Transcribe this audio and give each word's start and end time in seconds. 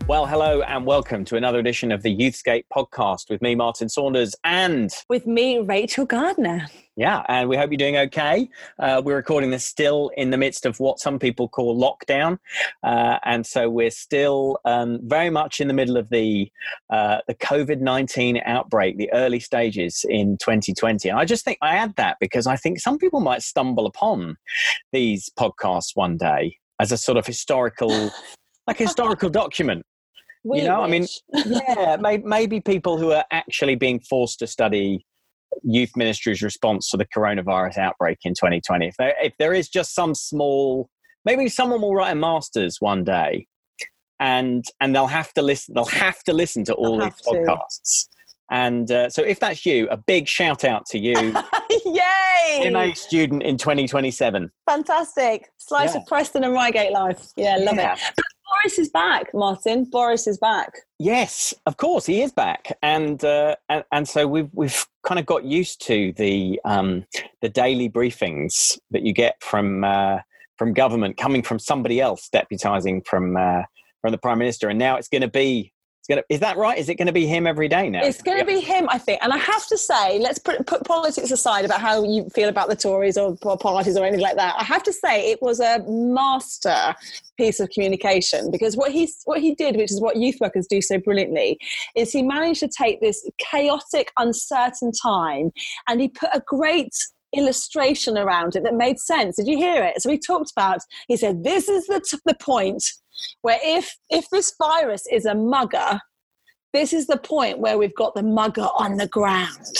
Well, 0.08 0.26
hello 0.26 0.62
and 0.62 0.84
welcome 0.84 1.24
to 1.26 1.36
another 1.36 1.60
edition 1.60 1.92
of 1.92 2.02
the 2.02 2.14
Youthscape 2.14 2.64
podcast 2.74 3.30
with 3.30 3.40
me, 3.40 3.54
Martin 3.54 3.88
Saunders, 3.88 4.34
and 4.42 4.90
with 5.08 5.28
me, 5.28 5.60
Rachel 5.60 6.04
Gardner. 6.04 6.66
Yeah, 6.96 7.22
and 7.28 7.48
we 7.48 7.56
hope 7.56 7.70
you're 7.70 7.78
doing 7.78 7.96
okay. 7.96 8.48
Uh, 8.80 9.00
we're 9.02 9.14
recording 9.14 9.50
this 9.50 9.64
still 9.64 10.10
in 10.16 10.30
the 10.30 10.36
midst 10.36 10.66
of 10.66 10.80
what 10.80 10.98
some 10.98 11.20
people 11.20 11.48
call 11.48 11.80
lockdown, 11.80 12.38
uh, 12.82 13.18
and 13.24 13.46
so 13.46 13.70
we're 13.70 13.92
still 13.92 14.58
um, 14.64 14.98
very 15.04 15.30
much 15.30 15.60
in 15.60 15.68
the 15.68 15.74
middle 15.74 15.96
of 15.96 16.10
the 16.10 16.50
uh, 16.90 17.18
the 17.28 17.34
COVID 17.36 17.80
nineteen 17.80 18.42
outbreak, 18.44 18.98
the 18.98 19.10
early 19.12 19.40
stages 19.40 20.04
in 20.08 20.36
2020. 20.38 21.08
And 21.10 21.18
I 21.18 21.24
just 21.24 21.44
think 21.44 21.58
I 21.62 21.76
add 21.76 21.94
that 21.96 22.16
because 22.20 22.48
I 22.48 22.56
think 22.56 22.80
some 22.80 22.98
people 22.98 23.20
might 23.20 23.42
stumble 23.42 23.86
upon 23.86 24.36
these 24.92 25.30
podcasts 25.38 25.94
one 25.94 26.16
day 26.16 26.58
as 26.80 26.90
a 26.90 26.98
sort 26.98 27.16
of 27.16 27.24
historical, 27.24 28.10
like 28.66 28.80
a 28.80 28.84
historical 28.84 29.30
document 29.30 29.86
We 30.44 30.58
you 30.60 30.64
know, 30.64 30.82
I 30.82 30.88
mean, 30.88 31.06
yeah, 31.46 31.96
may, 32.00 32.18
maybe 32.18 32.60
people 32.60 32.98
who 32.98 33.12
are 33.12 33.24
actually 33.30 33.76
being 33.76 34.00
forced 34.00 34.40
to 34.40 34.46
study 34.46 35.06
youth 35.62 35.92
ministry's 35.96 36.42
response 36.42 36.88
to 36.90 36.96
the 36.96 37.06
coronavirus 37.06 37.78
outbreak 37.78 38.18
in 38.24 38.34
2020. 38.34 38.88
If 38.88 38.96
there, 38.98 39.14
if 39.22 39.34
there 39.38 39.52
is 39.54 39.68
just 39.68 39.94
some 39.94 40.14
small, 40.14 40.88
maybe 41.24 41.48
someone 41.48 41.80
will 41.82 41.94
write 41.94 42.10
a 42.12 42.16
master's 42.16 42.78
one 42.80 43.04
day, 43.04 43.46
and 44.18 44.64
and 44.80 44.94
they'll 44.94 45.06
have 45.06 45.32
to 45.34 45.42
listen. 45.42 45.74
They'll 45.74 45.84
have 45.84 46.22
to 46.24 46.32
listen 46.32 46.64
to 46.64 46.74
all 46.74 46.96
these 46.98 47.04
have 47.04 47.16
to. 47.18 47.30
podcasts. 47.30 48.08
And 48.50 48.90
uh, 48.90 49.08
so, 49.08 49.22
if 49.22 49.40
that's 49.40 49.64
you, 49.64 49.88
a 49.90 49.96
big 49.96 50.28
shout 50.28 50.64
out 50.64 50.84
to 50.86 50.98
you, 50.98 51.14
Yay! 51.86 52.68
MA 52.70 52.92
student 52.92 53.42
in 53.42 53.56
2027. 53.56 54.50
Fantastic. 54.68 55.48
Slice 55.56 55.94
Yeah. 55.94 56.00
of 56.00 56.06
Preston 56.06 56.44
and 56.44 56.52
Reigate 56.52 56.92
life. 56.92 57.28
Yeah, 57.36 57.56
love 57.60 57.76
Yeah. 57.76 57.94
it. 57.94 58.00
But 58.16 58.24
Boris 58.52 58.78
is 58.78 58.90
back, 58.90 59.32
Martin. 59.34 59.84
Boris 59.84 60.26
is 60.26 60.38
back. 60.38 60.72
Yes, 60.98 61.54
of 61.66 61.76
course 61.76 62.06
he 62.06 62.22
is 62.22 62.32
back, 62.32 62.76
and 62.82 63.22
uh, 63.24 63.56
and, 63.68 63.84
and 63.92 64.08
so 64.08 64.26
we've 64.26 64.50
we've 64.52 64.86
kind 65.02 65.18
of 65.18 65.26
got 65.26 65.44
used 65.44 65.84
to 65.86 66.12
the 66.16 66.60
um, 66.64 67.04
the 67.40 67.48
daily 67.48 67.88
briefings 67.88 68.78
that 68.90 69.02
you 69.02 69.12
get 69.12 69.36
from 69.42 69.84
uh, 69.84 70.18
from 70.58 70.72
government 70.72 71.16
coming 71.16 71.42
from 71.42 71.58
somebody 71.58 72.00
else 72.00 72.28
deputising 72.34 73.06
from 73.06 73.36
uh, 73.36 73.62
from 74.00 74.12
the 74.12 74.18
prime 74.18 74.38
minister, 74.38 74.68
and 74.68 74.78
now 74.78 74.96
it's 74.96 75.08
going 75.08 75.22
to 75.22 75.28
be 75.28 75.72
it's 76.08 76.18
to 76.18 76.24
is 76.28 76.40
that 76.40 76.56
right? 76.56 76.76
Is 76.76 76.88
it 76.88 76.96
going 76.96 77.06
to 77.06 77.12
be 77.12 77.26
him 77.26 77.46
every 77.46 77.68
day 77.68 77.88
now? 77.88 78.02
It's 78.02 78.22
going 78.22 78.38
to 78.38 78.44
be 78.44 78.60
him, 78.60 78.88
I 78.88 78.98
think. 78.98 79.20
And 79.22 79.32
I 79.32 79.36
have 79.36 79.66
to 79.68 79.78
say, 79.78 80.18
let's 80.18 80.38
put, 80.38 80.66
put 80.66 80.84
politics 80.84 81.30
aside 81.30 81.64
about 81.64 81.80
how 81.80 82.04
you 82.04 82.28
feel 82.30 82.48
about 82.48 82.68
the 82.68 82.76
Tories 82.76 83.16
or, 83.16 83.36
or 83.42 83.56
parties 83.56 83.96
or 83.96 84.04
anything 84.04 84.22
like 84.22 84.36
that. 84.36 84.56
I 84.58 84.64
have 84.64 84.82
to 84.84 84.92
say 84.92 85.30
it 85.30 85.40
was 85.40 85.60
a 85.60 85.80
master 85.86 86.94
piece 87.36 87.60
of 87.60 87.70
communication 87.70 88.50
because 88.50 88.76
what 88.76 88.90
he 88.90 89.08
what 89.24 89.40
he 89.40 89.54
did, 89.54 89.76
which 89.76 89.92
is 89.92 90.00
what 90.00 90.16
youth 90.16 90.38
workers 90.40 90.66
do 90.68 90.82
so 90.82 90.98
brilliantly, 90.98 91.58
is 91.94 92.12
he 92.12 92.22
managed 92.22 92.60
to 92.60 92.68
take 92.68 93.00
this 93.00 93.28
chaotic, 93.38 94.12
uncertain 94.18 94.90
time 94.92 95.52
and 95.88 96.00
he 96.00 96.08
put 96.08 96.30
a 96.32 96.42
great 96.46 96.94
illustration 97.34 98.18
around 98.18 98.56
it 98.56 98.62
that 98.62 98.74
made 98.74 98.98
sense. 98.98 99.36
Did 99.36 99.46
you 99.46 99.56
hear 99.56 99.82
it? 99.84 100.02
So 100.02 100.10
he 100.10 100.18
talked 100.18 100.50
about. 100.50 100.80
He 101.08 101.16
said, 101.16 101.44
"This 101.44 101.68
is 101.68 101.86
the 101.86 102.00
t- 102.00 102.18
the 102.26 102.34
point 102.34 102.84
where 103.42 103.58
if 103.62 103.96
if 104.10 104.28
this 104.30 104.54
virus 104.58 105.06
is 105.10 105.26
a 105.26 105.34
mugger." 105.34 106.00
this 106.72 106.92
is 106.92 107.06
the 107.06 107.18
point 107.18 107.58
where 107.58 107.78
we've 107.78 107.94
got 107.94 108.14
the 108.14 108.22
mugger 108.22 108.66
on 108.76 108.96
the 108.96 109.06
ground. 109.06 109.76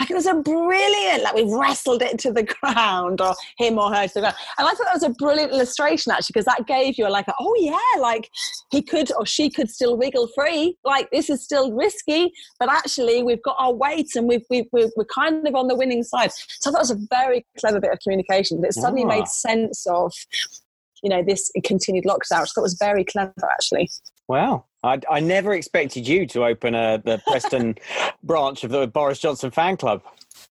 Like 0.00 0.10
it 0.10 0.14
was 0.14 0.26
a 0.26 0.34
brilliant, 0.34 1.22
like 1.22 1.34
we've 1.34 1.52
wrestled 1.52 2.02
it 2.02 2.18
to 2.20 2.32
the 2.32 2.42
ground, 2.62 3.20
or 3.20 3.34
him 3.58 3.78
or 3.78 3.94
her 3.94 4.08
to 4.08 4.14
the 4.14 4.20
ground. 4.20 4.36
And 4.58 4.66
I 4.66 4.70
thought 4.72 4.86
that 4.86 4.94
was 4.94 5.02
a 5.04 5.10
brilliant 5.10 5.52
illustration 5.52 6.10
actually, 6.10 6.32
because 6.32 6.46
that 6.46 6.66
gave 6.66 6.98
you 6.98 7.06
a, 7.06 7.10
like, 7.10 7.28
a, 7.28 7.34
oh 7.38 7.54
yeah, 7.58 8.00
like 8.00 8.28
he 8.70 8.82
could 8.82 9.12
or 9.16 9.26
she 9.26 9.48
could 9.50 9.70
still 9.70 9.96
wiggle 9.96 10.28
free. 10.34 10.76
Like 10.82 11.08
this 11.12 11.30
is 11.30 11.44
still 11.44 11.72
risky, 11.72 12.32
but 12.58 12.68
actually 12.68 13.22
we've 13.22 13.42
got 13.42 13.56
our 13.60 13.72
weight 13.72 14.08
and 14.16 14.26
we've, 14.26 14.44
we've, 14.50 14.66
we're, 14.72 14.90
we're 14.96 15.04
kind 15.04 15.46
of 15.46 15.54
on 15.54 15.68
the 15.68 15.76
winning 15.76 16.02
side. 16.02 16.32
So 16.32 16.72
that 16.72 16.78
was 16.78 16.90
a 16.90 16.98
very 17.10 17.46
clever 17.60 17.78
bit 17.78 17.92
of 17.92 18.00
communication. 18.00 18.64
It 18.64 18.72
suddenly 18.72 19.04
Ah. 19.04 19.18
made 19.18 19.28
sense 19.28 19.86
of, 19.86 20.12
you 21.02 21.10
know, 21.10 21.22
this 21.22 21.50
continued 21.64 22.04
lockdown, 22.04 22.46
thought 22.52 22.62
was 22.62 22.76
very 22.78 23.04
clever 23.04 23.32
actually. 23.52 23.90
Wow. 24.28 24.64
I, 24.84 25.00
I 25.10 25.20
never 25.20 25.52
expected 25.52 26.08
you 26.08 26.26
to 26.28 26.44
open 26.44 26.74
a, 26.74 27.02
the 27.04 27.20
Preston 27.26 27.74
branch 28.22 28.64
of 28.64 28.70
the 28.70 28.86
Boris 28.86 29.18
Johnson 29.18 29.50
fan 29.50 29.76
club, 29.76 30.02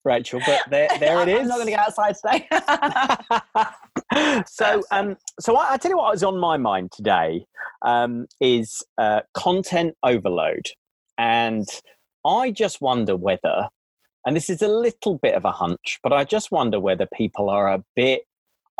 Rachel, 0.05 0.39
but 0.45 0.61
there, 0.69 0.87
there 0.99 1.19
it 1.21 1.27
is. 1.29 1.41
I'm 1.41 1.47
not 1.47 1.55
going 1.55 1.65
to 1.67 1.73
go 1.73 1.79
outside 1.79 2.15
today. 2.23 2.47
so, 4.47 4.83
um, 4.91 5.17
so 5.39 5.57
I, 5.57 5.73
I 5.73 5.77
tell 5.77 5.91
you 5.91 5.97
what 5.97 6.11
was 6.11 6.23
on 6.23 6.37
my 6.37 6.57
mind 6.57 6.91
today 6.91 7.45
um, 7.81 8.27
is 8.39 8.83
uh, 8.97 9.21
content 9.33 9.95
overload, 10.03 10.67
and 11.17 11.67
I 12.25 12.51
just 12.51 12.79
wonder 12.79 13.17
whether, 13.17 13.67
and 14.25 14.33
this 14.35 14.49
is 14.49 14.61
a 14.61 14.69
little 14.69 15.17
bit 15.17 15.35
of 15.35 15.43
a 15.43 15.51
hunch, 15.51 15.99
but 16.01 16.13
I 16.13 16.23
just 16.23 16.49
wonder 16.51 16.79
whether 16.79 17.05
people 17.13 17.49
are 17.49 17.73
a 17.73 17.83
bit 17.95 18.21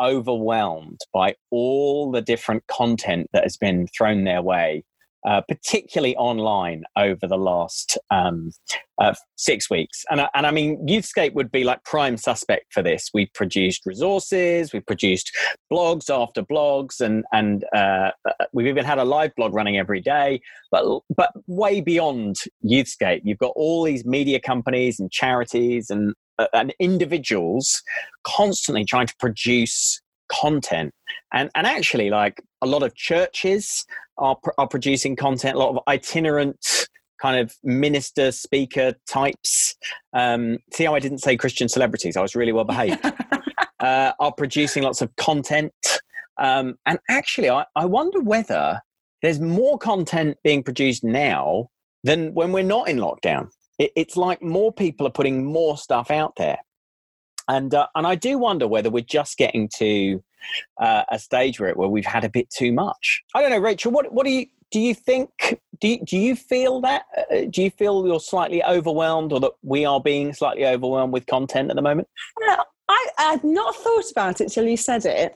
overwhelmed 0.00 1.00
by 1.12 1.34
all 1.50 2.10
the 2.10 2.22
different 2.22 2.66
content 2.66 3.28
that 3.32 3.42
has 3.42 3.56
been 3.56 3.86
thrown 3.88 4.24
their 4.24 4.42
way. 4.42 4.84
Uh, 5.26 5.40
particularly 5.48 6.14
online 6.16 6.84
over 6.98 7.26
the 7.26 7.38
last 7.38 7.96
um, 8.10 8.50
uh, 9.00 9.14
six 9.36 9.70
weeks. 9.70 10.04
And, 10.10 10.20
and 10.34 10.46
I 10.46 10.50
mean, 10.50 10.86
Youthscape 10.86 11.32
would 11.32 11.50
be 11.50 11.64
like 11.64 11.82
prime 11.82 12.18
suspect 12.18 12.74
for 12.74 12.82
this. 12.82 13.08
We've 13.14 13.32
produced 13.32 13.86
resources, 13.86 14.74
we've 14.74 14.84
produced 14.84 15.34
blogs 15.72 16.14
after 16.14 16.42
blogs, 16.42 17.00
and, 17.00 17.24
and 17.32 17.64
uh, 17.74 18.10
uh, 18.28 18.32
we've 18.52 18.66
even 18.66 18.84
had 18.84 18.98
a 18.98 19.04
live 19.04 19.34
blog 19.34 19.54
running 19.54 19.78
every 19.78 20.02
day. 20.02 20.42
But, 20.70 21.00
but 21.16 21.30
way 21.46 21.80
beyond 21.80 22.36
Youthscape, 22.62 23.22
you've 23.24 23.38
got 23.38 23.54
all 23.56 23.82
these 23.82 24.04
media 24.04 24.40
companies 24.40 25.00
and 25.00 25.10
charities 25.10 25.88
and, 25.88 26.12
and 26.52 26.74
individuals 26.78 27.82
constantly 28.24 28.84
trying 28.84 29.06
to 29.06 29.14
produce 29.18 30.00
content. 30.28 30.92
And, 31.32 31.50
and 31.54 31.66
actually, 31.66 32.10
like 32.10 32.42
a 32.62 32.66
lot 32.66 32.82
of 32.82 32.94
churches 32.94 33.84
are, 34.18 34.36
pr- 34.42 34.50
are 34.58 34.68
producing 34.68 35.16
content, 35.16 35.56
a 35.56 35.58
lot 35.58 35.70
of 35.70 35.82
itinerant 35.88 36.88
kind 37.20 37.38
of 37.38 37.54
minister 37.62 38.32
speaker 38.32 38.94
types. 39.08 39.76
Um, 40.12 40.58
see 40.72 40.84
how 40.84 40.94
I 40.94 41.00
didn't 41.00 41.18
say 41.18 41.36
Christian 41.36 41.68
celebrities? 41.68 42.16
I 42.16 42.22
was 42.22 42.34
really 42.34 42.52
well 42.52 42.64
behaved. 42.64 43.00
uh, 43.80 44.12
are 44.18 44.32
producing 44.32 44.82
lots 44.82 45.02
of 45.02 45.14
content. 45.16 45.72
Um, 46.38 46.74
and 46.86 46.98
actually, 47.08 47.50
I, 47.50 47.64
I 47.76 47.84
wonder 47.84 48.20
whether 48.20 48.80
there's 49.22 49.40
more 49.40 49.78
content 49.78 50.36
being 50.42 50.62
produced 50.62 51.04
now 51.04 51.68
than 52.02 52.34
when 52.34 52.52
we're 52.52 52.64
not 52.64 52.88
in 52.88 52.98
lockdown. 52.98 53.48
It, 53.78 53.92
it's 53.96 54.16
like 54.16 54.42
more 54.42 54.72
people 54.72 55.06
are 55.06 55.10
putting 55.10 55.44
more 55.44 55.76
stuff 55.76 56.10
out 56.10 56.36
there. 56.36 56.58
And, 57.48 57.74
uh, 57.74 57.88
and 57.94 58.06
I 58.06 58.14
do 58.14 58.38
wonder 58.38 58.66
whether 58.66 58.90
we're 58.90 59.04
just 59.04 59.36
getting 59.36 59.68
to 59.76 60.22
uh, 60.80 61.04
a 61.10 61.18
stage 61.18 61.60
where, 61.60 61.74
where 61.74 61.88
we've 61.88 62.06
had 62.06 62.24
a 62.24 62.28
bit 62.28 62.48
too 62.50 62.72
much. 62.72 63.22
I 63.34 63.40
don't 63.40 63.50
know, 63.50 63.58
Rachel. 63.58 63.92
What 63.92 64.12
what 64.12 64.26
do 64.26 64.32
you 64.32 64.46
do? 64.70 64.80
You 64.80 64.94
think 64.94 65.30
do 65.80 65.88
you, 65.88 66.04
do 66.04 66.18
you 66.18 66.36
feel 66.36 66.80
that? 66.82 67.04
Uh, 67.16 67.46
do 67.50 67.62
you 67.62 67.70
feel 67.70 68.06
you're 68.06 68.20
slightly 68.20 68.62
overwhelmed, 68.62 69.32
or 69.32 69.40
that 69.40 69.52
we 69.62 69.84
are 69.84 70.00
being 70.00 70.32
slightly 70.32 70.66
overwhelmed 70.66 71.12
with 71.12 71.26
content 71.26 71.70
at 71.70 71.76
the 71.76 71.82
moment? 71.82 72.08
I, 72.88 73.08
had 73.16 73.44
not 73.44 73.74
thought 73.74 74.10
about 74.10 74.40
it 74.40 74.50
till 74.50 74.66
you 74.66 74.76
said 74.76 75.06
it, 75.06 75.34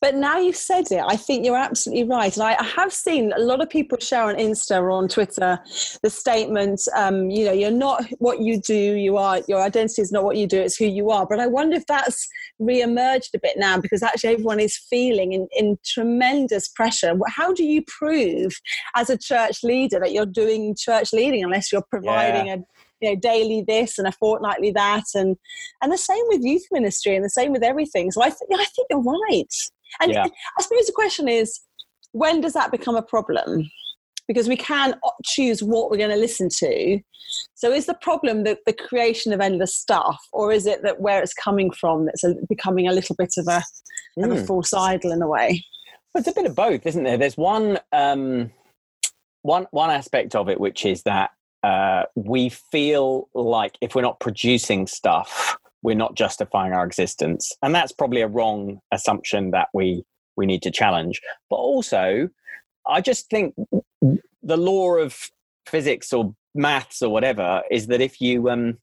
but 0.00 0.16
now 0.16 0.38
you've 0.38 0.56
said 0.56 0.90
it, 0.90 1.02
I 1.06 1.16
think 1.16 1.44
you're 1.44 1.56
absolutely 1.56 2.04
right. 2.04 2.34
And 2.36 2.42
I, 2.42 2.56
I 2.58 2.64
have 2.64 2.92
seen 2.92 3.32
a 3.32 3.38
lot 3.38 3.62
of 3.62 3.70
people 3.70 3.98
share 3.98 4.24
on 4.24 4.34
Insta 4.34 4.80
or 4.80 4.90
on 4.90 5.06
Twitter 5.06 5.58
the 6.02 6.10
statement, 6.10 6.80
um, 6.96 7.30
you 7.30 7.44
know, 7.44 7.52
you're 7.52 7.70
not 7.70 8.04
what 8.18 8.40
you 8.40 8.60
do, 8.60 8.74
you 8.74 9.16
are, 9.16 9.40
your 9.46 9.62
identity 9.62 10.02
is 10.02 10.10
not 10.10 10.24
what 10.24 10.36
you 10.36 10.46
do, 10.46 10.60
it's 10.60 10.76
who 10.76 10.86
you 10.86 11.10
are. 11.10 11.26
But 11.26 11.38
I 11.38 11.46
wonder 11.46 11.76
if 11.76 11.86
that's 11.86 12.28
re-emerged 12.58 13.34
a 13.34 13.38
bit 13.38 13.56
now 13.56 13.78
because 13.78 14.02
actually 14.02 14.30
everyone 14.30 14.60
is 14.60 14.76
feeling 14.76 15.32
in, 15.32 15.48
in 15.56 15.78
tremendous 15.84 16.68
pressure. 16.68 17.16
How 17.28 17.52
do 17.52 17.64
you 17.64 17.84
prove 17.86 18.52
as 18.96 19.10
a 19.10 19.18
church 19.18 19.62
leader 19.62 20.00
that 20.00 20.12
you're 20.12 20.26
doing 20.26 20.74
church 20.76 21.12
leading 21.12 21.44
unless 21.44 21.70
you're 21.70 21.86
providing 21.88 22.50
a 22.50 22.58
you 23.00 23.10
know 23.10 23.16
daily 23.16 23.64
this 23.66 23.98
and 23.98 24.06
a 24.06 24.12
fortnightly 24.12 24.70
that 24.70 25.04
and 25.14 25.36
and 25.82 25.92
the 25.92 25.98
same 25.98 26.22
with 26.28 26.42
youth 26.42 26.64
ministry 26.70 27.14
and 27.16 27.24
the 27.24 27.30
same 27.30 27.52
with 27.52 27.62
everything 27.62 28.10
so 28.10 28.22
i 28.22 28.30
think 28.30 28.50
i 28.54 28.64
think 28.64 28.86
you're 28.90 29.00
right 29.00 29.54
and 30.00 30.12
Yeah. 30.12 30.26
i 30.58 30.62
suppose 30.62 30.86
the 30.86 30.92
question 30.94 31.28
is 31.28 31.60
when 32.12 32.40
does 32.40 32.52
that 32.54 32.70
become 32.70 32.96
a 32.96 33.02
problem 33.02 33.70
because 34.28 34.48
we 34.48 34.56
can 34.56 34.94
choose 35.24 35.62
what 35.62 35.90
we're 35.90 35.96
going 35.96 36.10
to 36.10 36.16
listen 36.16 36.48
to 36.58 37.00
so 37.54 37.72
is 37.72 37.86
the 37.86 37.94
problem 37.94 38.42
that 38.44 38.58
the 38.66 38.72
creation 38.72 39.32
of 39.32 39.40
endless 39.40 39.74
stuff 39.76 40.18
or 40.32 40.52
is 40.52 40.66
it 40.66 40.82
that 40.82 41.00
where 41.00 41.22
it's 41.22 41.34
coming 41.34 41.70
from 41.70 42.06
that's 42.06 42.24
a, 42.24 42.34
becoming 42.48 42.88
a 42.88 42.92
little 42.92 43.14
bit 43.16 43.34
of 43.38 43.46
a, 43.48 43.62
of 44.18 44.30
a 44.30 44.34
Mm. 44.34 44.46
false 44.46 44.72
idol 44.74 45.12
in 45.12 45.22
a 45.22 45.28
way 45.28 45.64
Well, 46.12 46.20
it's 46.20 46.28
a 46.28 46.34
bit 46.34 46.46
of 46.50 46.56
both, 46.56 46.84
isn't 46.86 47.04
there? 47.04 47.16
There's 47.16 47.36
one 47.36 47.78
um, 47.92 48.50
one 49.42 49.66
one 49.70 49.90
aspect 49.90 50.34
of 50.34 50.48
it, 50.48 50.58
which 50.60 50.84
is 50.84 51.04
that 51.04 51.30
uh, 51.62 52.04
we 52.14 52.48
feel 52.48 53.28
like 53.34 53.76
if 53.80 53.94
we're 53.94 54.02
not 54.02 54.20
producing 54.20 54.86
stuff, 54.86 55.56
we're 55.82 55.96
not 55.96 56.14
justifying 56.14 56.72
our 56.72 56.84
existence. 56.84 57.52
And 57.62 57.74
that's 57.74 57.92
probably 57.92 58.20
a 58.20 58.28
wrong 58.28 58.80
assumption 58.92 59.50
that 59.52 59.68
we 59.74 60.04
we 60.36 60.46
need 60.46 60.62
to 60.62 60.70
challenge. 60.70 61.20
But 61.50 61.56
also, 61.56 62.28
I 62.86 63.00
just 63.00 63.28
think 63.28 63.54
the 64.42 64.56
law 64.56 64.96
of 64.96 65.30
physics 65.66 66.12
or 66.12 66.34
maths 66.54 67.02
or 67.02 67.10
whatever 67.10 67.62
is 67.70 67.86
that 67.88 68.00
if 68.00 68.20
you 68.20 68.48
um 68.50 68.78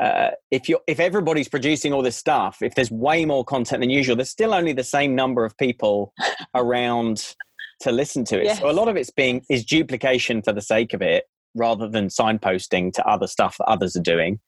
uh, 0.00 0.30
if 0.52 0.68
you 0.68 0.78
if 0.86 1.00
everybody's 1.00 1.48
producing 1.48 1.92
all 1.92 2.02
this 2.02 2.16
stuff, 2.16 2.62
if 2.62 2.74
there's 2.76 2.90
way 2.90 3.24
more 3.24 3.44
content 3.44 3.80
than 3.80 3.90
usual, 3.90 4.14
there's 4.14 4.30
still 4.30 4.54
only 4.54 4.72
the 4.72 4.84
same 4.84 5.14
number 5.14 5.44
of 5.44 5.56
people 5.56 6.12
around 6.54 7.34
to 7.80 7.90
listen 7.90 8.24
to 8.26 8.38
it. 8.38 8.44
Yes. 8.44 8.60
So 8.60 8.70
a 8.70 8.72
lot 8.72 8.88
of 8.88 8.96
it's 8.96 9.10
being 9.10 9.44
is 9.50 9.64
duplication 9.64 10.42
for 10.42 10.52
the 10.52 10.60
sake 10.60 10.94
of 10.94 11.02
it, 11.02 11.24
rather 11.58 11.88
than 11.88 12.08
signposting 12.08 12.92
to 12.94 13.06
other 13.06 13.26
stuff 13.26 13.56
that 13.58 13.64
others 13.64 13.96
are 13.96 14.02
doing. 14.02 14.40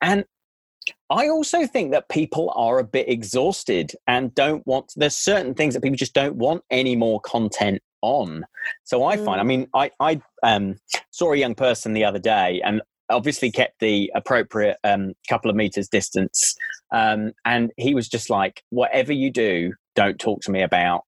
And 0.00 0.24
I 1.10 1.28
also 1.28 1.66
think 1.66 1.92
that 1.92 2.08
people 2.08 2.52
are 2.56 2.78
a 2.78 2.84
bit 2.84 3.08
exhausted 3.08 3.92
and 4.06 4.34
don't 4.34 4.66
want. 4.66 4.92
There's 4.96 5.16
certain 5.16 5.54
things 5.54 5.74
that 5.74 5.82
people 5.82 5.96
just 5.96 6.14
don't 6.14 6.36
want 6.36 6.62
any 6.70 6.96
more 6.96 7.20
content 7.20 7.82
on. 8.00 8.44
So 8.84 9.04
I 9.04 9.16
find, 9.16 9.40
I 9.40 9.44
mm. 9.44 9.46
mean, 9.46 9.66
I 9.74 9.90
I 10.00 10.20
um, 10.42 10.76
saw 11.10 11.32
a 11.32 11.36
young 11.36 11.54
person 11.54 11.92
the 11.92 12.04
other 12.04 12.18
day, 12.18 12.60
and 12.64 12.82
obviously 13.08 13.50
kept 13.50 13.78
the 13.80 14.10
appropriate 14.14 14.78
um, 14.84 15.12
couple 15.28 15.50
of 15.50 15.56
meters 15.56 15.88
distance, 15.88 16.54
um, 16.92 17.32
and 17.44 17.72
he 17.76 17.94
was 17.94 18.08
just 18.08 18.30
like, 18.30 18.62
"Whatever 18.70 19.12
you 19.12 19.30
do, 19.30 19.72
don't 19.94 20.18
talk 20.18 20.40
to 20.42 20.50
me 20.50 20.62
about 20.62 21.02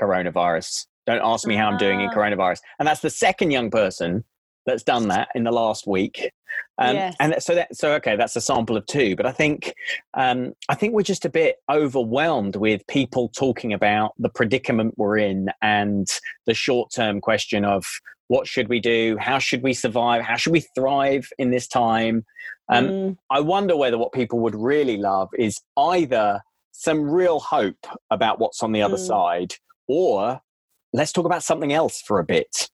coronavirus. 0.00 0.86
Don't 1.06 1.22
ask 1.22 1.46
me 1.46 1.56
how 1.56 1.68
I'm 1.68 1.78
doing 1.78 2.00
in 2.00 2.08
ah. 2.08 2.14
coronavirus." 2.14 2.60
And 2.78 2.86
that's 2.86 3.00
the 3.00 3.10
second 3.10 3.50
young 3.50 3.70
person 3.70 4.24
that's 4.66 4.82
done 4.82 5.08
that 5.08 5.28
in 5.34 5.44
the 5.44 5.52
last 5.52 5.86
week. 5.86 6.30
Um, 6.78 6.96
yes. 6.96 7.16
And 7.20 7.34
so 7.38 7.54
that 7.54 7.74
so 7.74 7.92
okay, 7.94 8.16
that's 8.16 8.36
a 8.36 8.40
sample 8.40 8.76
of 8.76 8.86
two. 8.86 9.16
But 9.16 9.26
I 9.26 9.32
think 9.32 9.74
um, 10.14 10.52
I 10.68 10.74
think 10.74 10.94
we're 10.94 11.02
just 11.02 11.24
a 11.24 11.30
bit 11.30 11.56
overwhelmed 11.70 12.56
with 12.56 12.86
people 12.86 13.30
talking 13.30 13.72
about 13.72 14.12
the 14.18 14.28
predicament 14.28 14.94
we're 14.96 15.18
in 15.18 15.48
and 15.62 16.06
the 16.46 16.54
short 16.54 16.90
term 16.92 17.20
question 17.20 17.64
of 17.64 17.84
what 18.28 18.46
should 18.46 18.68
we 18.68 18.80
do, 18.80 19.16
how 19.18 19.38
should 19.38 19.62
we 19.62 19.72
survive, 19.72 20.22
how 20.22 20.36
should 20.36 20.52
we 20.52 20.64
thrive 20.74 21.28
in 21.38 21.50
this 21.50 21.68
time. 21.68 22.24
Um, 22.68 22.88
mm. 22.88 23.16
I 23.30 23.40
wonder 23.40 23.76
whether 23.76 23.98
what 23.98 24.12
people 24.12 24.40
would 24.40 24.56
really 24.56 24.96
love 24.96 25.28
is 25.38 25.60
either 25.76 26.40
some 26.72 27.08
real 27.08 27.40
hope 27.40 27.86
about 28.10 28.40
what's 28.40 28.62
on 28.62 28.72
the 28.72 28.82
other 28.82 28.96
mm. 28.96 29.06
side, 29.06 29.54
or 29.86 30.40
let's 30.92 31.12
talk 31.12 31.24
about 31.24 31.44
something 31.44 31.72
else 31.72 32.02
for 32.02 32.18
a 32.18 32.24
bit. 32.24 32.68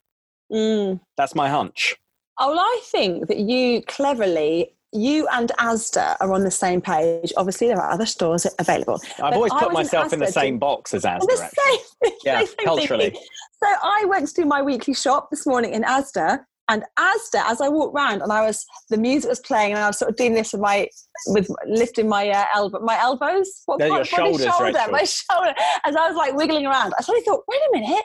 Mm. 0.52 1.00
That's 1.16 1.34
my 1.34 1.48
hunch. 1.48 1.96
Oh, 2.38 2.50
well, 2.50 2.60
I 2.60 2.80
think 2.84 3.28
that 3.28 3.38
you 3.38 3.82
cleverly 3.82 4.74
you 4.92 5.26
and 5.32 5.50
Asda 5.58 6.16
are 6.20 6.32
on 6.32 6.44
the 6.44 6.50
same 6.50 6.80
page. 6.80 7.32
Obviously, 7.36 7.68
there 7.68 7.80
are 7.80 7.90
other 7.90 8.06
stores 8.06 8.46
available. 8.58 9.00
I've 9.22 9.34
always 9.34 9.52
put 9.52 9.72
myself 9.72 10.12
in, 10.12 10.14
in 10.20 10.26
the 10.26 10.32
same 10.32 10.58
box 10.58 10.92
as 10.92 11.04
Asda. 11.04 11.20
The 11.20 11.50
same, 12.02 12.12
yeah, 12.24 12.44
same 12.44 12.54
culturally. 12.64 13.12
So 13.12 13.68
I 13.82 14.04
went 14.06 14.28
to 14.28 14.34
do 14.34 14.44
my 14.44 14.60
weekly 14.60 14.94
shop 14.94 15.30
this 15.30 15.46
morning 15.46 15.72
in 15.72 15.82
Asda, 15.82 16.40
and 16.68 16.84
Asda, 16.98 17.42
as 17.46 17.60
I 17.60 17.68
walked 17.68 17.96
around, 17.96 18.22
and 18.22 18.32
I 18.32 18.42
was 18.42 18.64
the 18.90 18.98
music 18.98 19.30
was 19.30 19.40
playing, 19.40 19.72
and 19.72 19.80
I 19.82 19.86
was 19.86 19.98
sort 19.98 20.10
of 20.10 20.16
doing 20.16 20.34
this 20.34 20.52
with 20.52 20.60
my 20.60 20.88
with 21.28 21.48
lifting 21.66 22.08
my 22.08 22.28
uh, 22.28 22.44
elbow, 22.54 22.80
my 22.80 22.98
elbows, 23.00 23.62
what, 23.66 23.80
your 23.80 24.04
shoulders, 24.04 24.44
shoulder, 24.44 24.78
my 24.90 25.04
shoulder, 25.04 25.54
as 25.84 25.96
I 25.96 26.08
was 26.08 26.16
like 26.16 26.34
wiggling 26.34 26.66
around. 26.66 26.92
I 26.98 27.02
suddenly 27.02 27.24
thought, 27.24 27.44
wait 27.48 27.60
a 27.68 27.80
minute, 27.80 28.04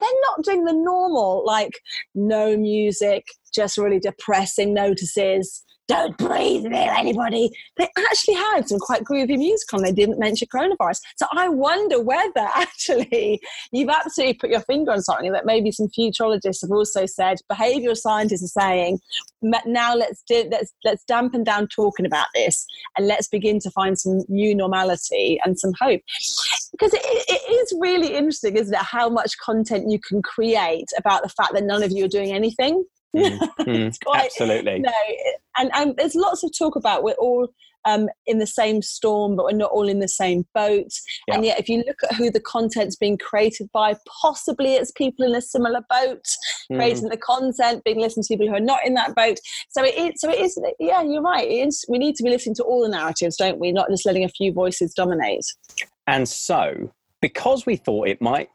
they're 0.00 0.08
not 0.28 0.44
doing 0.44 0.64
the 0.64 0.72
normal, 0.72 1.44
like 1.46 1.80
no 2.14 2.56
music, 2.56 3.26
just 3.54 3.78
really 3.78 4.00
depressing 4.00 4.74
notices. 4.74 5.64
Don't 5.88 6.16
breathe 6.18 6.64
near 6.64 6.92
anybody. 6.96 7.50
They 7.76 7.88
actually 7.96 8.34
had 8.34 8.68
some 8.68 8.78
quite 8.78 9.04
groovy 9.04 9.38
music 9.38 9.72
on. 9.72 9.82
They 9.82 9.92
didn't 9.92 10.18
mention 10.18 10.48
coronavirus. 10.52 11.00
So 11.16 11.26
I 11.32 11.48
wonder 11.48 12.02
whether 12.02 12.32
actually 12.54 13.40
you've 13.72 13.88
absolutely 13.88 14.34
put 14.34 14.50
your 14.50 14.60
finger 14.60 14.92
on 14.92 15.02
something 15.02 15.32
that 15.32 15.46
maybe 15.46 15.70
some 15.70 15.88
futurologists 15.88 16.62
have 16.62 16.72
also 16.72 17.06
said. 17.06 17.38
Behavioral 17.50 17.96
scientists 17.96 18.56
are 18.56 18.60
saying 18.60 19.00
now 19.66 19.94
let's 19.94 20.22
do, 20.28 20.48
let's 20.50 20.72
let's 20.84 21.04
dampen 21.04 21.44
down 21.44 21.68
talking 21.68 22.06
about 22.06 22.26
this 22.34 22.66
and 22.96 23.06
let's 23.06 23.28
begin 23.28 23.60
to 23.60 23.70
find 23.70 23.98
some 23.98 24.22
new 24.28 24.54
normality 24.54 25.38
and 25.44 25.58
some 25.58 25.72
hope 25.80 26.00
because 26.72 26.92
it, 26.94 27.02
it 27.04 27.52
is 27.52 27.72
really 27.80 28.14
interesting, 28.14 28.56
isn't 28.56 28.74
it? 28.74 28.80
How 28.80 29.08
much 29.08 29.38
content 29.38 29.90
you 29.90 29.98
can 29.98 30.22
create 30.22 30.88
about 30.98 31.22
the 31.22 31.28
fact 31.28 31.52
that 31.54 31.64
none 31.64 31.82
of 31.82 31.90
you 31.92 32.04
are 32.04 32.08
doing 32.08 32.32
anything. 32.32 32.84
Mm, 33.14 33.38
mm, 33.60 34.04
quite, 34.04 34.24
absolutely. 34.24 34.80
No, 34.80 34.92
and, 35.58 35.70
and 35.74 35.96
there's 35.96 36.14
lots 36.14 36.42
of 36.42 36.50
talk 36.56 36.76
about 36.76 37.02
we're 37.02 37.12
all 37.14 37.48
um, 37.86 38.08
in 38.26 38.38
the 38.38 38.46
same 38.46 38.82
storm, 38.82 39.36
but 39.36 39.44
we're 39.44 39.52
not 39.52 39.70
all 39.70 39.88
in 39.88 40.00
the 40.00 40.08
same 40.08 40.44
boat. 40.54 40.90
Yeah. 41.28 41.34
And 41.34 41.44
yet, 41.44 41.58
if 41.58 41.68
you 41.68 41.84
look 41.86 41.98
at 42.02 42.16
who 42.16 42.30
the 42.30 42.40
content's 42.40 42.96
being 42.96 43.16
created 43.16 43.70
by, 43.72 43.96
possibly 44.20 44.74
it's 44.74 44.90
people 44.90 45.24
in 45.24 45.34
a 45.34 45.40
similar 45.40 45.80
boat 45.88 46.24
mm. 46.70 46.76
creating 46.76 47.08
the 47.08 47.16
content, 47.16 47.84
being 47.84 48.00
listened 48.00 48.24
to 48.24 48.34
people 48.34 48.48
who 48.48 48.54
are 48.54 48.60
not 48.60 48.80
in 48.84 48.94
that 48.94 49.14
boat. 49.14 49.38
So 49.70 49.84
it 49.84 49.94
is. 49.94 50.20
So 50.20 50.30
it 50.30 50.40
is. 50.40 50.58
Yeah, 50.80 51.02
you're 51.02 51.22
right. 51.22 51.48
Is, 51.48 51.84
we 51.88 51.98
need 51.98 52.16
to 52.16 52.24
be 52.24 52.30
listening 52.30 52.56
to 52.56 52.64
all 52.64 52.82
the 52.82 52.88
narratives, 52.88 53.36
don't 53.36 53.60
we? 53.60 53.72
Not 53.72 53.88
just 53.88 54.04
letting 54.04 54.24
a 54.24 54.28
few 54.28 54.52
voices 54.52 54.92
dominate. 54.92 55.44
And 56.08 56.28
so, 56.28 56.92
because 57.20 57.66
we 57.66 57.76
thought 57.76 58.08
it 58.08 58.20
might 58.20 58.48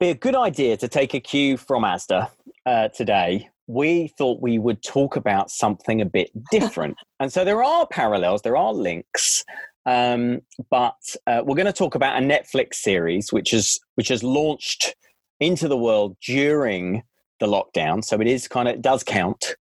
be 0.00 0.08
a 0.08 0.14
good 0.14 0.34
idea 0.34 0.76
to 0.78 0.88
take 0.88 1.14
a 1.14 1.20
cue 1.20 1.56
from 1.56 1.82
Asda 1.82 2.30
uh, 2.66 2.88
today, 2.88 3.50
we 3.68 4.08
thought 4.18 4.42
we 4.42 4.58
would 4.58 4.82
talk 4.82 5.14
about 5.14 5.50
something 5.50 6.00
a 6.00 6.06
bit 6.06 6.30
different. 6.50 6.96
and 7.20 7.32
so 7.32 7.44
there 7.44 7.62
are 7.62 7.86
parallels, 7.86 8.42
there 8.42 8.56
are 8.56 8.72
links. 8.72 9.44
Um, 9.86 10.40
but 10.70 10.96
uh, 11.26 11.42
we're 11.44 11.54
going 11.54 11.66
to 11.66 11.72
talk 11.72 11.94
about 11.94 12.20
a 12.20 12.26
Netflix 12.26 12.74
series 12.74 13.32
which 13.32 13.54
is 13.54 13.78
which 13.94 14.08
has 14.08 14.22
launched 14.22 14.94
into 15.40 15.68
the 15.68 15.78
world 15.78 16.16
during 16.26 17.02
the 17.40 17.46
lockdown. 17.46 18.04
So 18.04 18.20
it 18.20 18.26
is 18.26 18.48
kind 18.48 18.68
of 18.68 18.74
it 18.74 18.82
does 18.82 19.02
count, 19.02 19.54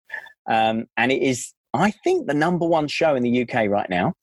um, 0.49 0.85
and 0.97 1.11
it 1.11 1.21
is 1.21 1.53
I 1.73 1.91
think 1.91 2.27
the 2.27 2.33
number 2.33 2.65
one 2.65 2.87
show 2.87 3.15
in 3.15 3.23
the 3.23 3.41
UK 3.43 3.69
right 3.69 3.89
now 3.89 4.13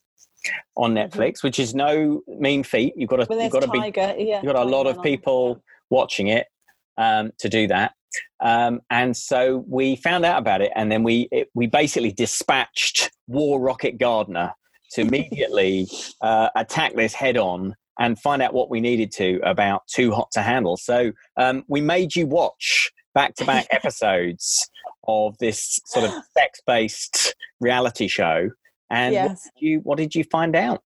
on 0.76 0.94
mm-hmm. 0.94 0.98
Netflix, 0.98 1.34
mm-hmm. 1.34 1.46
which 1.46 1.58
is 1.58 1.74
no 1.74 2.22
mean 2.26 2.64
feat. 2.64 2.94
You've 2.96 3.10
got 3.10 3.16
to, 3.16 3.26
well, 3.28 3.40
you've 3.40 3.52
got 3.52 3.62
to 3.62 3.68
be, 3.68 3.78
yeah, 3.78 4.40
you've 4.42 4.52
got 4.52 4.56
a 4.56 4.64
lot 4.64 4.86
of 4.86 5.02
people 5.02 5.62
watching 5.90 6.28
it 6.28 6.46
um, 6.96 7.30
to 7.38 7.48
do 7.48 7.68
that. 7.68 7.92
Um, 8.40 8.80
and 8.90 9.16
so 9.16 9.64
we 9.68 9.96
found 9.96 10.24
out 10.24 10.38
about 10.38 10.60
it, 10.62 10.72
and 10.74 10.90
then 10.90 11.02
we 11.02 11.28
it, 11.30 11.48
we 11.54 11.66
basically 11.66 12.12
dispatched 12.12 13.10
War 13.26 13.60
Rocket 13.60 13.98
Gardner 13.98 14.52
to 14.92 15.00
immediately 15.02 15.88
uh, 16.20 16.48
attack 16.56 16.94
this 16.94 17.14
head 17.14 17.36
on 17.36 17.74
and 17.98 18.18
find 18.18 18.40
out 18.42 18.54
what 18.54 18.70
we 18.70 18.80
needed 18.80 19.12
to 19.12 19.38
about 19.44 19.82
Too 19.86 20.12
Hot 20.12 20.30
to 20.32 20.42
Handle. 20.42 20.76
So 20.76 21.12
um, 21.36 21.62
we 21.68 21.80
made 21.80 22.16
you 22.16 22.26
watch 22.26 22.90
back 23.14 23.34
to 23.36 23.44
back 23.44 23.66
episodes 23.70 24.70
of 25.06 25.36
this 25.38 25.78
sort 25.86 26.06
of 26.06 26.12
sex 26.36 26.60
based 26.66 27.34
reality 27.60 28.08
show 28.08 28.48
and 28.92 29.14
yes. 29.14 29.28
what, 29.28 29.38
did 29.54 29.66
you, 29.66 29.78
what 29.80 29.98
did 29.98 30.14
you 30.14 30.24
find 30.24 30.54
out? 30.54 30.82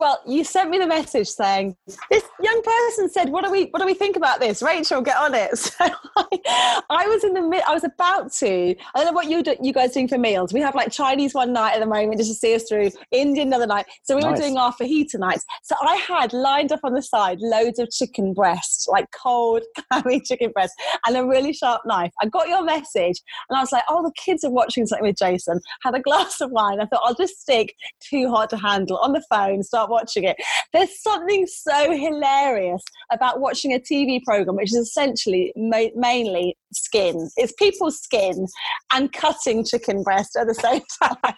Well, 0.00 0.20
you 0.26 0.44
sent 0.44 0.70
me 0.70 0.78
the 0.78 0.86
message 0.86 1.28
saying 1.28 1.76
this 2.10 2.24
young 2.40 2.62
person 2.62 3.08
said, 3.08 3.28
"What 3.30 3.44
do 3.44 3.50
we 3.50 3.66
what 3.66 3.80
do 3.80 3.86
we 3.86 3.94
think 3.94 4.16
about 4.16 4.40
this?" 4.40 4.62
Rachel, 4.62 5.00
get 5.00 5.16
on 5.16 5.34
it. 5.34 5.50
So 5.74 5.86
I, 6.16 6.80
I 6.90 7.06
was 7.08 7.24
in 7.24 7.34
the 7.34 7.42
mid. 7.42 7.62
I 7.66 7.72
was 7.72 7.84
about 7.84 8.32
to. 8.34 8.74
I 8.94 8.98
don't 8.98 9.06
know 9.06 9.12
what 9.12 9.28
you 9.28 9.42
do, 9.42 9.56
you 9.60 9.72
guys 9.72 9.92
doing 9.92 10.06
for 10.06 10.18
meals. 10.18 10.52
We 10.52 10.60
have 10.60 10.74
like 10.74 10.92
Chinese 10.92 11.34
one 11.34 11.52
night 11.52 11.74
at 11.74 11.80
the 11.80 11.86
moment 11.86 12.18
just 12.18 12.30
to 12.30 12.36
see 12.36 12.54
us 12.54 12.68
through. 12.68 12.90
Indian 13.10 13.48
another 13.48 13.66
night. 13.66 13.86
So 14.02 14.14
we 14.14 14.22
nice. 14.22 14.32
were 14.32 14.36
doing 14.36 14.56
our 14.56 14.72
fajita 14.72 15.18
nights. 15.18 15.44
So 15.62 15.74
I 15.80 15.96
had 15.96 16.32
lined 16.32 16.72
up 16.72 16.80
on 16.84 16.94
the 16.94 17.02
side 17.02 17.38
loads 17.40 17.78
of 17.78 17.90
chicken 17.90 18.34
breast, 18.34 18.88
like 18.88 19.06
cold 19.10 19.62
clammy 19.90 20.20
chicken 20.20 20.50
breast, 20.52 20.74
and 21.06 21.16
a 21.16 21.24
really 21.24 21.52
sharp 21.52 21.82
knife. 21.86 22.12
I 22.20 22.26
got 22.26 22.48
your 22.48 22.62
message, 22.64 23.20
and 23.48 23.56
I 23.56 23.60
was 23.60 23.72
like, 23.72 23.84
"Oh, 23.88 24.02
the 24.02 24.12
kids 24.16 24.44
are 24.44 24.50
watching 24.50 24.86
something 24.86 25.06
with 25.06 25.18
Jason." 25.18 25.60
Had 25.82 25.94
a 25.94 26.00
glass 26.04 26.40
of 26.40 26.50
wine. 26.50 26.80
I 26.80 26.86
thought 26.86 27.02
I'll 27.04 27.14
just 27.14 27.40
stick 27.40 27.74
too 28.00 28.28
hard 28.30 28.50
to 28.50 28.56
handle 28.56 28.98
on 28.98 29.12
the 29.12 29.24
phone. 29.30 29.62
Start 29.62 29.83
watching 29.90 30.24
it. 30.24 30.36
There's 30.72 31.02
something 31.02 31.46
so 31.46 31.92
hilarious 31.96 32.82
about 33.12 33.40
watching 33.40 33.72
a 33.72 33.78
TV 33.78 34.22
program, 34.24 34.56
which 34.56 34.70
is 34.70 34.88
essentially 34.88 35.52
ma- 35.56 35.94
mainly 35.94 36.56
skin. 36.72 37.28
It's 37.36 37.52
people's 37.58 38.00
skin 38.00 38.46
and 38.92 39.12
cutting 39.12 39.64
chicken 39.64 40.02
breast 40.02 40.36
at 40.36 40.46
the 40.46 40.54
same 40.54 40.82
time. 41.02 41.16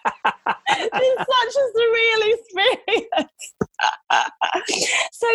it's 0.69 1.25
such 1.31 1.55
a 1.55 1.65
surreal 1.77 2.21
experience. 2.33 3.31
so 5.11 5.27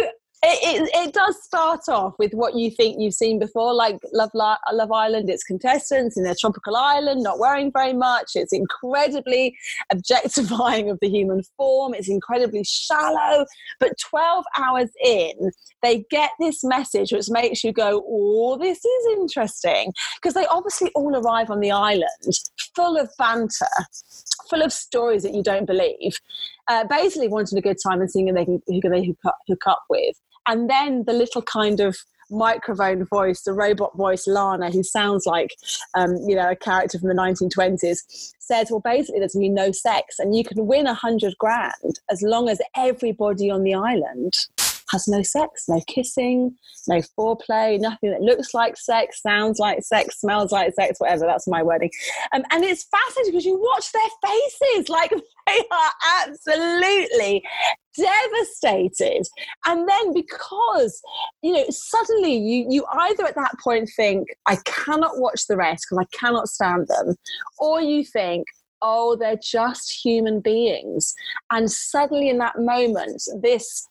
it, 0.45 0.83
it, 0.83 0.91
it, 0.93 1.15
does 1.15 1.41
start 1.41 1.83
off 1.89 2.15
with 2.19 2.33
what 2.33 2.57
you 2.57 2.71
think 2.71 2.97
you've 2.99 3.15
seen 3.15 3.39
before, 3.39 3.73
like 3.73 3.99
Love, 4.13 4.31
Love 4.35 4.91
Island. 4.91 5.31
It's 5.31 5.45
contestants 5.45 6.19
in 6.19 6.27
a 6.27 6.35
tropical 6.35 6.75
island, 6.75 7.23
not 7.23 7.39
wearing 7.39 7.71
very 7.71 7.93
much. 7.93 8.33
It's 8.35 8.53
incredibly 8.53 9.57
objectifying 9.91 10.91
of 10.91 10.99
the 11.01 11.09
human 11.09 11.43
form. 11.57 11.95
It's 11.95 12.09
incredibly 12.09 12.65
shallow. 12.65 13.47
But 13.79 13.93
12 14.01 14.45
hours 14.59 14.91
in, 15.05 15.53
they 15.81 16.05
get 16.11 16.31
this 16.41 16.65
message 16.65 17.13
which 17.13 17.31
makes 17.31 17.63
you 17.63 17.73
go, 17.73 18.05
oh, 18.05 18.59
this 18.59 18.85
is 18.85 19.07
interesting. 19.13 19.93
Because 20.21 20.35
they 20.35 20.47
obviously 20.47 20.91
all 20.97 21.15
arrive 21.15 21.51
on 21.51 21.61
the 21.61 21.71
island 21.71 22.09
full 22.75 22.97
of 22.97 23.11
banter, 23.19 23.67
full 24.51 24.63
of 24.63 24.73
stories 24.73 25.23
that 25.23 25.35
you 25.35 25.43
don't 25.43 25.67
believe. 25.67 26.15
Uh, 26.69 26.85
basically, 26.85 27.29
wanting 27.29 27.59
a 27.59 27.63
good 27.63 27.77
time 27.83 28.01
and 28.01 28.11
seeing 28.11 28.29
who 28.29 28.35
they 28.35 28.45
can, 28.45 29.17
hook 29.49 29.67
up 29.67 29.85
with. 29.89 30.17
And 30.47 30.69
then 30.69 31.05
the 31.07 31.13
little 31.13 31.43
kind 31.43 31.81
of 31.81 31.97
microphone 32.31 33.05
voice, 33.05 33.43
the 33.43 33.53
robot 33.53 33.97
voice 33.97 34.27
Lana, 34.27 34.71
who 34.71 34.83
sounds 34.83 35.27
like 35.27 35.55
um, 35.95 36.17
you 36.27 36.35
know 36.35 36.51
a 36.51 36.57
character 36.57 36.99
from 36.99 37.09
the 37.09 37.15
1920s, 37.15 37.99
says, 38.39 38.71
"Well, 38.71 38.81
basically, 38.81 39.21
there's 39.21 39.35
going 39.35 39.45
to 39.45 39.49
be 39.51 39.55
no 39.55 39.73
sex, 39.73 40.19
and 40.19 40.35
you 40.35 40.45
can 40.45 40.67
win 40.67 40.87
a 40.87 40.95
hundred 40.95 41.37
grand 41.39 42.01
as 42.11 42.23
long 42.23 42.49
as 42.49 42.61
everybody 42.77 43.51
on 43.51 43.63
the 43.63 43.75
island 43.75 44.35
has 44.93 45.09
no 45.09 45.23
sex, 45.23 45.65
no 45.69 45.81
kissing, 45.89 46.55
no 46.87 47.01
foreplay, 47.19 47.81
nothing 47.81 48.11
that 48.11 48.21
looks 48.21 48.55
like 48.55 48.77
sex, 48.77 49.23
sounds 49.23 49.59
like 49.59 49.83
sex, 49.83 50.21
smells 50.21 50.53
like 50.53 50.73
sex, 50.75 51.01
whatever. 51.01 51.27
That's 51.27 51.49
my 51.49 51.63
wording. 51.63 51.91
Um, 52.33 52.43
and 52.51 52.63
it's 52.63 52.85
fascinating 52.85 53.33
because 53.33 53.47
you 53.47 53.59
watch 53.59 53.91
their 53.93 54.31
faces, 54.31 54.89
like 54.89 55.13
they 55.47 55.59
are 55.71 55.93
absolutely 56.27 57.43
devastated 57.95 59.27
and 59.67 59.87
then 59.87 60.15
because 60.15 61.03
you 61.43 61.53
know 61.53 61.65
suddenly 61.69 62.35
you 62.35 62.67
you 62.71 62.87
either 62.93 63.27
at 63.27 63.35
that 63.35 63.53
point 63.63 63.91
think 63.95 64.29
i 64.47 64.57
cannot 64.65 65.19
watch 65.19 65.47
the 65.47 65.57
rest 65.57 65.85
because 65.85 66.03
i 66.03 66.17
cannot 66.17 66.49
stand 66.49 66.87
them 66.89 67.15
or 67.59 67.83
you 67.83 68.03
think 68.03 68.47
oh 68.81 69.15
they're 69.17 69.39
just 69.43 70.01
human 70.03 70.41
beings 70.41 71.15
and 71.51 71.71
suddenly 71.71 72.31
in 72.31 72.39
that 72.39 72.59
moment 72.59 73.23
this 73.43 73.87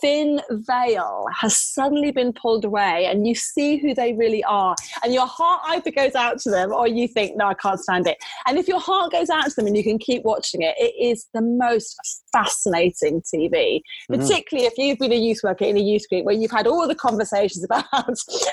thin 0.00 0.40
veil 0.50 1.26
has 1.40 1.56
suddenly 1.56 2.10
been 2.10 2.32
pulled 2.32 2.64
away 2.64 3.06
and 3.06 3.26
you 3.26 3.34
see 3.34 3.76
who 3.76 3.94
they 3.94 4.12
really 4.14 4.44
are. 4.44 4.74
And 5.02 5.12
your 5.12 5.26
heart 5.26 5.62
either 5.68 5.90
goes 5.90 6.14
out 6.14 6.38
to 6.40 6.50
them 6.50 6.72
or 6.72 6.86
you 6.88 7.08
think 7.08 7.36
no 7.36 7.46
i 7.46 7.54
can't 7.54 7.80
stand 7.80 8.06
it. 8.06 8.18
And 8.46 8.58
if 8.58 8.68
your 8.68 8.80
heart 8.80 9.12
goes 9.12 9.30
out 9.30 9.44
to 9.44 9.54
them 9.56 9.66
and 9.66 9.76
you 9.76 9.82
can 9.82 9.98
keep 9.98 10.24
watching 10.24 10.62
it 10.62 10.74
it 10.78 10.94
is 11.00 11.26
the 11.34 11.42
most 11.42 11.96
fascinating 12.32 13.22
tv 13.22 13.52
mm-hmm. 13.52 14.20
particularly 14.20 14.66
if 14.66 14.74
you've 14.76 14.98
been 14.98 15.12
a 15.12 15.16
youth 15.16 15.40
worker 15.44 15.64
in 15.64 15.76
a 15.76 15.80
youth 15.80 16.08
group 16.08 16.24
where 16.24 16.34
you've 16.34 16.50
had 16.50 16.66
all 16.66 16.86
the 16.88 16.94
conversations 16.94 17.64
about 17.70 17.84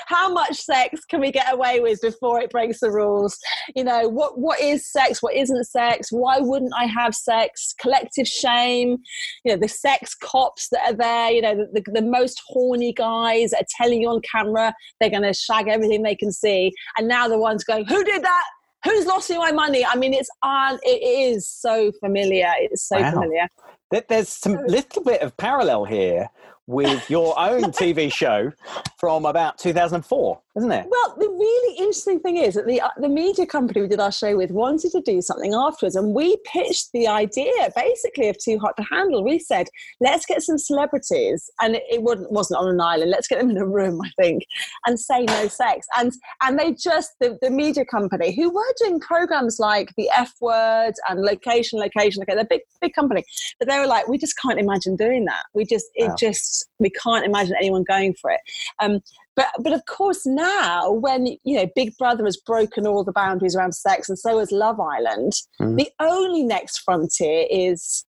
how 0.06 0.32
much 0.32 0.56
sex 0.56 1.04
can 1.04 1.20
we 1.20 1.30
get 1.32 1.52
away 1.52 1.80
with 1.80 2.00
before 2.00 2.40
it 2.40 2.50
breaks 2.50 2.80
the 2.80 2.90
rules. 2.90 3.38
You 3.74 3.84
know 3.84 4.08
what 4.08 4.38
what 4.38 4.60
is 4.60 4.90
sex? 4.90 5.22
What 5.22 5.34
isn't 5.34 5.64
sex? 5.64 6.08
Why 6.10 6.38
wouldn't 6.38 6.72
i 6.76 6.84
have 6.84 7.14
sex? 7.14 7.74
Collective 7.80 8.26
shame. 8.26 8.98
You 9.44 9.52
know 9.52 9.56
the 9.56 9.68
sex 9.68 10.14
cops 10.14 10.68
that 10.70 10.82
are 10.92 10.96
there 10.96 11.21
you 11.30 11.42
know, 11.42 11.54
the, 11.54 11.80
the, 11.80 12.00
the 12.00 12.02
most 12.02 12.42
horny 12.46 12.92
guys 12.92 13.52
are 13.52 13.64
telling 13.76 14.00
you 14.00 14.08
on 14.08 14.20
camera 14.20 14.74
they're 15.00 15.10
going 15.10 15.22
to 15.22 15.32
shag 15.32 15.68
everything 15.68 16.02
they 16.02 16.16
can 16.16 16.32
see. 16.32 16.72
And 16.98 17.08
now 17.08 17.28
the 17.28 17.38
one's 17.38 17.64
going, 17.64 17.86
who 17.86 18.04
did 18.04 18.22
that? 18.22 18.44
Who's 18.84 19.06
lost 19.06 19.30
me 19.30 19.38
my 19.38 19.52
money? 19.52 19.84
I 19.86 19.94
mean, 19.96 20.12
it's 20.12 20.28
uh, 20.44 20.48
on. 20.48 20.78
It 20.82 21.02
is 21.02 21.48
so 21.48 21.92
familiar. 22.00 22.50
It's 22.58 22.88
so 22.88 23.00
wow. 23.00 23.12
familiar. 23.12 23.48
There's 24.08 24.28
some 24.28 24.58
little 24.66 25.04
bit 25.04 25.20
of 25.20 25.36
parallel 25.36 25.84
here 25.84 26.28
with 26.66 27.10
your 27.10 27.38
own 27.38 27.64
TV 27.72 28.12
show 28.12 28.52
from 28.98 29.26
about 29.26 29.58
2004, 29.58 30.40
isn't 30.56 30.70
it? 30.70 30.86
Well, 30.88 31.16
the 31.18 31.28
really 31.28 31.78
interesting 31.78 32.20
thing 32.20 32.36
is 32.36 32.54
that 32.54 32.66
the 32.66 32.80
uh, 32.80 32.88
the 32.98 33.08
media 33.08 33.46
company 33.46 33.80
we 33.82 33.88
did 33.88 33.98
our 33.98 34.12
show 34.12 34.36
with 34.36 34.50
wanted 34.52 34.92
to 34.92 35.00
do 35.00 35.20
something 35.20 35.54
afterwards, 35.54 35.96
and 35.96 36.14
we 36.14 36.36
pitched 36.44 36.90
the 36.92 37.08
idea 37.08 37.52
basically 37.74 38.28
of 38.28 38.36
Too 38.38 38.58
Hot 38.58 38.76
to 38.76 38.84
Handle. 38.84 39.24
We 39.24 39.38
said, 39.38 39.66
let's 40.00 40.24
get 40.24 40.42
some 40.42 40.58
celebrities, 40.58 41.50
and 41.60 41.76
it, 41.76 41.82
it 41.90 42.02
wasn't 42.02 42.30
wasn't 42.30 42.60
on 42.60 42.68
an 42.68 42.80
island. 42.80 43.10
Let's 43.10 43.26
get 43.26 43.40
them 43.40 43.50
in 43.50 43.56
a 43.56 43.66
room, 43.66 44.00
I 44.00 44.10
think, 44.20 44.44
and 44.86 44.98
say 44.98 45.24
no 45.24 45.48
sex. 45.48 45.86
And 45.98 46.12
and 46.42 46.58
they 46.58 46.74
just 46.74 47.12
the, 47.20 47.38
the 47.42 47.50
media 47.50 47.84
company 47.84 48.34
who 48.36 48.50
were 48.50 48.74
doing 48.78 49.00
programs 49.00 49.58
like 49.58 49.92
the 49.96 50.08
F 50.10 50.32
Word 50.40 50.92
and 51.08 51.22
Location, 51.22 51.80
Location. 51.80 52.22
Okay, 52.22 52.36
they're 52.36 52.44
big 52.44 52.62
big 52.80 52.92
company, 52.92 53.24
but 53.58 53.68
they 53.68 53.78
were 53.80 53.86
like, 53.86 54.06
we 54.06 54.16
just 54.16 54.38
can't 54.38 54.60
imagine 54.60 54.94
doing 54.94 55.24
that. 55.24 55.44
We 55.54 55.64
just 55.64 55.86
it 55.94 56.08
wow. 56.08 56.14
just 56.16 56.51
we 56.78 56.90
can't 56.90 57.24
imagine 57.24 57.54
anyone 57.56 57.84
going 57.84 58.14
for 58.20 58.30
it. 58.30 58.40
Um, 58.80 59.00
but 59.36 59.48
but 59.60 59.72
of 59.72 59.84
course 59.86 60.26
now 60.26 60.92
when 60.92 61.26
you 61.44 61.56
know 61.56 61.66
Big 61.74 61.96
Brother 61.96 62.24
has 62.24 62.36
broken 62.36 62.86
all 62.86 63.04
the 63.04 63.12
boundaries 63.12 63.56
around 63.56 63.72
sex, 63.72 64.08
and 64.08 64.18
so 64.18 64.38
has 64.38 64.52
Love 64.52 64.80
Island, 64.80 65.32
mm. 65.60 65.76
the 65.76 65.88
only 66.00 66.42
next 66.42 66.78
frontier 66.78 67.46
is 67.50 68.04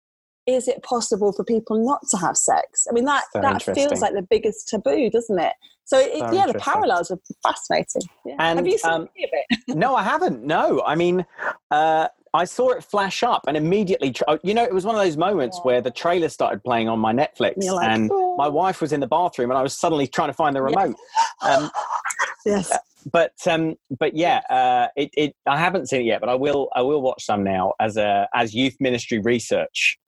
is 0.47 0.67
it 0.67 0.83
possible 0.83 1.33
for 1.33 1.45
people 1.45 1.85
not 1.85 2.01
to 2.11 2.17
have 2.17 2.37
sex? 2.37 2.87
I 2.91 2.93
mean 2.93 3.05
that 3.05 3.25
that 3.35 3.63
feels 3.63 4.01
like 4.01 4.15
the 4.15 4.27
biggest 4.29 4.69
taboo, 4.69 5.11
doesn't 5.11 5.39
it? 5.39 5.53
So 5.85 5.99
it, 5.99 6.33
yeah, 6.33 6.47
the 6.47 6.59
parallels 6.59 7.11
are 7.11 7.19
fascinating. 7.43 8.03
Yeah. 8.25 8.37
And, 8.39 8.59
have 8.59 8.67
you 8.67 8.79
seen 8.79 8.91
um, 8.91 9.09
any 9.17 9.25
of 9.25 9.31
it? 9.33 9.59
no, 9.77 9.95
I 9.95 10.03
haven't. 10.03 10.43
No, 10.45 10.83
I 10.87 10.95
mean, 10.95 11.27
uh, 11.71 12.09
I 12.35 12.45
saw 12.45 12.71
it 12.71 12.83
flash 12.83 13.23
up 13.23 13.45
and 13.47 13.57
immediately, 13.57 14.15
uh, 14.27 14.39
you 14.43 14.55
know, 14.55 14.65
it 14.65 14.73
was 14.73 14.87
one 14.87 14.95
of 14.95 15.03
those 15.03 15.17
moments 15.17 15.59
yeah. 15.59 15.63
where 15.67 15.81
the 15.81 15.91
trailer 15.91 16.29
started 16.29 16.65
playing 16.65 16.89
on 16.89 16.99
my 16.99 17.13
Netflix 17.13 17.57
and, 17.57 17.73
like, 17.73 17.89
and 17.89 18.11
oh. 18.13 18.37
my 18.37 18.49
wife 18.49 18.81
was 18.81 18.93
in 18.93 19.01
the 19.01 19.07
bathroom 19.07 19.51
and 19.51 19.59
I 19.59 19.63
was 19.63 19.77
suddenly 19.77 20.07
trying 20.07 20.31
to 20.31 20.35
find 20.35 20.57
the 20.57 20.63
remote. 20.63 20.97
Um, 21.43 21.71
yes. 22.47 22.71
Uh, 22.71 22.79
but 23.11 23.33
um, 23.49 23.75
but 23.99 24.15
yeah, 24.15 24.39
uh, 24.49 24.89
it, 24.97 25.11
it 25.15 25.37
I 25.47 25.59
haven't 25.59 25.89
seen 25.89 26.03
it 26.03 26.05
yet, 26.05 26.21
but 26.21 26.29
I 26.29 26.37
will 26.37 26.69
I 26.75 26.83
will 26.83 27.03
watch 27.03 27.25
some 27.25 27.43
now 27.43 27.73
as 27.81 27.97
a 27.97 28.29
as 28.33 28.55
youth 28.55 28.77
ministry 28.79 29.19
research, 29.19 29.99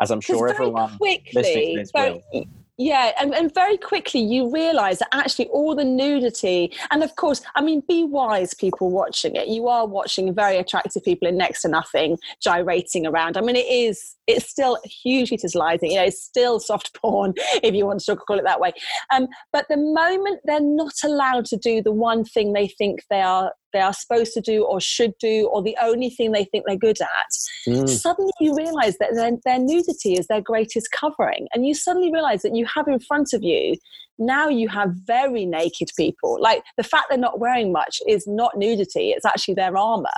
as 0.00 0.10
I'm 0.10 0.22
sure 0.22 0.48
everyone 0.48 0.96
quickly, 0.96 1.30
listening 1.34 1.76
to 1.76 1.82
this 1.82 1.90
will 1.94 2.44
yeah, 2.78 3.10
and, 3.20 3.34
and 3.34 3.52
very 3.52 3.76
quickly 3.76 4.20
you 4.20 4.52
realize 4.52 5.00
that 5.00 5.08
actually 5.12 5.48
all 5.48 5.74
the 5.74 5.84
nudity, 5.84 6.72
and 6.92 7.02
of 7.02 7.16
course, 7.16 7.42
I 7.56 7.60
mean, 7.60 7.82
be 7.88 8.04
wise, 8.04 8.54
people 8.54 8.92
watching 8.92 9.34
it. 9.34 9.48
You 9.48 9.66
are 9.66 9.84
watching 9.84 10.32
very 10.32 10.58
attractive 10.58 11.02
people 11.02 11.26
in 11.26 11.36
next 11.36 11.62
to 11.62 11.68
nothing 11.68 12.18
gyrating 12.40 13.04
around. 13.04 13.36
I 13.36 13.40
mean, 13.40 13.56
it 13.56 13.66
is, 13.66 14.14
it's 14.28 14.48
still 14.48 14.78
hugely 14.84 15.38
tantalizing. 15.38 15.90
You 15.90 15.96
know, 15.96 16.04
it's 16.04 16.22
still 16.22 16.60
soft 16.60 16.94
porn, 17.02 17.34
if 17.64 17.74
you 17.74 17.84
want 17.84 17.98
to 18.00 18.14
call 18.14 18.38
it 18.38 18.44
that 18.44 18.60
way. 18.60 18.72
Um, 19.12 19.26
but 19.52 19.66
the 19.68 19.76
moment 19.76 20.38
they're 20.44 20.60
not 20.60 20.94
allowed 21.02 21.46
to 21.46 21.56
do 21.56 21.82
the 21.82 21.90
one 21.90 22.24
thing 22.24 22.52
they 22.52 22.68
think 22.68 23.00
they 23.10 23.22
are 23.22 23.52
they 23.72 23.80
are 23.80 23.92
supposed 23.92 24.32
to 24.32 24.40
do 24.40 24.64
or 24.64 24.80
should 24.80 25.12
do 25.20 25.48
or 25.52 25.62
the 25.62 25.76
only 25.82 26.10
thing 26.10 26.32
they 26.32 26.44
think 26.44 26.64
they're 26.66 26.76
good 26.76 27.00
at 27.00 27.68
mm. 27.68 27.88
suddenly 27.88 28.32
you 28.40 28.54
realize 28.56 28.96
that 28.98 29.14
their, 29.14 29.30
their 29.44 29.58
nudity 29.58 30.14
is 30.14 30.26
their 30.26 30.40
greatest 30.40 30.90
covering 30.90 31.46
and 31.52 31.66
you 31.66 31.74
suddenly 31.74 32.12
realize 32.12 32.42
that 32.42 32.54
you 32.54 32.66
have 32.66 32.88
in 32.88 32.98
front 33.00 33.32
of 33.32 33.42
you 33.42 33.74
now 34.18 34.48
you 34.48 34.68
have 34.68 34.90
very 35.04 35.46
naked 35.46 35.88
people 35.96 36.38
like 36.40 36.62
the 36.76 36.82
fact 36.82 37.06
they're 37.08 37.18
not 37.18 37.38
wearing 37.38 37.72
much 37.72 38.00
is 38.08 38.26
not 38.26 38.56
nudity 38.56 39.10
it's 39.10 39.24
actually 39.24 39.54
their 39.54 39.76
armor 39.76 40.08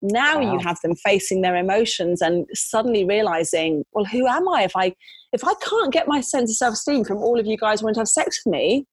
now 0.00 0.40
wow. 0.40 0.52
you 0.52 0.58
have 0.60 0.78
them 0.82 0.94
facing 0.94 1.42
their 1.42 1.56
emotions 1.56 2.22
and 2.22 2.46
suddenly 2.54 3.04
realizing 3.04 3.84
well 3.92 4.04
who 4.04 4.26
am 4.26 4.48
i 4.48 4.62
if 4.62 4.76
i 4.76 4.92
if 5.32 5.44
i 5.44 5.52
can't 5.60 5.92
get 5.92 6.06
my 6.06 6.20
sense 6.20 6.50
of 6.50 6.56
self-esteem 6.56 7.04
from 7.04 7.18
all 7.18 7.38
of 7.38 7.46
you 7.46 7.56
guys 7.56 7.82
wanting 7.82 7.94
to 7.94 8.00
have 8.00 8.08
sex 8.08 8.40
with 8.44 8.52
me 8.52 8.86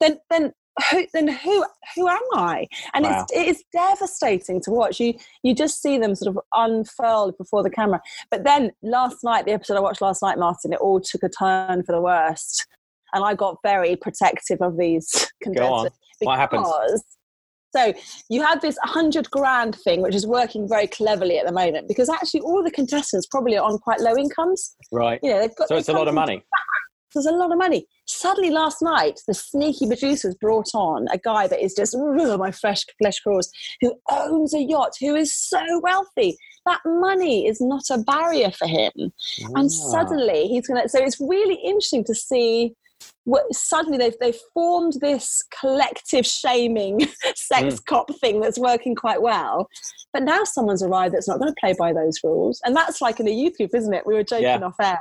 then 0.00 0.18
then 0.28 0.52
who, 0.90 1.06
then 1.12 1.28
who 1.28 1.64
who 1.94 2.08
am 2.08 2.20
I? 2.34 2.66
And 2.94 3.04
wow. 3.04 3.22
it's 3.22 3.32
it 3.32 3.46
is 3.48 3.64
devastating 3.72 4.60
to 4.62 4.70
watch. 4.70 5.00
You 5.00 5.14
you 5.42 5.54
just 5.54 5.82
see 5.82 5.98
them 5.98 6.14
sort 6.14 6.36
of 6.36 6.42
unfurled 6.54 7.36
before 7.38 7.62
the 7.62 7.70
camera. 7.70 8.00
But 8.30 8.44
then 8.44 8.72
last 8.82 9.24
night, 9.24 9.46
the 9.46 9.52
episode 9.52 9.76
I 9.76 9.80
watched 9.80 10.02
last 10.02 10.22
night, 10.22 10.38
Martin, 10.38 10.72
it 10.72 10.80
all 10.80 11.00
took 11.00 11.22
a 11.22 11.28
turn 11.28 11.82
for 11.84 11.92
the 11.92 12.00
worst, 12.00 12.66
and 13.12 13.24
I 13.24 13.34
got 13.34 13.58
very 13.62 13.96
protective 13.96 14.60
of 14.60 14.76
these 14.76 15.30
contestants. 15.42 15.98
What 16.20 16.38
happened? 16.38 16.66
So 17.74 17.94
you 18.28 18.42
have 18.42 18.60
this 18.60 18.76
hundred 18.82 19.30
grand 19.30 19.76
thing, 19.76 20.02
which 20.02 20.14
is 20.14 20.26
working 20.26 20.68
very 20.68 20.86
cleverly 20.86 21.38
at 21.38 21.46
the 21.46 21.52
moment, 21.52 21.86
because 21.88 22.08
actually 22.08 22.40
all 22.40 22.62
the 22.62 22.70
contestants 22.70 23.26
probably 23.26 23.56
are 23.56 23.64
on 23.64 23.78
quite 23.78 24.00
low 24.00 24.16
incomes. 24.16 24.74
Right. 24.90 25.20
You 25.22 25.30
know, 25.30 25.40
they've 25.40 25.54
got. 25.54 25.68
So 25.68 25.76
it's 25.76 25.88
a 25.88 25.92
lot 25.92 26.08
of 26.08 26.14
money. 26.14 26.44
There's 27.14 27.26
a 27.26 27.32
lot 27.32 27.50
of 27.50 27.58
money. 27.58 27.86
Suddenly, 28.12 28.50
last 28.50 28.82
night, 28.82 29.20
the 29.26 29.34
sneaky 29.34 29.86
producers 29.86 30.34
brought 30.34 30.70
on 30.74 31.06
a 31.12 31.18
guy 31.18 31.46
that 31.46 31.62
is 31.62 31.74
just 31.74 31.96
my 31.96 32.50
fresh 32.50 32.84
flesh 33.00 33.20
crawls, 33.20 33.50
who 33.80 33.94
owns 34.10 34.52
a 34.52 34.60
yacht, 34.60 34.92
who 35.00 35.14
is 35.14 35.32
so 35.32 35.62
wealthy. 35.82 36.36
That 36.66 36.80
money 36.84 37.46
is 37.46 37.60
not 37.60 37.84
a 37.90 37.98
barrier 37.98 38.50
for 38.50 38.66
him, 38.66 38.92
and 39.54 39.70
suddenly 39.70 40.48
he's 40.48 40.66
gonna. 40.66 40.88
So 40.88 40.98
it's 40.98 41.20
really 41.20 41.54
interesting 41.54 42.04
to 42.04 42.14
see 42.14 42.74
what, 43.24 43.44
suddenly 43.54 43.96
they've 43.96 44.18
they've 44.20 44.40
formed 44.52 44.94
this 45.00 45.42
collective 45.58 46.26
shaming 46.26 47.00
sex 47.36 47.76
mm. 47.76 47.84
cop 47.86 48.10
thing 48.20 48.40
that's 48.40 48.58
working 48.58 48.94
quite 48.94 49.22
well. 49.22 49.68
But 50.12 50.24
now 50.24 50.42
someone's 50.42 50.82
arrived 50.82 51.14
that's 51.14 51.28
not 51.28 51.38
going 51.38 51.52
to 51.52 51.60
play 51.60 51.74
by 51.78 51.92
those 51.92 52.18
rules, 52.24 52.60
and 52.64 52.74
that's 52.74 53.00
like 53.00 53.20
in 53.20 53.28
a 53.28 53.32
youth 53.32 53.56
group, 53.56 53.70
isn't 53.74 53.94
it? 53.94 54.04
We 54.04 54.14
were 54.14 54.24
joking 54.24 54.44
yeah. 54.44 54.58
off 54.58 54.74
air 54.80 55.00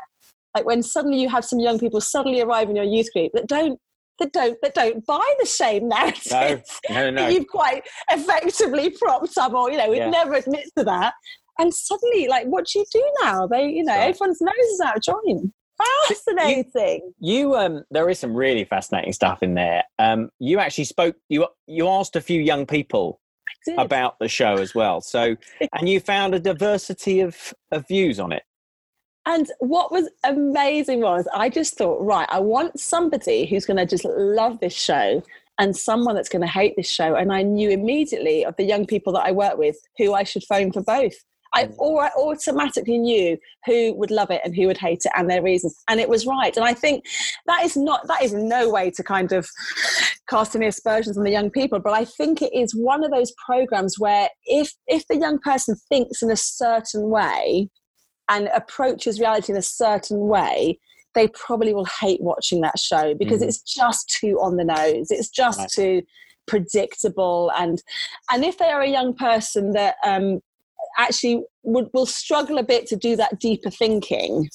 like 0.56 0.66
when 0.66 0.82
suddenly 0.84 1.22
you 1.22 1.30
have 1.30 1.46
some 1.46 1.60
young 1.60 1.80
people 1.80 2.02
suddenly 2.02 2.42
arrive 2.42 2.70
in 2.70 2.76
your 2.76 2.86
youth 2.86 3.12
group 3.14 3.32
that 3.34 3.48
don't 3.48 3.80
that 4.20 4.34
don't 4.34 4.58
that 4.62 4.74
don't 4.74 5.06
buy 5.06 5.34
the 5.40 5.46
shame 5.46 5.88
narrative. 5.88 6.64
No, 6.90 6.96
no, 7.06 7.10
no. 7.12 7.22
that 7.24 7.34
you've 7.34 7.48
quite 7.48 7.84
effectively 8.12 8.90
propped 8.90 9.38
up, 9.38 9.54
or 9.54 9.72
you 9.72 9.78
know, 9.78 9.92
Yeah. 9.94 10.10
never 10.10 10.34
admit 10.34 10.66
to 10.78 10.84
that. 10.86 11.14
And 11.58 11.74
suddenly, 11.74 12.28
like, 12.28 12.46
what 12.48 12.66
do 12.68 12.80
you 12.80 12.86
do 12.92 13.04
now? 13.22 13.46
They, 13.46 13.66
you 13.68 13.84
know, 13.84 13.94
Right. 13.94 14.10
everyone's 14.10 14.40
nose 14.42 14.54
is 14.74 14.82
out 14.82 14.96
of 14.98 15.04
joint. 15.04 15.54
Fascinating. 16.08 17.14
You 17.20 17.56
um, 17.56 17.84
there 17.92 18.10
is 18.10 18.20
some 18.20 18.34
really 18.34 18.66
fascinating 18.66 19.14
stuff 19.14 19.42
in 19.44 19.54
there. 19.54 19.84
Um, 19.98 20.30
you 20.40 20.60
actually 20.60 20.84
spoke. 20.86 21.16
You 21.30 21.48
you 21.68 21.88
asked 21.88 22.16
a 22.16 22.22
few 22.22 22.42
young 22.42 22.66
people 22.66 23.20
about 23.78 24.18
the 24.20 24.28
show 24.28 24.56
as 24.58 24.74
well. 24.74 25.00
So, 25.02 25.36
and 25.74 25.88
you 25.88 26.00
found 26.00 26.34
a 26.34 26.40
diversity 26.40 27.22
of 27.22 27.54
of 27.72 27.88
views 27.88 28.20
on 28.20 28.32
it. 28.32 28.44
And 29.26 29.48
what 29.60 29.92
was 29.92 30.10
amazing 30.24 31.02
was 31.02 31.28
I 31.34 31.50
just 31.50 31.78
thought, 31.78 32.02
right, 32.02 32.28
I 32.30 32.40
want 32.40 32.80
somebody 32.80 33.46
who's 33.46 33.66
going 33.66 33.78
to 33.78 33.86
just 33.86 34.06
love 34.06 34.60
this 34.60 34.74
show 34.74 35.22
and 35.60 35.76
someone 35.76 36.16
that's 36.16 36.30
going 36.30 36.42
to 36.42 36.48
hate 36.48 36.76
this 36.78 36.90
show. 36.90 37.16
And 37.16 37.32
I 37.32 37.44
knew 37.44 37.70
immediately 37.70 38.46
of 38.46 38.56
the 38.56 38.64
young 38.64 38.86
people 38.88 39.14
that 39.14 39.26
I 39.26 39.32
work 39.32 39.58
with 39.58 39.76
who 39.98 40.14
I 40.14 40.24
should 40.24 40.44
phone 40.46 40.72
for 40.72 40.82
both. 40.82 41.14
I, 41.54 41.66
Mm. 41.66 41.76
or 41.80 42.04
I 42.04 42.10
automatically 42.16 42.98
knew 42.98 43.38
who 43.66 43.94
would 43.96 44.12
love 44.12 44.30
it 44.30 44.42
and 44.46 44.56
who 44.56 44.68
would 44.68 44.78
hate 44.78 45.02
it 45.06 45.12
and 45.16 45.30
their 45.30 45.42
reasons. 45.42 45.76
And 45.88 46.00
it 46.00 46.08
was 46.08 46.26
right. 46.26 46.56
And 46.56 46.66
I 46.66 46.74
think 46.74 47.06
that 47.48 47.64
is 47.64 47.76
not, 47.76 48.08
that 48.08 48.22
is 48.22 48.34
no 48.34 48.70
way 48.70 48.92
to 48.92 49.04
kind 49.04 49.32
of 49.32 49.50
cast 50.30 50.56
any 50.56 50.68
aspersions 50.68 51.18
on 51.18 51.24
the 51.24 51.32
young 51.32 51.50
people. 51.50 51.80
But 51.80 51.94
I 51.94 52.06
think 52.06 52.42
it 52.42 52.54
is 52.54 52.74
one 52.76 53.04
of 53.04 53.12
those 53.12 53.34
programs 53.44 53.98
where 53.98 54.30
if, 54.46 54.72
if 54.88 55.08
the 55.08 55.18
young 55.18 55.40
person 55.40 55.76
thinks 55.90 56.22
in 56.22 56.30
a 56.30 56.38
certain 56.38 57.10
way, 57.10 57.70
and 58.30 58.50
approaches 58.56 59.20
reality 59.20 59.52
in 59.52 59.58
a 59.58 59.62
certain 59.62 60.28
way, 60.28 60.80
they 61.16 61.28
probably 61.30 61.74
will 61.74 61.86
hate 61.86 62.22
watching 62.22 62.62
that 62.62 62.78
show 62.80 63.14
because 63.16 63.42
Mhm. 63.42 63.48
it's 63.48 63.62
just 63.62 64.10
too 64.22 64.40
on 64.40 64.58
the 64.58 64.64
nose. 64.64 65.08
It's 65.10 65.30
just 65.30 65.60
Right. 65.60 65.70
too 65.70 66.02
predictable, 66.48 67.52
and 67.58 67.82
and 68.32 68.44
if 68.46 68.58
they 68.58 68.70
are 68.70 68.82
a 68.82 68.90
young 68.90 69.14
person 69.16 69.72
that 69.74 69.96
um, 70.04 70.42
actually 70.98 71.44
would 71.64 71.88
will 71.94 72.06
struggle 72.06 72.58
a 72.58 72.64
bit 72.64 72.88
to 72.88 72.96
do 72.96 73.16
that 73.16 73.40
deeper 73.40 73.70
thinking. 73.70 74.50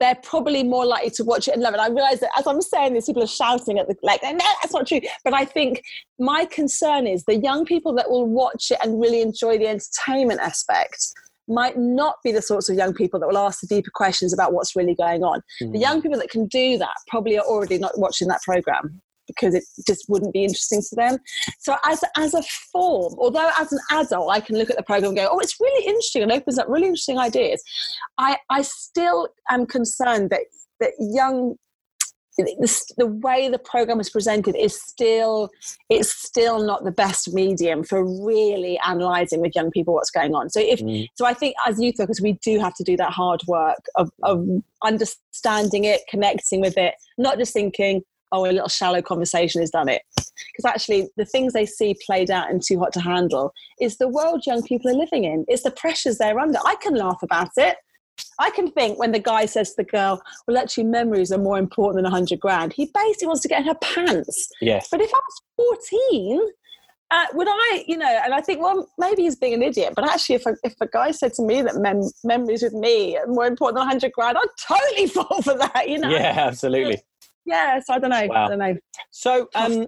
They're 0.00 0.16
probably 0.16 0.64
more 0.64 0.84
likely 0.84 1.10
to 1.10 1.22
watch 1.24 1.46
it 1.46 1.54
and 1.54 1.62
love 1.62 1.74
it. 1.74 1.80
I 1.80 1.86
realize 1.86 2.18
that 2.20 2.30
as 2.36 2.48
I'm 2.48 2.60
saying 2.60 2.94
this, 2.94 3.06
people 3.06 3.22
are 3.22 3.26
shouting 3.28 3.78
at 3.78 3.86
the 3.86 3.94
like, 4.02 4.20
no, 4.24 4.32
that's 4.36 4.72
not 4.72 4.88
true. 4.88 5.00
But 5.24 5.32
I 5.32 5.44
think 5.44 5.80
my 6.18 6.44
concern 6.44 7.06
is 7.06 7.22
the 7.24 7.36
young 7.36 7.64
people 7.64 7.94
that 7.94 8.10
will 8.10 8.26
watch 8.26 8.72
it 8.72 8.78
and 8.82 9.00
really 9.00 9.20
enjoy 9.20 9.58
the 9.58 9.68
entertainment 9.68 10.40
aspect 10.40 11.12
might 11.52 11.76
not 11.76 12.16
be 12.24 12.32
the 12.32 12.42
sorts 12.42 12.68
of 12.68 12.76
young 12.76 12.94
people 12.94 13.20
that 13.20 13.26
will 13.26 13.38
ask 13.38 13.60
the 13.60 13.66
deeper 13.66 13.90
questions 13.94 14.32
about 14.32 14.52
what's 14.52 14.74
really 14.74 14.94
going 14.94 15.22
on. 15.22 15.42
Mm. 15.62 15.72
The 15.72 15.78
young 15.78 16.02
people 16.02 16.18
that 16.18 16.30
can 16.30 16.46
do 16.46 16.78
that 16.78 16.94
probably 17.08 17.38
are 17.38 17.44
already 17.44 17.78
not 17.78 17.98
watching 17.98 18.28
that 18.28 18.42
program 18.42 19.00
because 19.26 19.54
it 19.54 19.64
just 19.86 20.06
wouldn't 20.08 20.32
be 20.32 20.42
interesting 20.42 20.82
to 20.82 20.96
them. 20.96 21.18
So 21.58 21.76
as 21.84 22.02
as 22.16 22.34
a 22.34 22.42
form, 22.72 23.14
although 23.18 23.50
as 23.58 23.72
an 23.72 23.78
adult 23.92 24.30
I 24.30 24.40
can 24.40 24.56
look 24.56 24.70
at 24.70 24.76
the 24.76 24.82
program 24.82 25.10
and 25.10 25.16
go, 25.16 25.28
oh, 25.30 25.38
it's 25.38 25.60
really 25.60 25.86
interesting 25.86 26.22
and 26.22 26.32
opens 26.32 26.58
up 26.58 26.68
really 26.68 26.86
interesting 26.86 27.18
ideas, 27.18 27.62
I 28.18 28.38
I 28.50 28.62
still 28.62 29.28
am 29.50 29.66
concerned 29.66 30.30
that 30.30 30.42
that 30.80 30.92
young 30.98 31.56
the, 32.44 32.94
the 32.98 33.06
way 33.06 33.48
the 33.48 33.58
program 33.58 34.00
is 34.00 34.10
presented 34.10 34.56
is 34.56 34.80
still 34.80 35.50
it's 35.88 36.12
still 36.12 36.64
not 36.64 36.84
the 36.84 36.90
best 36.90 37.32
medium 37.32 37.82
for 37.84 38.04
really 38.24 38.78
analyzing 38.86 39.40
with 39.40 39.52
young 39.54 39.70
people 39.70 39.94
what's 39.94 40.10
going 40.10 40.34
on. 40.34 40.50
So 40.50 40.60
if 40.60 40.80
Mm. 40.82 41.06
so 41.16 41.26
i 41.26 41.34
think 41.34 41.54
as 41.66 41.80
youth 41.80 41.94
workers 41.98 42.20
we 42.20 42.32
do 42.44 42.58
have 42.58 42.74
to 42.74 42.82
do 42.82 42.96
that 42.96 43.12
hard 43.12 43.40
work 43.46 43.84
of, 43.94 44.10
of 44.24 44.44
understanding 44.82 45.84
it 45.84 46.00
connecting 46.08 46.60
with 46.60 46.76
it 46.76 46.94
not 47.18 47.38
just 47.38 47.52
thinking 47.52 48.02
oh 48.32 48.46
a 48.46 48.50
little 48.50 48.68
shallow 48.68 49.02
conversation 49.02 49.60
has 49.60 49.70
done 49.70 49.88
it. 49.88 50.02
Because 50.16 50.64
actually 50.66 51.08
the 51.16 51.24
things 51.24 51.52
they 51.52 51.66
see 51.66 51.94
played 52.04 52.30
out 52.30 52.50
in 52.50 52.60
too 52.66 52.78
hot 52.78 52.92
to 52.94 53.00
handle 53.00 53.52
is 53.80 53.98
the 53.98 54.08
world 54.08 54.42
young 54.46 54.62
people 54.62 54.90
are 54.90 54.94
living 54.94 55.24
in. 55.24 55.44
It's 55.46 55.62
the 55.62 55.70
pressures 55.70 56.18
they're 56.18 56.40
under. 56.40 56.58
I 56.64 56.76
can 56.76 56.94
laugh 56.94 57.22
about 57.22 57.50
it 57.56 57.76
I 58.38 58.50
can 58.50 58.70
think 58.70 58.98
when 58.98 59.12
the 59.12 59.18
guy 59.18 59.46
says 59.46 59.70
to 59.70 59.76
the 59.78 59.84
girl, 59.84 60.22
well, 60.46 60.58
actually, 60.58 60.84
memories 60.84 61.32
are 61.32 61.38
more 61.38 61.58
important 61.58 61.96
than 61.96 62.10
100 62.10 62.40
grand. 62.40 62.72
He 62.72 62.90
basically 62.92 63.28
wants 63.28 63.42
to 63.42 63.48
get 63.48 63.60
in 63.60 63.66
her 63.66 63.74
pants. 63.76 64.48
Yes. 64.60 64.88
But 64.90 65.00
if 65.00 65.10
I 65.12 65.18
was 65.18 65.78
14, 65.90 66.48
uh, 67.12 67.26
would 67.34 67.48
I, 67.48 67.84
you 67.86 67.96
know, 67.96 68.20
and 68.24 68.32
I 68.32 68.40
think, 68.40 68.60
well, 68.60 68.88
maybe 68.98 69.22
he's 69.22 69.36
being 69.36 69.54
an 69.54 69.62
idiot, 69.62 69.92
but 69.94 70.08
actually, 70.08 70.36
if 70.36 70.46
a, 70.46 70.56
if 70.64 70.74
a 70.80 70.86
guy 70.86 71.10
said 71.10 71.34
to 71.34 71.42
me 71.42 71.60
that 71.62 71.76
mem- 71.76 72.10
memories 72.24 72.62
with 72.62 72.72
me 72.72 73.18
are 73.18 73.26
more 73.26 73.46
important 73.46 73.76
than 73.76 73.86
100 73.86 74.12
grand, 74.12 74.38
I'd 74.38 74.48
totally 74.66 75.06
fall 75.08 75.42
for 75.42 75.56
that, 75.56 75.88
you 75.88 75.98
know? 75.98 76.08
Yeah, 76.08 76.34
absolutely. 76.36 77.02
Yeah, 77.44 77.80
so 77.80 77.94
I 77.94 77.98
don't 77.98 78.10
know. 78.10 78.26
Wow. 78.26 78.46
I 78.46 78.48
don't 78.48 78.58
know. 78.58 78.76
So, 79.10 79.48
um, 79.54 79.86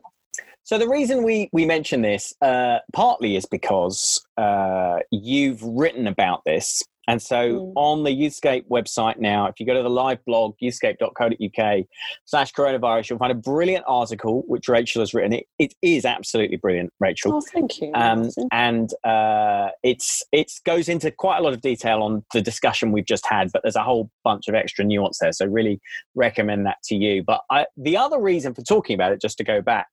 so 0.65 0.79
the 0.79 0.89
reason 0.89 1.23
we 1.23 1.51
we 1.53 1.67
mention 1.67 2.03
this 2.03 2.35
uh, 2.41 2.79
partly 2.93 3.37
is 3.37 3.47
because 3.47 4.27
uh, 4.37 4.99
you've 5.11 5.63
written 5.63 6.07
about 6.07 6.43
this, 6.45 6.83
and 7.09 7.21
so 7.21 7.35
Mm. 7.35 7.73
on 7.77 8.05
the 8.05 8.11
Youthscape 8.11 8.67
website 8.69 9.19
now, 9.19 9.47
if 9.47 9.61
you 9.61 9.67
go 9.67 9.75
to 9.75 9.83
the 9.83 9.91
live 9.91 10.25
blog 10.25 10.55
youthscape.co.uk 10.63 11.85
slash 12.25 12.53
coronavirus, 12.53 13.11
you'll 13.11 13.19
find 13.19 13.33
a 13.33 13.35
brilliant 13.35 13.85
article 13.87 14.43
which 14.47 14.69
Rachel 14.69 15.01
has 15.03 15.15
written. 15.15 15.33
It, 15.35 15.47
it 15.59 15.75
is 15.83 16.05
absolutely 16.05 16.57
brilliant, 16.57 16.93
Rachel. 17.01 17.35
Oh, 17.35 17.41
thank 17.41 17.81
you. 17.81 17.91
um, 17.95 18.31
and 18.53 18.91
uh, 19.05 19.69
it's 19.83 20.23
it 20.33 20.53
goes 20.65 20.89
into 20.89 21.11
quite 21.11 21.39
a 21.39 21.43
lot 21.43 21.53
of 21.53 21.61
detail 21.61 22.03
on 22.03 22.25
the 22.33 22.41
discussion 22.41 22.93
we've 22.93 23.05
just 23.07 23.27
had, 23.27 23.51
but 23.53 23.63
there's 23.63 23.77
a 23.77 23.83
whole 23.83 24.11
bunch 24.23 24.49
of 24.49 24.55
extra 24.55 24.85
nuance 24.85 25.19
there. 25.21 25.33
So 25.33 25.47
really 25.47 25.81
recommend 26.15 26.67
that 26.67 26.79
to 26.85 26.95
you. 26.95 27.23
But 27.23 27.43
I, 27.51 27.67
the 27.77 27.97
other 27.97 28.19
reason 28.21 28.55
for 28.55 28.63
talking 28.63 28.95
about 28.95 29.13
it, 29.13 29.21
just 29.21 29.39
to 29.39 29.45
go 29.45 29.61
back, 29.61 29.89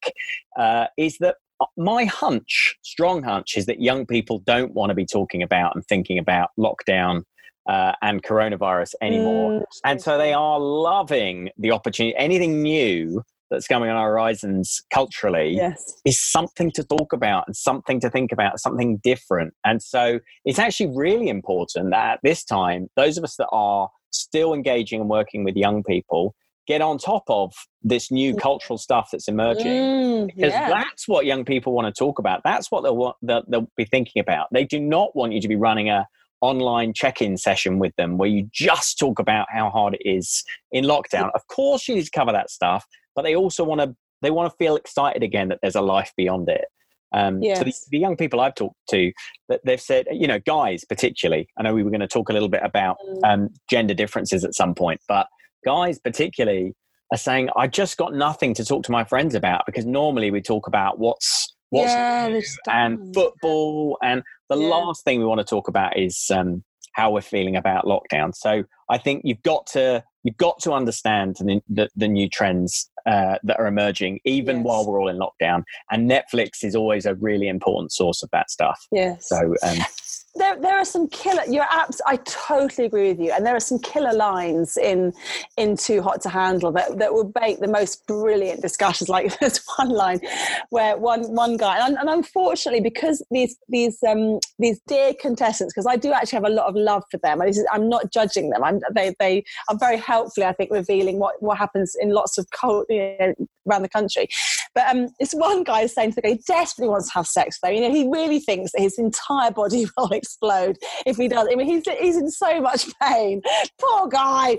uh, 0.58 0.86
is 0.96 1.18
that 1.18 1.36
my 1.76 2.04
hunch, 2.04 2.76
strong 2.82 3.22
hunch, 3.22 3.56
is 3.56 3.66
that 3.66 3.80
young 3.80 4.06
people 4.06 4.38
don't 4.40 4.72
want 4.74 4.90
to 4.90 4.94
be 4.94 5.06
talking 5.06 5.42
about 5.42 5.74
and 5.74 5.84
thinking 5.86 6.18
about 6.18 6.50
lockdown. 6.58 7.22
Uh, 7.68 7.92
and 8.02 8.24
coronavirus 8.24 8.92
anymore, 9.00 9.60
Mm, 9.60 9.64
and 9.84 10.02
so 10.02 10.18
they 10.18 10.32
are 10.32 10.58
loving 10.58 11.48
the 11.56 11.70
opportunity. 11.70 12.12
Anything 12.16 12.60
new 12.60 13.22
that's 13.52 13.68
coming 13.68 13.88
on 13.88 13.94
our 13.96 14.10
horizons 14.10 14.82
culturally, 14.92 15.54
Yes. 15.54 15.94
is 16.04 16.20
something 16.20 16.72
to 16.72 16.82
talk 16.82 17.12
about 17.12 17.44
and 17.46 17.54
something 17.54 18.00
to 18.00 18.10
think 18.10 18.32
about, 18.32 18.58
something 18.58 18.96
different. 19.04 19.54
And 19.64 19.80
so 19.80 20.18
it's 20.44 20.58
actually 20.58 20.90
really 20.96 21.28
important 21.28 21.90
that 21.90 22.14
at 22.14 22.20
this 22.24 22.42
time, 22.42 22.88
those 22.96 23.16
of 23.16 23.22
us 23.22 23.36
that 23.36 23.46
are 23.52 23.90
still 24.10 24.54
engaging 24.54 25.00
and 25.00 25.08
working 25.08 25.44
with 25.44 25.54
young 25.54 25.84
people 25.84 26.34
get 26.66 26.80
on 26.80 26.98
top 26.98 27.24
of 27.28 27.52
this 27.82 28.10
new 28.10 28.32
Yeah. 28.32 28.38
cultural 28.40 28.78
stuff 28.78 29.08
that's 29.10 29.28
emerging. 29.28 29.66
Mm, 29.66 30.26
Because 30.28 30.52
yeah. 30.52 30.68
that's 30.68 31.08
what 31.08 31.26
young 31.26 31.44
people 31.44 31.72
want 31.72 31.92
to 31.92 31.98
talk 31.98 32.18
about. 32.18 32.40
That's 32.44 32.70
what 32.70 32.82
they'll, 32.82 32.96
want, 32.96 33.16
they'll, 33.22 33.42
they'll 33.48 33.70
be 33.76 33.84
thinking 33.84 34.20
about. 34.20 34.46
They 34.52 34.64
do 34.64 34.78
not 34.78 35.14
want 35.16 35.32
you 35.32 35.40
to 35.40 35.48
be 35.48 35.56
running 35.56 35.88
a 35.90 36.06
online 36.40 36.92
check-in 36.92 37.36
session 37.36 37.78
with 37.78 37.94
them 37.96 38.18
where 38.18 38.28
you 38.28 38.48
just 38.52 38.98
talk 38.98 39.18
about 39.18 39.46
how 39.50 39.70
hard 39.70 39.94
it 39.94 40.02
is 40.08 40.44
in 40.72 40.84
lockdown. 40.84 41.30
Of 41.34 41.46
course, 41.48 41.86
you 41.88 41.94
need 41.94 42.04
to 42.04 42.10
cover 42.10 42.32
that 42.32 42.50
stuff, 42.50 42.84
but 43.14 43.22
they 43.22 43.34
also 43.36 43.64
want 43.64 43.80
to 43.80 43.94
they 44.22 44.30
want 44.30 44.50
to 44.52 44.56
feel 44.56 44.76
excited 44.76 45.24
again 45.24 45.48
that 45.48 45.58
there's 45.62 45.74
a 45.74 45.80
life 45.80 46.12
beyond 46.16 46.48
it. 46.48 46.64
Um, 47.12 47.42
So 47.42 47.64
the, 47.64 47.74
the 47.90 47.98
young 47.98 48.16
people 48.16 48.40
I've 48.40 48.54
talked 48.54 48.76
to, 48.90 49.12
that 49.48 49.60
they've 49.64 49.80
said, 49.80 50.06
you 50.12 50.28
know, 50.28 50.38
guys 50.38 50.84
particularly. 50.88 51.48
I 51.58 51.62
know 51.64 51.74
we 51.74 51.82
were 51.82 51.90
going 51.90 52.00
to 52.00 52.06
talk 52.08 52.28
a 52.28 52.32
little 52.32 52.48
bit 52.48 52.62
about 52.64 52.96
Mm. 53.04 53.20
um, 53.24 53.48
gender 53.68 53.94
differences 53.94 54.44
at 54.44 54.54
some 54.54 54.74
point, 54.76 55.00
but 55.08 55.26
guys 55.64 55.98
particularly 55.98 56.74
are 57.12 57.18
saying, 57.18 57.48
I 57.56 57.66
just 57.66 57.96
got 57.98 58.14
nothing 58.14 58.54
to 58.54 58.64
talk 58.64 58.84
to 58.84 58.92
my 58.92 59.04
friends 59.04 59.34
about 59.34 59.62
because 59.66 59.84
normally 59.86 60.30
we 60.30 60.40
talk 60.40 60.66
about 60.66 60.98
what's 60.98 61.54
what's 61.70 61.92
yeah, 61.94 62.40
and 62.70 63.14
football, 63.14 63.96
and 64.02 64.22
the 64.50 64.58
Yeah. 64.58 64.66
last 64.68 65.04
thing 65.04 65.18
we 65.18 65.24
want 65.24 65.40
to 65.40 65.44
talk 65.44 65.68
about 65.68 65.98
is 65.98 66.30
um, 66.30 66.62
how 66.94 67.10
we're 67.10 67.22
feeling 67.22 67.56
about 67.56 67.86
lockdown. 67.86 68.34
So 68.34 68.64
I 68.90 68.98
think 68.98 69.22
you've 69.24 69.42
got 69.42 69.66
to 69.68 70.04
you've 70.22 70.36
got 70.36 70.58
to 70.60 70.72
understand 70.72 71.36
the 71.40 71.60
the, 71.68 71.88
the 71.96 72.08
new 72.08 72.28
trends 72.28 72.90
uh, 73.06 73.36
that 73.42 73.58
are 73.58 73.66
emerging, 73.66 74.20
even 74.24 74.56
Yes. 74.58 74.64
while 74.66 74.86
we're 74.86 75.00
all 75.00 75.08
in 75.08 75.18
lockdown. 75.18 75.62
And 75.90 76.10
Netflix 76.10 76.62
is 76.62 76.76
always 76.76 77.06
a 77.06 77.14
really 77.14 77.48
important 77.48 77.92
source 77.92 78.22
of 78.22 78.28
that 78.32 78.50
stuff. 78.50 78.86
Yes. 78.92 79.28
So 79.28 79.54
um, 79.66 79.78
there, 80.34 80.60
there 80.60 80.78
are 80.78 80.84
some 80.84 81.08
killer 81.08 81.42
your 81.48 81.64
apps 81.64 81.98
i 82.06 82.16
totally 82.16 82.86
agree 82.86 83.08
with 83.08 83.20
you 83.20 83.32
and 83.32 83.44
there 83.44 83.54
are 83.54 83.60
some 83.60 83.78
killer 83.80 84.12
lines 84.12 84.76
in 84.76 85.12
in 85.56 85.76
too 85.76 86.00
hot 86.02 86.20
to 86.22 86.28
handle 86.28 86.72
that, 86.72 86.98
that 86.98 87.12
will 87.12 87.30
make 87.40 87.60
the 87.60 87.68
most 87.68 88.06
brilliant 88.06 88.62
discussions 88.62 89.08
like 89.08 89.38
there's 89.38 89.60
one 89.76 89.90
line 89.90 90.20
where 90.70 90.96
one 90.96 91.22
one 91.34 91.56
guy 91.56 91.84
and, 91.86 91.96
and 91.96 92.08
unfortunately 92.08 92.80
because 92.80 93.24
these 93.30 93.56
these 93.68 93.98
um 94.02 94.38
these 94.58 94.80
dear 94.86 95.12
contestants 95.20 95.72
because 95.74 95.86
i 95.86 95.96
do 95.96 96.12
actually 96.12 96.36
have 96.36 96.44
a 96.44 96.48
lot 96.54 96.66
of 96.66 96.74
love 96.74 97.02
for 97.10 97.18
them 97.18 97.40
i'm 97.72 97.88
not 97.88 98.12
judging 98.12 98.50
them 98.50 98.64
i'm 98.64 98.80
they 98.94 99.14
they 99.18 99.44
are 99.68 99.76
very 99.78 99.98
helpfully 99.98 100.46
i 100.46 100.52
think 100.52 100.70
revealing 100.70 101.18
what 101.18 101.34
what 101.40 101.58
happens 101.58 101.94
in 102.00 102.10
lots 102.10 102.38
of 102.38 102.46
cult, 102.50 102.86
you 102.88 103.16
know, 103.18 103.34
around 103.68 103.82
the 103.82 103.88
country. 103.88 104.28
But 104.74 104.86
um, 104.88 105.08
this 105.20 105.32
one 105.32 105.64
guy 105.64 105.82
is 105.82 105.94
saying 105.94 106.12
to 106.12 106.14
the 106.16 106.22
guy, 106.22 106.28
he 106.30 106.40
desperately 106.46 106.88
wants 106.88 107.08
to 107.08 107.14
have 107.14 107.26
sex 107.26 107.58
though. 107.62 107.70
You 107.70 107.82
know, 107.82 107.94
he 107.94 108.08
really 108.08 108.40
thinks 108.40 108.72
that 108.72 108.80
his 108.80 108.98
entire 108.98 109.50
body 109.50 109.86
will 109.96 110.08
explode 110.22 110.78
if 111.06 111.16
he 111.16 111.28
does. 111.28 111.48
I 111.50 111.54
mean, 111.54 111.66
he's, 111.66 111.82
he's 112.00 112.16
in 112.16 112.30
so 112.30 112.60
much 112.60 112.88
pain. 113.02 113.42
Poor 113.80 114.08
guy. 114.08 114.52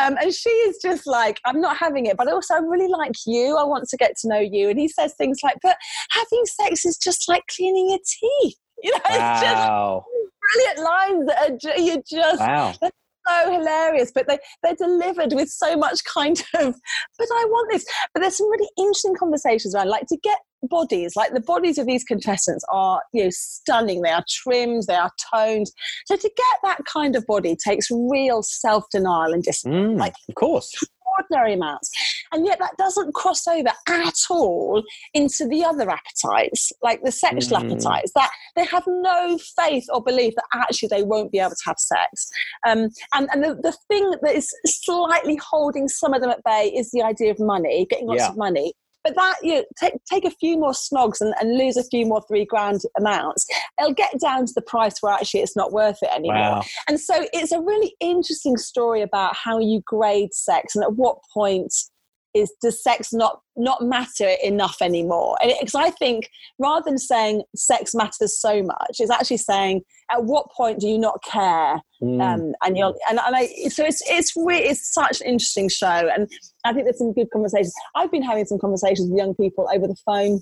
Um, 0.00 0.16
and 0.20 0.32
she 0.32 0.50
is 0.50 0.78
just 0.82 1.06
like, 1.06 1.40
I'm 1.44 1.60
not 1.60 1.76
having 1.76 2.06
it, 2.06 2.16
but 2.16 2.28
also 2.28 2.54
I 2.54 2.58
really 2.58 2.88
like 2.88 3.12
you. 3.26 3.56
I 3.56 3.64
want 3.64 3.88
to 3.88 3.96
get 3.96 4.16
to 4.18 4.28
know 4.28 4.40
you. 4.40 4.68
And 4.70 4.78
he 4.78 4.88
says 4.88 5.14
things 5.14 5.40
like, 5.42 5.56
but 5.62 5.76
having 6.10 6.44
sex 6.44 6.84
is 6.84 6.96
just 6.96 7.28
like 7.28 7.42
cleaning 7.54 7.90
your 7.90 7.98
teeth. 7.98 8.56
You 8.82 8.92
know, 8.92 9.00
wow. 9.10 9.32
it's 9.34 9.42
just 9.42 10.74
brilliant 10.74 10.78
lines 10.78 11.26
that 11.26 11.76
are 11.76 11.78
you 11.78 12.02
just 12.10 12.40
wow 12.40 12.72
so 13.28 13.52
hilarious, 13.52 14.12
but 14.14 14.26
they, 14.26 14.38
they're 14.62 14.74
delivered 14.74 15.32
with 15.34 15.48
so 15.48 15.76
much 15.76 16.04
kind 16.04 16.40
of, 16.54 16.74
but 17.18 17.28
I 17.32 17.44
want 17.46 17.70
this. 17.70 17.84
But 18.12 18.20
there's 18.20 18.36
some 18.36 18.50
really 18.50 18.68
interesting 18.78 19.14
conversations 19.18 19.74
around, 19.74 19.88
like 19.88 20.06
to 20.06 20.18
get 20.22 20.38
bodies, 20.68 21.16
like 21.16 21.32
the 21.32 21.40
bodies 21.40 21.78
of 21.78 21.86
these 21.86 22.04
contestants 22.04 22.64
are, 22.70 23.02
you 23.12 23.24
know, 23.24 23.30
stunning. 23.30 24.02
They 24.02 24.10
are 24.10 24.24
trimmed, 24.28 24.84
they 24.86 24.94
are 24.94 25.12
toned. 25.32 25.66
So 26.06 26.16
to 26.16 26.30
get 26.36 26.58
that 26.62 26.84
kind 26.84 27.16
of 27.16 27.26
body 27.26 27.56
takes 27.56 27.88
real 27.90 28.42
self 28.42 28.84
denial 28.90 29.32
and 29.32 29.42
discipline. 29.42 29.96
Mm, 29.96 29.98
like, 29.98 30.14
of 30.28 30.34
course 30.34 30.72
extraordinary 31.20 31.54
amounts. 31.54 31.90
And 32.32 32.46
yet 32.46 32.58
that 32.58 32.76
doesn't 32.78 33.14
cross 33.14 33.46
over 33.46 33.70
at 33.88 34.14
all 34.30 34.82
into 35.14 35.46
the 35.46 35.64
other 35.64 35.90
appetites, 35.90 36.72
like 36.82 37.02
the 37.02 37.12
sexual 37.12 37.58
mm. 37.58 37.72
appetites, 37.72 38.12
that 38.14 38.30
they 38.56 38.64
have 38.66 38.84
no 38.86 39.38
faith 39.56 39.84
or 39.92 40.02
belief 40.02 40.34
that 40.36 40.44
actually 40.54 40.88
they 40.88 41.02
won't 41.02 41.32
be 41.32 41.38
able 41.38 41.50
to 41.50 41.62
have 41.66 41.78
sex. 41.78 42.30
Um, 42.66 42.88
and 43.14 43.28
and 43.32 43.42
the, 43.42 43.54
the 43.62 43.76
thing 43.88 44.10
that 44.22 44.34
is 44.34 44.52
slightly 44.66 45.36
holding 45.36 45.88
some 45.88 46.14
of 46.14 46.20
them 46.20 46.30
at 46.30 46.42
bay 46.44 46.72
is 46.74 46.90
the 46.90 47.02
idea 47.02 47.30
of 47.30 47.38
money, 47.38 47.86
getting 47.90 48.06
lots 48.06 48.20
yeah. 48.20 48.28
of 48.30 48.36
money. 48.36 48.72
But 49.04 49.14
that 49.14 49.36
you 49.42 49.64
take 49.78 49.94
take 50.04 50.24
a 50.24 50.30
few 50.30 50.58
more 50.58 50.72
snogs 50.72 51.20
and, 51.20 51.34
and 51.40 51.56
lose 51.56 51.76
a 51.76 51.84
few 51.84 52.06
more 52.06 52.22
three 52.28 52.44
grand 52.44 52.82
amounts, 52.98 53.46
it'll 53.78 53.94
get 53.94 54.18
down 54.20 54.46
to 54.46 54.52
the 54.54 54.62
price 54.62 55.00
where 55.00 55.12
actually 55.12 55.40
it's 55.40 55.56
not 55.56 55.72
worth 55.72 55.98
it 56.02 56.10
anymore. 56.14 56.36
Wow. 56.36 56.62
And 56.88 57.00
so 57.00 57.26
it's 57.32 57.52
a 57.52 57.60
really 57.60 57.94
interesting 58.00 58.56
story 58.56 59.02
about 59.02 59.34
how 59.36 59.58
you 59.58 59.82
grade 59.86 60.34
sex 60.34 60.76
and 60.76 60.84
at 60.84 60.94
what 60.94 61.18
point 61.32 61.74
is 62.34 62.52
does 62.62 62.82
sex 62.82 63.12
not 63.12 63.40
not 63.56 63.82
matter 63.82 64.28
enough 64.42 64.76
anymore? 64.80 65.36
And 65.42 65.52
because 65.58 65.74
i 65.74 65.90
think 65.90 66.28
rather 66.58 66.84
than 66.84 66.98
saying 66.98 67.42
sex 67.56 67.94
matters 67.94 68.40
so 68.40 68.62
much 68.62 68.96
it's 68.98 69.10
actually 69.10 69.38
saying 69.38 69.82
at 70.10 70.24
what 70.24 70.50
point 70.50 70.80
do 70.80 70.88
you 70.88 70.98
not 70.98 71.22
care? 71.22 71.80
Mm. 72.02 72.22
um, 72.22 72.52
and 72.64 72.78
you're 72.78 72.94
and, 73.08 73.20
and 73.24 73.36
I, 73.36 73.46
so 73.68 73.84
it's 73.84 74.02
it's 74.08 74.34
really 74.34 74.62
it's 74.62 74.92
such 74.92 75.20
an 75.20 75.26
interesting 75.26 75.68
show 75.68 75.86
and 75.86 76.28
i 76.64 76.72
think 76.72 76.84
there's 76.84 76.98
some 76.98 77.12
good 77.12 77.30
conversations. 77.30 77.74
I've 77.94 78.10
been 78.10 78.22
having 78.22 78.46
some 78.46 78.58
conversations 78.58 79.10
with 79.10 79.18
young 79.18 79.34
people 79.34 79.68
over 79.72 79.86
the 79.86 79.96
phone 80.06 80.40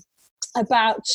about 0.55 1.05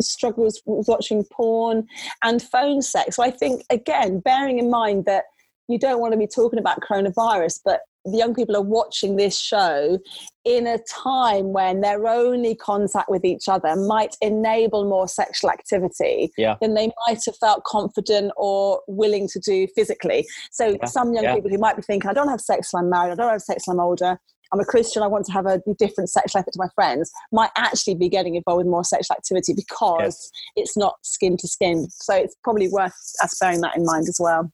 struggles 0.00 0.62
with 0.66 0.86
watching 0.88 1.24
porn 1.32 1.86
and 2.22 2.40
phone 2.40 2.80
sex. 2.80 3.16
So 3.16 3.24
i 3.24 3.30
think 3.30 3.62
again 3.70 4.20
bearing 4.20 4.58
in 4.58 4.70
mind 4.70 5.04
that 5.06 5.24
you 5.68 5.78
don't 5.78 6.00
want 6.00 6.12
to 6.12 6.18
be 6.18 6.26
talking 6.26 6.58
about 6.58 6.80
coronavirus 6.80 7.60
but 7.64 7.80
young 8.06 8.34
people 8.34 8.56
are 8.56 8.62
watching 8.62 9.16
this 9.16 9.38
show 9.38 9.98
in 10.44 10.66
a 10.66 10.78
time 10.88 11.52
when 11.52 11.80
their 11.80 12.06
only 12.06 12.54
contact 12.54 13.10
with 13.10 13.24
each 13.24 13.48
other 13.48 13.76
might 13.76 14.16
enable 14.20 14.88
more 14.88 15.06
sexual 15.08 15.50
activity 15.50 16.30
yeah. 16.38 16.56
than 16.60 16.74
they 16.74 16.90
might 17.06 17.20
have 17.26 17.36
felt 17.36 17.64
confident 17.64 18.32
or 18.36 18.80
willing 18.86 19.28
to 19.28 19.38
do 19.40 19.66
physically. 19.74 20.26
So 20.50 20.76
yeah. 20.80 20.86
some 20.86 21.12
young 21.12 21.24
yeah. 21.24 21.34
people 21.34 21.50
who 21.50 21.58
might 21.58 21.76
be 21.76 21.82
thinking, 21.82 22.08
I 22.08 22.14
don't 22.14 22.28
have 22.28 22.40
sex 22.40 22.70
till 22.70 22.80
I'm 22.80 22.88
married, 22.88 23.12
I 23.12 23.14
don't 23.16 23.30
have 23.30 23.42
sex 23.42 23.64
till 23.64 23.74
I'm 23.74 23.80
older, 23.80 24.18
I'm 24.52 24.60
a 24.60 24.64
Christian, 24.64 25.02
I 25.02 25.06
want 25.06 25.26
to 25.26 25.32
have 25.32 25.46
a 25.46 25.60
different 25.78 26.08
sexual 26.10 26.40
effort 26.40 26.52
to 26.52 26.58
my 26.58 26.68
friends, 26.74 27.10
might 27.32 27.50
actually 27.56 27.96
be 27.96 28.08
getting 28.08 28.34
involved 28.34 28.58
with 28.58 28.66
more 28.66 28.84
sexual 28.84 29.16
activity 29.16 29.52
because 29.54 30.00
yes. 30.00 30.30
it's 30.56 30.76
not 30.76 30.94
skin 31.02 31.36
to 31.38 31.48
skin. 31.48 31.88
So 31.90 32.14
it's 32.14 32.34
probably 32.42 32.68
worth 32.68 32.94
us 33.22 33.36
bearing 33.38 33.60
that 33.60 33.76
in 33.76 33.84
mind 33.84 34.08
as 34.08 34.16
well. 34.18 34.50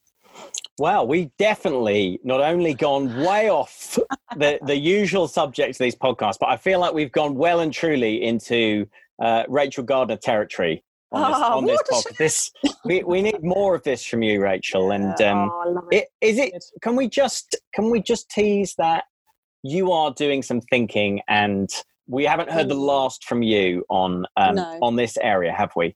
Well, 0.79 1.07
we 1.07 1.31
definitely 1.39 2.19
not 2.25 2.41
only 2.41 2.75
gone 2.75 3.17
way 3.23 3.49
off 3.49 3.99
the, 4.37 4.59
the 4.67 4.77
usual 4.77 5.29
subject 5.29 5.71
of 5.71 5.79
these 5.79 5.95
podcasts, 5.95 6.39
but 6.41 6.49
I 6.49 6.57
feel 6.57 6.81
like 6.81 6.93
we've 6.93 7.13
gone 7.13 7.37
well 7.37 7.61
and 7.61 7.73
truly 7.73 8.25
into 8.25 8.87
uh, 9.23 9.45
Rachel 9.49 9.85
Gardner 9.85 10.17
territory 10.17 10.83
on 11.13 11.31
this, 11.31 11.41
oh, 11.41 11.59
on 11.59 11.65
this 11.65 11.83
podcast. 11.83 12.17
This 12.19 12.51
we, 12.85 13.03
we 13.05 13.23
need 13.23 13.43
more 13.43 13.75
of 13.75 13.83
this 13.85 14.05
from 14.05 14.23
you, 14.23 14.43
Rachel. 14.43 14.91
And 14.91 15.21
um, 15.21 15.51
oh, 15.53 15.89
it. 15.91 16.07
Is 16.21 16.39
it? 16.39 16.53
Can 16.83 16.97
we 16.97 17.09
just 17.09 17.57
can 17.75 17.91
we 17.91 18.03
just 18.03 18.29
tease 18.31 18.75
that 18.79 19.05
you 19.63 19.93
are 19.93 20.13
doing 20.13 20.43
some 20.43 20.61
thinking, 20.61 21.21
and 21.29 21.71
we 22.07 22.25
haven't 22.25 22.51
heard 22.51 22.69
the 22.69 22.75
last 22.75 23.25
from 23.25 23.43
you 23.43 23.85
on 23.89 24.27
um, 24.37 24.57
no. 24.57 24.79
on 24.83 24.97
this 24.97 25.17
area, 25.19 25.53
have 25.53 25.71
we? 25.77 25.95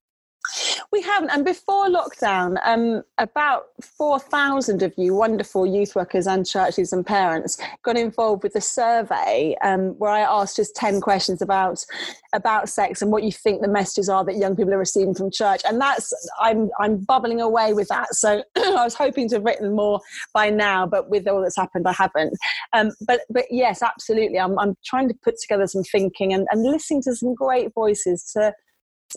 We 0.91 1.01
haven't. 1.01 1.29
And 1.29 1.45
before 1.45 1.87
lockdown, 1.87 2.57
um, 2.63 3.03
about 3.17 3.65
4,000 3.81 4.81
of 4.81 4.93
you 4.97 5.13
wonderful 5.13 5.65
youth 5.65 5.95
workers 5.95 6.27
and 6.27 6.47
churches 6.47 6.91
and 6.91 7.05
parents 7.05 7.57
got 7.83 7.97
involved 7.97 8.43
with 8.43 8.55
a 8.55 8.61
survey 8.61 9.55
um, 9.63 9.97
where 9.99 10.11
I 10.11 10.21
asked 10.21 10.55
just 10.55 10.75
10 10.75 11.01
questions 11.01 11.41
about, 11.41 11.85
about 12.33 12.69
sex 12.69 13.01
and 13.01 13.11
what 13.11 13.23
you 13.23 13.31
think 13.31 13.61
the 13.61 13.67
messages 13.67 14.09
are 14.09 14.25
that 14.25 14.37
young 14.37 14.55
people 14.55 14.73
are 14.73 14.79
receiving 14.79 15.13
from 15.13 15.29
church. 15.29 15.61
And 15.65 15.79
that's, 15.79 16.11
I'm, 16.39 16.69
I'm 16.79 16.97
bubbling 16.97 17.41
away 17.41 17.73
with 17.73 17.89
that. 17.89 18.15
So 18.15 18.43
I 18.57 18.83
was 18.83 18.95
hoping 18.95 19.29
to 19.29 19.35
have 19.35 19.43
written 19.43 19.75
more 19.75 20.01
by 20.33 20.49
now, 20.49 20.87
but 20.87 21.09
with 21.09 21.27
all 21.27 21.41
that's 21.41 21.57
happened, 21.57 21.87
I 21.87 21.93
haven't. 21.93 22.35
Um, 22.73 22.91
but, 23.05 23.21
but 23.29 23.45
yes, 23.51 23.83
absolutely. 23.83 24.39
I'm, 24.39 24.57
I'm 24.57 24.75
trying 24.83 25.09
to 25.09 25.15
put 25.23 25.37
together 25.39 25.67
some 25.67 25.83
thinking 25.83 26.33
and, 26.33 26.47
and 26.51 26.63
listening 26.63 27.03
to 27.03 27.15
some 27.15 27.35
great 27.35 27.73
voices 27.73 28.31
to 28.33 28.53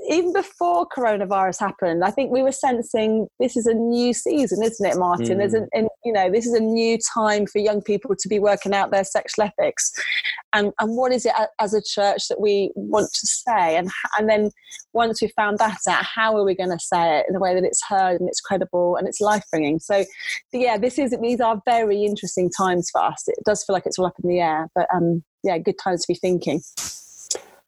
even 0.08 0.32
before 0.32 0.86
coronavirus 0.88 1.60
happened, 1.60 2.04
I 2.04 2.10
think 2.10 2.30
we 2.30 2.42
were 2.42 2.52
sensing 2.52 3.28
this 3.38 3.56
is 3.56 3.66
a 3.66 3.74
new 3.74 4.14
season, 4.14 4.62
isn't 4.62 4.86
it, 4.86 4.98
Martin? 4.98 5.36
Mm. 5.36 5.38
There's 5.38 5.54
and, 5.54 5.88
you 6.04 6.12
know, 6.12 6.30
this 6.30 6.46
is 6.46 6.54
a 6.54 6.60
new 6.60 6.98
time 7.14 7.46
for 7.46 7.58
young 7.58 7.82
people 7.82 8.14
to 8.18 8.28
be 8.28 8.38
working 8.38 8.74
out 8.74 8.90
their 8.90 9.04
sexual 9.04 9.44
ethics, 9.44 9.92
and 10.52 10.72
and 10.80 10.96
what 10.96 11.12
is 11.12 11.26
it 11.26 11.32
as 11.60 11.74
a 11.74 11.82
church 11.82 12.28
that 12.28 12.40
we 12.40 12.70
want 12.74 13.12
to 13.12 13.26
say, 13.26 13.76
and 13.76 13.90
and 14.18 14.28
then 14.28 14.50
once 14.94 15.22
we 15.22 15.28
found 15.36 15.58
that 15.58 15.78
out, 15.88 16.04
how 16.04 16.36
are 16.36 16.44
we 16.44 16.54
going 16.54 16.70
to 16.70 16.78
say 16.78 17.18
it 17.18 17.26
in 17.28 17.36
a 17.36 17.40
way 17.40 17.54
that 17.54 17.64
it's 17.64 17.82
heard 17.86 18.20
and 18.20 18.28
it's 18.28 18.40
credible 18.40 18.96
and 18.96 19.08
it's 19.08 19.20
life 19.20 19.44
bringing? 19.50 19.78
So, 19.78 20.04
yeah, 20.52 20.78
this 20.78 20.98
is 20.98 21.14
these 21.20 21.40
are 21.40 21.60
very 21.66 22.04
interesting 22.04 22.50
times 22.50 22.88
for 22.90 23.02
us. 23.02 23.24
It 23.26 23.38
does 23.44 23.64
feel 23.64 23.74
like 23.74 23.86
it's 23.86 23.98
all 23.98 24.06
up 24.06 24.14
in 24.22 24.28
the 24.28 24.40
air, 24.40 24.68
but 24.74 24.86
um, 24.94 25.22
yeah, 25.42 25.58
good 25.58 25.78
times 25.82 26.02
to 26.02 26.12
be 26.12 26.18
thinking. 26.18 26.62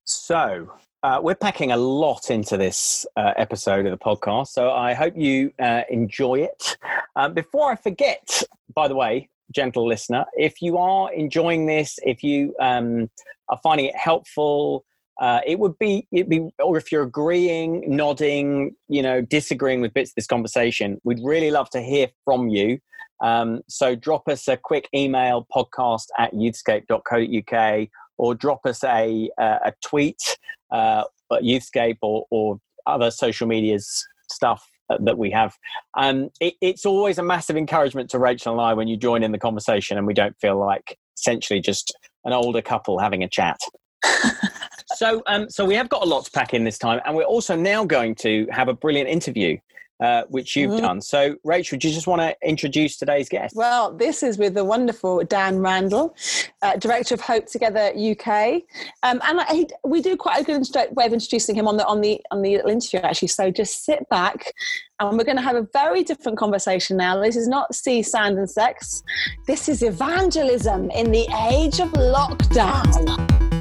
So, 0.05 0.71
uh, 1.05 1.21
we're 1.23 1.35
packing 1.35 1.71
a 1.71 1.77
lot 1.77 2.31
into 2.31 2.57
this 2.57 3.05
uh, 3.19 3.35
episode 3.37 3.85
of 3.85 3.91
the 3.91 3.99
podcast, 3.99 4.49
so 4.49 4.71
I 4.71 4.95
hope 4.95 5.13
you 5.15 5.53
uh, 5.61 5.83
enjoy 5.91 6.37
it. 6.37 6.79
Um, 7.15 7.35
before 7.35 7.71
I 7.71 7.77
forget, 7.77 8.43
by 8.75 8.89
the 8.89 8.95
way, 8.95 9.29
gentle 9.55 9.87
listener, 9.87 10.25
if 10.33 10.63
you 10.63 10.79
are 10.79 11.13
enjoying 11.13 11.67
this, 11.67 11.99
if 12.05 12.23
you 12.23 12.55
um, 12.59 13.11
are 13.51 13.61
finding 13.63 13.85
it 13.85 13.97
helpful, 13.97 14.87
uh, 15.21 15.41
it 15.47 15.59
would 15.59 15.79
be 15.79 16.09
it'd 16.11 16.31
be 16.31 16.49
or 16.59 16.79
if 16.79 16.91
you're 16.91 17.03
agreeing 17.03 17.85
nodding 17.87 18.75
you 18.89 19.03
know 19.03 19.21
disagreeing 19.21 19.83
with 19.83 19.93
bits 19.93 20.11
of 20.11 20.15
this 20.17 20.27
conversation 20.27 21.01
we'd 21.05 21.21
really 21.23 21.53
love 21.53 21.71
to 21.71 21.81
hear 21.81 22.09
from 22.25 22.49
you 22.49 22.79
um, 23.23 23.61
so 23.69 23.95
drop 23.95 24.27
us 24.29 24.49
a 24.49 24.57
quick 24.57 24.89
email 24.93 25.47
podcast 25.55 26.07
at 26.19 26.33
youthscape.co.uk 26.33 27.89
or 28.19 28.35
drop 28.35 28.61
us 28.65 28.83
a, 28.85 29.31
a 29.39 29.73
tweet, 29.85 30.39
uh, 30.71 31.05
Youthscape 31.33 31.99
or, 32.03 32.27
or 32.31 32.61
other 32.87 33.11
social 33.11 33.47
medias 33.47 34.07
stuff 34.31 34.69
that 35.01 35.19
we 35.19 35.31
have. 35.31 35.57
Um, 35.97 36.31
it, 36.41 36.55
it's 36.61 36.85
always 36.87 37.19
a 37.19 37.23
massive 37.23 37.57
encouragement 37.57 38.11
to 38.11 38.19
Rachel 38.19 38.53
and 38.53 38.61
I 38.61 38.75
when 38.75 38.89
you 38.89 38.97
join 38.97 39.23
in 39.23 39.33
the 39.33 39.39
conversation 39.39 39.99
and 39.99 40.07
we 40.07 40.15
don't 40.15 40.39
feel 40.39 40.59
like 40.59 40.99
essentially 41.19 41.61
just 41.61 41.97
an 42.25 42.33
older 42.33 42.63
couple 42.63 42.99
having 42.99 43.23
a 43.23 43.29
chat. 43.29 43.59
so, 44.95 45.23
um, 45.27 45.49
so 45.49 45.65
we 45.65 45.75
have 45.75 45.89
got 45.89 46.03
a 46.03 46.07
lot 46.07 46.25
to 46.25 46.31
pack 46.31 46.55
in 46.55 46.65
this 46.65 46.79
time, 46.79 47.01
and 47.05 47.17
we're 47.17 47.25
also 47.25 47.57
now 47.57 47.85
going 47.85 48.15
to 48.17 48.47
have 48.51 48.69
a 48.69 48.75
brilliant 48.75 49.09
interview 49.09 49.57
uh, 50.01 50.23
which 50.29 50.57
you've 50.57 50.73
mm-hmm. 50.73 50.81
done. 50.81 51.01
So, 51.01 51.37
Rachel, 51.45 51.79
do 51.79 51.89
you 51.89 51.95
just 51.95 52.07
want 52.07 52.21
to 52.21 52.37
introduce 52.47 52.97
today's 52.97 53.29
guest? 53.29 53.55
Well, 53.55 53.93
this 53.93 54.23
is 54.23 54.39
with 54.39 54.55
the 54.55 54.65
wonderful 54.65 55.23
Dan 55.25 55.59
Randall, 55.59 56.17
uh, 56.63 56.77
director 56.77 57.15
of 57.15 57.21
Hope 57.21 57.47
Together 57.47 57.93
UK, 57.97 58.63
um, 59.03 59.21
and 59.25 59.41
I, 59.41 59.67
we 59.85 60.03
do 60.03 60.17
quite 60.17 60.41
a 60.41 60.45
good 60.45 60.67
way 60.93 61.07
of 61.07 61.13
introducing 61.13 61.55
him 61.55 61.69
on 61.69 61.77
the 61.77 61.87
on 61.87 62.01
the 62.01 62.21
on 62.31 62.43
the 62.43 62.57
little 62.57 62.71
interview 62.71 63.01
actually. 63.01 63.29
So, 63.29 63.51
just 63.51 63.85
sit 63.85 64.09
back, 64.09 64.53
and 65.01 65.17
we're 65.17 65.25
going 65.25 65.37
to 65.37 65.43
have 65.43 65.57
a 65.57 65.69
very 65.73 66.03
different 66.03 66.39
conversation 66.39 66.97
now. 66.97 67.21
This 67.21 67.37
is 67.37 67.49
not 67.49 67.75
sea, 67.75 68.03
sand, 68.03 68.39
and 68.39 68.51
sex. 68.51 69.03
This 69.47 69.69
is 69.69 69.83
evangelism 69.83 70.91
in 70.91 71.11
the 71.11 71.29
age 71.51 71.81
of 71.81 71.91
lockdown. 71.93 73.54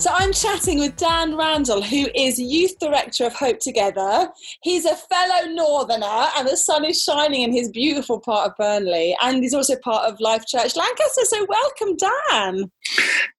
So 0.00 0.10
I'm 0.14 0.32
chatting 0.32 0.78
with 0.78 0.96
Dan 0.96 1.36
Randall, 1.36 1.82
who 1.82 2.08
is 2.14 2.38
Youth 2.38 2.78
Director 2.78 3.26
of 3.26 3.34
Hope 3.34 3.58
Together. 3.58 4.30
He's 4.62 4.86
a 4.86 4.96
fellow 4.96 5.52
Northerner, 5.52 6.26
and 6.38 6.48
the 6.48 6.56
sun 6.56 6.86
is 6.86 7.02
shining 7.02 7.42
in 7.42 7.52
his 7.52 7.68
beautiful 7.68 8.18
part 8.18 8.48
of 8.48 8.56
Burnley. 8.56 9.14
And 9.20 9.42
he's 9.42 9.52
also 9.52 9.76
part 9.76 10.10
of 10.10 10.18
Life 10.18 10.46
Church 10.46 10.74
Lancaster. 10.74 11.26
So 11.26 11.46
welcome, 11.46 11.96
Dan. 11.98 12.70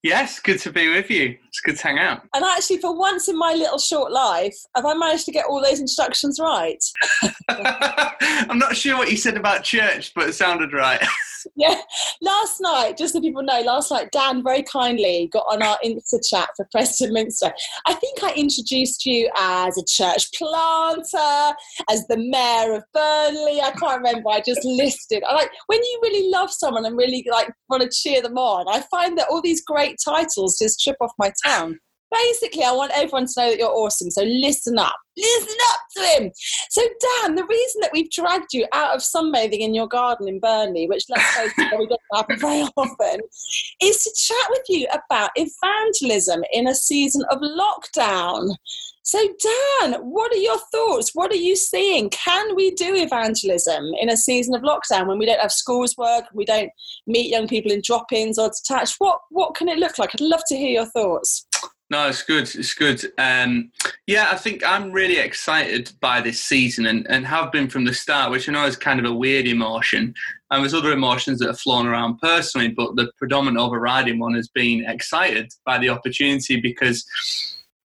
Yes, 0.04 0.40
good 0.40 0.60
to 0.62 0.72
be 0.72 0.90
with 0.90 1.10
you. 1.10 1.38
It's 1.48 1.60
good 1.60 1.78
to 1.78 1.84
hang 1.84 2.00
out. 2.00 2.24
And 2.34 2.44
actually, 2.44 2.78
for 2.78 2.98
once 2.98 3.28
in 3.28 3.38
my 3.38 3.54
little 3.54 3.78
short 3.78 4.12
life, 4.12 4.56
have 4.76 4.86
I 4.86 4.94
managed 4.94 5.26
to 5.26 5.32
get 5.32 5.46
all 5.46 5.62
those 5.62 5.80
instructions 5.80 6.40
right? 6.40 6.84
I'm 7.50 8.58
not 8.58 8.76
sure 8.76 8.98
what 8.98 9.12
you 9.12 9.18
said 9.18 9.38
about 9.38 9.64
church, 9.64 10.14
but 10.16 10.30
it 10.30 10.34
sounded 10.34 10.74
right. 10.74 11.02
yeah. 11.56 11.76
Last 12.22 12.62
night, 12.62 12.98
just 12.98 13.14
so 13.14 13.22
people 13.22 13.44
know, 13.44 13.62
last 13.62 13.92
night 13.92 14.12
Dan 14.12 14.44
very 14.44 14.64
kindly 14.64 15.30
got 15.32 15.46
on 15.52 15.62
our 15.62 15.78
Insta 15.84 16.20
chat 16.28 16.50
for 16.56 16.68
Preston 16.72 17.14
Minster. 17.14 17.52
I 17.86 17.94
think 17.94 18.24
I 18.24 18.34
introduced 18.34 19.06
you 19.06 19.30
as 19.38 19.78
a 19.78 19.86
church 19.86 20.32
planter, 20.34 21.56
as 21.90 22.06
the 22.08 22.18
mayor 22.18 22.76
of 22.76 22.84
Burnley. 22.94 23.62
I 23.62 23.72
can't 23.72 24.02
remember. 24.02 24.30
I 24.30 24.42
just 24.42 24.64
listed. 24.64 25.24
I 25.28 25.34
like 25.34 25.52
when 25.68 25.80
you 25.80 26.00
really 26.04 26.30
love 26.30 26.52
someone 26.52 26.86
and 26.86 26.98
really 26.98 27.26
like 27.30 27.52
want 27.70 27.84
to 27.84 27.90
cheer 27.90 28.22
them 28.22 28.38
on. 28.38 28.66
I 28.68 28.82
find 28.92 29.18
that 29.18 29.28
all 29.30 29.41
these 29.42 29.64
great 29.64 29.98
titles 30.04 30.58
just 30.60 30.80
trip 30.80 30.98
off 31.02 31.12
my 31.18 31.32
tongue 31.46 31.78
basically, 32.12 32.63
I 32.63 32.71
want 32.71 32.91
everyone 32.93 33.26
to 33.26 33.34
know 33.38 33.50
that 33.50 33.58
you're 33.58 33.69
awesome. 33.69 34.12
So 34.12 34.24
listen 34.24 34.78
up. 34.78 34.95
Listen 35.17 35.58
up 35.69 35.80
to 35.97 36.04
him. 36.04 36.32
So, 36.69 36.82
Dan, 36.82 37.36
the 37.36 37.45
reason 37.45 37.82
that 37.82 37.91
we've 37.91 38.10
dragged 38.10 38.54
you 38.54 38.65
out 38.74 38.95
of 38.95 39.02
sunbathing 39.02 39.60
in 39.60 39.74
your 39.74 39.88
garden 39.88 40.28
in 40.28 40.39
Burnley, 40.39 40.88
which 40.88 41.04
let's 41.10 41.36
face 41.36 41.52
it, 41.58 41.78
we 41.78 41.88
don't 41.88 42.00
happen 42.13 42.39
very 42.39 42.62
often, 42.78 43.19
is 43.82 44.04
to 44.04 44.12
chat 44.15 44.47
with 44.50 44.63
you 44.69 44.88
about 44.93 45.32
evangelism 45.36 46.43
in 46.54 46.67
a 46.67 46.76
season 46.76 47.24
of 47.30 47.39
lockdown. 47.39 48.56
So, 49.04 49.19
Dan, 49.82 49.95
what 49.95 50.32
are 50.32 50.38
your 50.38 50.60
thoughts? 50.71 51.12
What 51.13 51.32
are 51.32 51.36
you 51.36 51.56
seeing? 51.56 52.10
Can 52.12 52.56
we 52.56 52.71
do 52.71 52.95
evangelism 52.95 53.84
in 54.00 54.10
a 54.10 54.17
season 54.17 54.56
of 54.56 54.62
lockdown 54.62 55.08
when 55.08 55.17
we 55.17 55.26
don't 55.26 55.41
have 55.41 55.52
schools 55.52 55.97
work, 55.97 56.26
we 56.34 56.45
don't 56.45 56.69
meet 57.08 57.32
young 57.32 57.47
people 57.47 57.71
in 57.71 57.82
drop 57.84 58.13
ins 58.13 58.39
or 58.39 58.50
detached? 58.50 58.95
What, 59.00 59.19
what 59.30 59.56
can 59.56 59.67
it 59.67 59.80
look 59.80 59.97
like? 59.97 60.12
I'd 60.13 60.21
love 60.21 60.43
to 60.47 60.56
hear 60.56 60.69
your 60.69 60.86
thoughts. 60.86 61.45
No, 61.92 62.08
it's 62.08 62.24
good. 62.24 62.44
It's 62.56 62.74
good. 62.74 63.04
Um, 63.18 63.70
yeah, 64.08 64.30
I 64.32 64.38
think 64.38 64.66
I'm 64.66 64.94
really 64.94 65.18
excited 65.18 65.92
by 66.00 66.22
this 66.22 66.42
season 66.42 66.86
and, 66.86 67.06
and 67.10 67.28
have 67.28 67.52
been 67.52 67.68
from 67.68 67.84
the 67.84 67.94
start, 67.94 68.32
which 68.32 68.48
I 68.48 68.54
know 68.54 68.66
is 68.66 68.78
kind 68.78 68.98
of 68.98 69.06
a 69.06 69.14
weird 69.14 69.46
emotion. 69.46 70.14
And 70.50 70.64
there's 70.64 70.74
other 70.74 70.94
emotions 70.94 71.40
that 71.40 71.48
have 71.48 71.60
flown 71.60 71.86
around 71.86 72.18
personally, 72.20 72.70
but 72.70 72.96
the 72.96 73.12
predominant 73.18 73.58
overriding 73.58 74.20
one 74.20 74.36
has 74.36 74.48
been 74.48 74.86
excited 74.86 75.52
by 75.66 75.80
the 75.80 75.90
opportunity 75.90 76.62
because, 76.62 77.06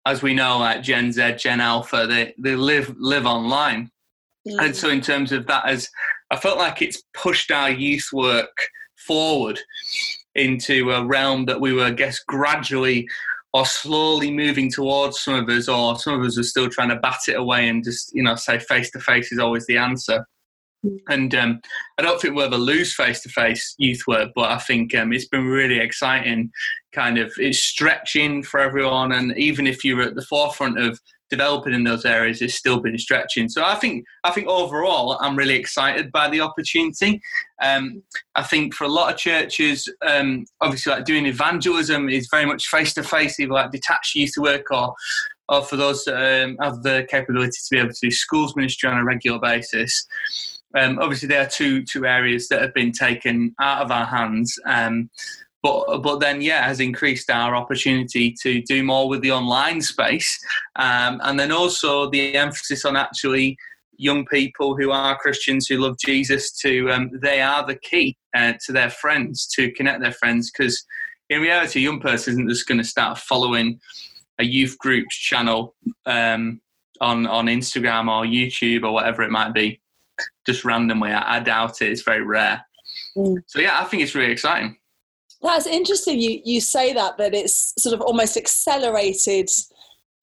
as 0.08 0.24
we 0.24 0.34
know, 0.34 0.58
like 0.58 0.82
Gen 0.82 1.12
Z, 1.12 1.36
Gen 1.38 1.62
Alpha, 1.62 2.08
they, 2.08 2.34
they 2.40 2.56
live 2.56 2.96
live 2.98 3.28
online. 3.28 3.92
And 4.48 4.76
so, 4.76 4.90
in 4.90 5.02
terms 5.02 5.32
of 5.32 5.46
that, 5.46 5.68
as 5.68 5.88
I 6.32 6.38
felt 6.38 6.58
like 6.58 6.82
it's 6.82 7.04
pushed 7.14 7.52
our 7.52 7.70
youth 7.70 8.10
work 8.12 8.58
forward 8.96 9.60
into 10.34 10.90
a 10.90 11.06
realm 11.06 11.46
that 11.46 11.62
we 11.62 11.72
were, 11.72 11.84
I 11.84 11.92
guess, 11.92 12.18
gradually 12.28 13.08
or 13.54 13.66
slowly 13.66 14.32
moving 14.32 14.72
towards 14.72 15.20
some 15.20 15.36
of 15.36 15.50
us, 15.50 15.68
or 15.68 15.98
some 16.00 16.20
of 16.20 16.26
us 16.26 16.38
are 16.38 16.44
still 16.44 16.70
trying 16.70 16.90
to 16.90 16.96
bat 16.96 17.20
it 17.28 17.38
away 17.38 17.68
and 17.68 17.84
just, 17.84 18.12
you 18.14 18.24
know, 18.24 18.36
say 18.36 18.60
face 18.60 18.92
to 18.92 19.00
face 19.00 19.32
is 19.32 19.40
always 19.40 19.66
the 19.66 19.78
answer. 19.78 20.26
Hmm. 20.84 20.96
And 21.10 21.36
um, 21.36 21.62
I 21.98 22.02
don't 22.02 22.22
think 22.22 22.36
we'll 22.36 22.46
ever 22.46 22.58
lose 22.58 22.94
face 22.94 23.22
to 23.22 23.30
face 23.30 23.76
youth 23.78 24.02
work, 24.08 24.30
but 24.36 24.52
I 24.52 24.58
think 24.58 24.96
um, 24.96 25.12
it's 25.14 25.28
been 25.28 25.46
really 25.46 25.80
exciting. 25.80 26.50
Kind 26.94 27.18
of, 27.18 27.32
it's 27.38 27.60
stretching 27.60 28.44
for 28.44 28.60
everyone, 28.60 29.12
and 29.12 29.38
even 29.38 29.68
if 29.68 29.84
you're 29.84 30.02
at 30.02 30.16
the 30.16 30.26
forefront 30.26 30.80
of 30.80 31.00
developing 31.32 31.74
in 31.74 31.84
those 31.84 32.06
areas 32.06 32.42
has 32.42 32.54
still 32.54 32.80
been 32.80 32.98
stretching. 32.98 33.50
So 33.50 33.64
I 33.64 33.76
think 33.76 34.06
I 34.24 34.32
think 34.32 34.48
overall 34.48 35.18
I'm 35.20 35.36
really 35.36 35.56
excited 35.56 36.12
by 36.12 36.30
the 36.30 36.42
opportunity. 36.42 37.20
Um, 37.64 38.04
I 38.36 38.44
think 38.44 38.76
for 38.76 38.84
a 38.84 38.90
lot 38.90 39.12
of 39.12 39.18
churches, 39.18 39.90
um, 40.08 40.46
obviously 40.60 40.92
like 40.92 41.06
doing 41.06 41.26
evangelism 41.26 42.10
is 42.10 42.28
very 42.30 42.46
much 42.46 42.68
face 42.68 42.94
to 42.96 43.04
face, 43.04 43.40
either 43.40 43.54
like 43.54 43.72
detached 43.72 44.14
youth 44.16 44.34
work 44.38 44.70
or 44.70 44.94
or 45.50 45.64
for 45.64 45.78
those 45.78 46.06
that 46.06 46.44
um, 46.44 46.58
have 46.62 46.84
the 46.84 47.08
capability 47.10 47.52
to 47.52 47.68
be 47.72 47.80
able 47.80 47.90
to 47.90 48.00
do 48.02 48.12
schools 48.12 48.56
ministry 48.56 48.90
on 48.90 48.98
a 48.98 49.04
regular 49.04 49.40
basis. 49.40 50.08
Um, 50.78 51.00
obviously, 51.00 51.28
there 51.28 51.42
are 51.42 51.50
two 51.50 51.84
two 51.84 52.06
areas 52.06 52.48
that 52.50 52.62
have 52.62 52.74
been 52.74 52.92
taken 52.92 53.56
out 53.60 53.82
of 53.82 53.92
our 53.92 54.06
hands. 54.06 54.58
But 55.64 56.00
but 56.00 56.20
then 56.20 56.42
yeah 56.42 56.66
has 56.68 56.80
increased 56.80 57.30
our 57.30 57.56
opportunity 57.56 58.36
to 58.42 58.62
do 58.64 58.84
more 58.84 59.08
with 59.08 59.22
the 59.22 59.32
online 59.32 59.82
space. 59.82 60.40
Um, 60.76 61.22
and 61.24 61.40
then 61.40 61.52
also 61.52 62.10
the 62.10 62.36
emphasis 62.36 62.86
on 62.86 62.96
actually 62.96 63.58
young 64.02 64.26
people 64.26 64.76
who 64.76 64.90
are 64.90 65.16
christians 65.20 65.68
who 65.68 65.78
love 65.78 65.96
jesus 66.04 66.52
to 66.52 66.90
um, 66.90 67.12
they 67.22 67.40
are 67.40 67.66
the 67.68 67.76
key 67.76 68.18
uh, 68.36 68.54
to 68.60 68.72
their 68.72 68.90
friends 68.90 69.46
to 69.46 69.72
connect 69.74 70.02
their 70.02 70.12
friends 70.14 70.50
because 70.50 70.84
in 71.30 71.40
reality 71.40 71.80
a 71.80 71.84
young 71.84 72.00
person 72.00 72.34
isn't 72.34 72.50
just 72.50 72.68
going 72.68 72.80
to 72.80 72.84
start 72.84 73.20
following 73.20 73.80
a 74.40 74.44
youth 74.44 74.76
group's 74.80 75.16
channel 75.16 75.76
um, 76.08 76.60
on 77.00 77.28
on 77.28 77.46
instagram 77.46 78.08
or 78.10 78.26
youtube 78.26 78.84
or 78.84 78.92
whatever 78.92 79.22
it 79.22 79.30
might 79.30 79.54
be 79.54 79.80
just 80.46 80.66
randomly. 80.66 81.12
I, 81.12 81.38
I 81.38 81.40
doubt 81.40 81.82
it. 81.82 81.92
It's 81.92 82.04
very 82.04 82.24
rare. 82.24 82.66
Mm. 83.16 83.38
so 83.46 83.60
yeah 83.60 83.78
i 83.80 83.84
think 83.84 84.04
it's 84.04 84.16
really 84.16 84.32
exciting 84.32 84.78
that's 85.42 85.68
interesting. 85.68 86.20
You 86.20 86.42
you 86.44 86.62
say 86.62 86.94
that 86.94 87.18
that 87.18 87.34
it's 87.34 87.74
sort 87.82 87.94
of 87.94 88.02
almost 88.02 88.38
accelerated 88.38 89.50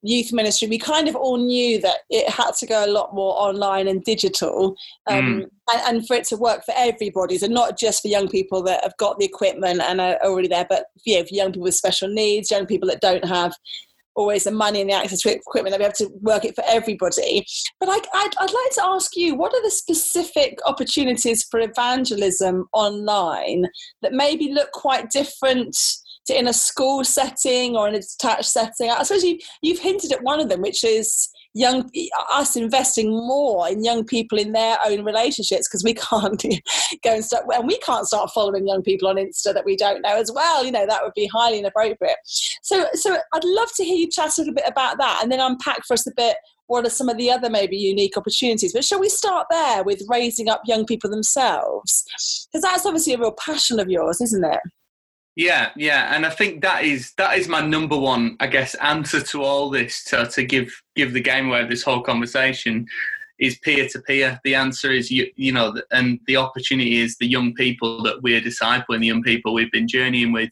youth 0.03 0.33
ministry. 0.33 0.69
We 0.69 0.79
kind 0.79 1.09
of 1.09 1.17
all 1.17 1.39
knew 1.39 1.81
that 1.81 1.99
it 2.09 2.29
had 2.31 2.53
to 2.53 2.67
go 2.67 2.85
a 2.85 2.91
lot 2.91 3.15
more 3.15 3.35
online 3.35 3.89
and 3.89 4.03
digital, 4.05 4.77
um, 5.09 5.25
mm. 5.25 5.51
and, 5.75 5.97
and, 5.97 6.07
for 6.07 6.15
it 6.15 6.25
to 6.29 6.37
work 6.37 6.65
for 6.65 6.73
everybody, 6.77 7.37
so 7.37 7.47
not 7.49 7.77
just 7.77 8.03
for 8.03 8.09
young 8.09 8.29
people 8.29 8.63
that 8.63 8.85
have 8.85 8.97
got 8.99 9.19
the 9.19 9.25
equipment 9.25 9.81
and 9.81 10.01
are 10.01 10.17
already 10.23 10.49
there, 10.49 10.67
but 10.69 10.87
you 11.05 11.19
know, 11.19 11.25
for 11.25 11.35
young 11.35 11.49
people 11.49 11.63
with 11.63 11.75
special 11.75 12.09
needs, 12.09 12.51
young 12.51 12.67
people 12.67 12.89
that 12.89 13.01
don't 13.01 13.25
have 13.25 13.55
always 14.19 14.45
the 14.45 14.51
money 14.51 14.81
and 14.81 14.91
the 14.91 14.95
access 14.95 15.23
to 15.23 15.35
equipment 15.35 15.73
that 15.73 15.79
we 15.79 15.85
have 15.85 15.95
to 15.95 16.11
work 16.21 16.45
it 16.45 16.55
for 16.55 16.65
everybody. 16.67 17.47
But 17.81 17.89
I, 17.89 17.99
I'd, 18.15 18.31
I'd 18.41 18.53
like 18.53 18.75
to 18.75 18.85
ask 18.85 19.17
you, 19.17 19.35
what 19.35 19.55
are 19.55 19.63
the 19.63 19.71
specific 19.71 20.59
opportunities 20.67 21.45
for 21.51 21.61
evangelism 21.61 22.69
online 22.73 23.67
that 24.03 24.13
maybe 24.13 24.53
look 24.53 24.73
quite 24.73 25.11
different? 25.11 25.77
to 26.27 26.39
in 26.39 26.47
a 26.47 26.53
school 26.53 27.05
setting 27.05 27.75
or 27.75 27.89
in 27.89 27.95
a 27.95 28.01
detached 28.01 28.51
setting. 28.51 28.91
I 28.91 29.03
suppose 29.03 29.25
you, 29.25 29.39
you've 29.63 29.79
hinted 29.79 30.13
at 30.13 30.23
one 30.23 30.41
of 30.41 30.51
them, 30.51 30.61
which 30.61 30.85
is 30.85 31.31
young 31.55 31.91
us 32.31 32.57
investing 32.57 33.11
more 33.11 33.69
in 33.69 33.83
young 33.83 34.05
people 34.05 34.39
in 34.39 34.53
their 34.53 34.77
own 34.87 35.05
relationships 35.05 35.69
because 35.69 35.83
we 35.83 35.95
can't 36.11 36.43
go 37.03 37.15
and 37.15 37.25
start 37.25 37.45
and 37.53 37.67
we 37.67 37.79
can't 37.79 38.07
start 38.07 38.31
following 38.31 38.67
young 38.67 38.83
people 38.83 39.09
on 39.09 39.17
insta 39.17 39.55
that 39.55 39.65
we 39.65 39.77
don't 39.77 40.03
know 40.03 40.17
as 40.17 40.31
well 40.33 40.65
you 40.65 40.71
know 40.71 40.87
that 40.87 41.03
would 41.03 41.15
be 41.15 41.29
highly 41.33 41.59
inappropriate. 41.59 42.19
So 42.63 42.87
so 42.95 43.15
i'd 43.35 43.45
love 43.45 43.69
to 43.77 43.85
hear 43.85 43.97
you 43.97 44.09
chat 44.11 44.37
a 44.37 44.41
little 44.41 44.55
bit 44.55 44.69
about 44.69 44.99
that 44.99 45.21
and 45.23 45.33
then 45.33 45.41
unpack 45.41 45.87
for 45.87 45.95
us 45.95 46.07
a 46.07 46.13
bit 46.17 46.37
what 46.69 46.87
are 46.87 46.91
some 46.91 47.09
of 47.09 47.17
the 47.17 47.31
other 47.31 47.49
maybe 47.49 47.77
unique 47.77 48.19
opportunities. 48.19 48.75
But 48.75 48.85
shall 48.85 49.01
we 49.01 49.09
start 49.09 49.47
there 49.51 49.83
with 49.83 50.03
raising 50.07 50.51
up 50.51 50.61
young 50.67 50.85
people 50.85 51.09
themselves? 51.09 52.05
Because 52.53 52.63
that's 52.63 52.85
obviously 52.85 53.15
a 53.15 53.19
real 53.19 53.33
passion 53.33 53.81
of 53.81 53.89
yours 53.89 54.21
isn't 54.21 54.45
it? 54.45 54.61
Yeah, 55.39 55.71
yeah, 55.77 56.17
and 56.17 56.27
I 56.27 56.31
think 56.31 56.63
that 56.63 56.83
is 56.83 57.13
that 57.17 57.39
is 57.39 57.47
my 57.47 57.65
number 57.65 57.97
one, 57.97 58.37
I 58.41 58.49
guess, 58.49 58.75
answer 58.75 59.21
to 59.21 59.45
all 59.45 59.71
this 59.71 60.03
to, 60.07 60.27
to 60.27 60.43
give 60.43 60.83
give 60.99 61.13
the 61.13 61.21
game 61.33 61.47
away 61.47 61.65
this 61.65 61.85
whole 61.85 62.03
conversation 62.03 62.87
is 63.39 63.57
peer 63.59 63.89
to 63.89 64.01
peer. 64.01 64.41
The 64.43 64.57
answer 64.57 64.91
is 64.91 65.11
you 65.11 65.25
you 65.37 65.53
know, 65.53 65.69
and 65.93 66.19
the 66.27 66.37
opportunity 66.37 67.01
is 67.05 67.17
the 67.17 67.33
young 67.37 67.55
people 67.55 68.03
that 68.03 68.21
we're 68.23 68.41
discipling, 68.41 69.01
the 69.01 69.13
young 69.13 69.23
people 69.23 69.55
we've 69.55 69.77
been 69.79 69.89
journeying 69.89 70.33
with, 70.33 70.51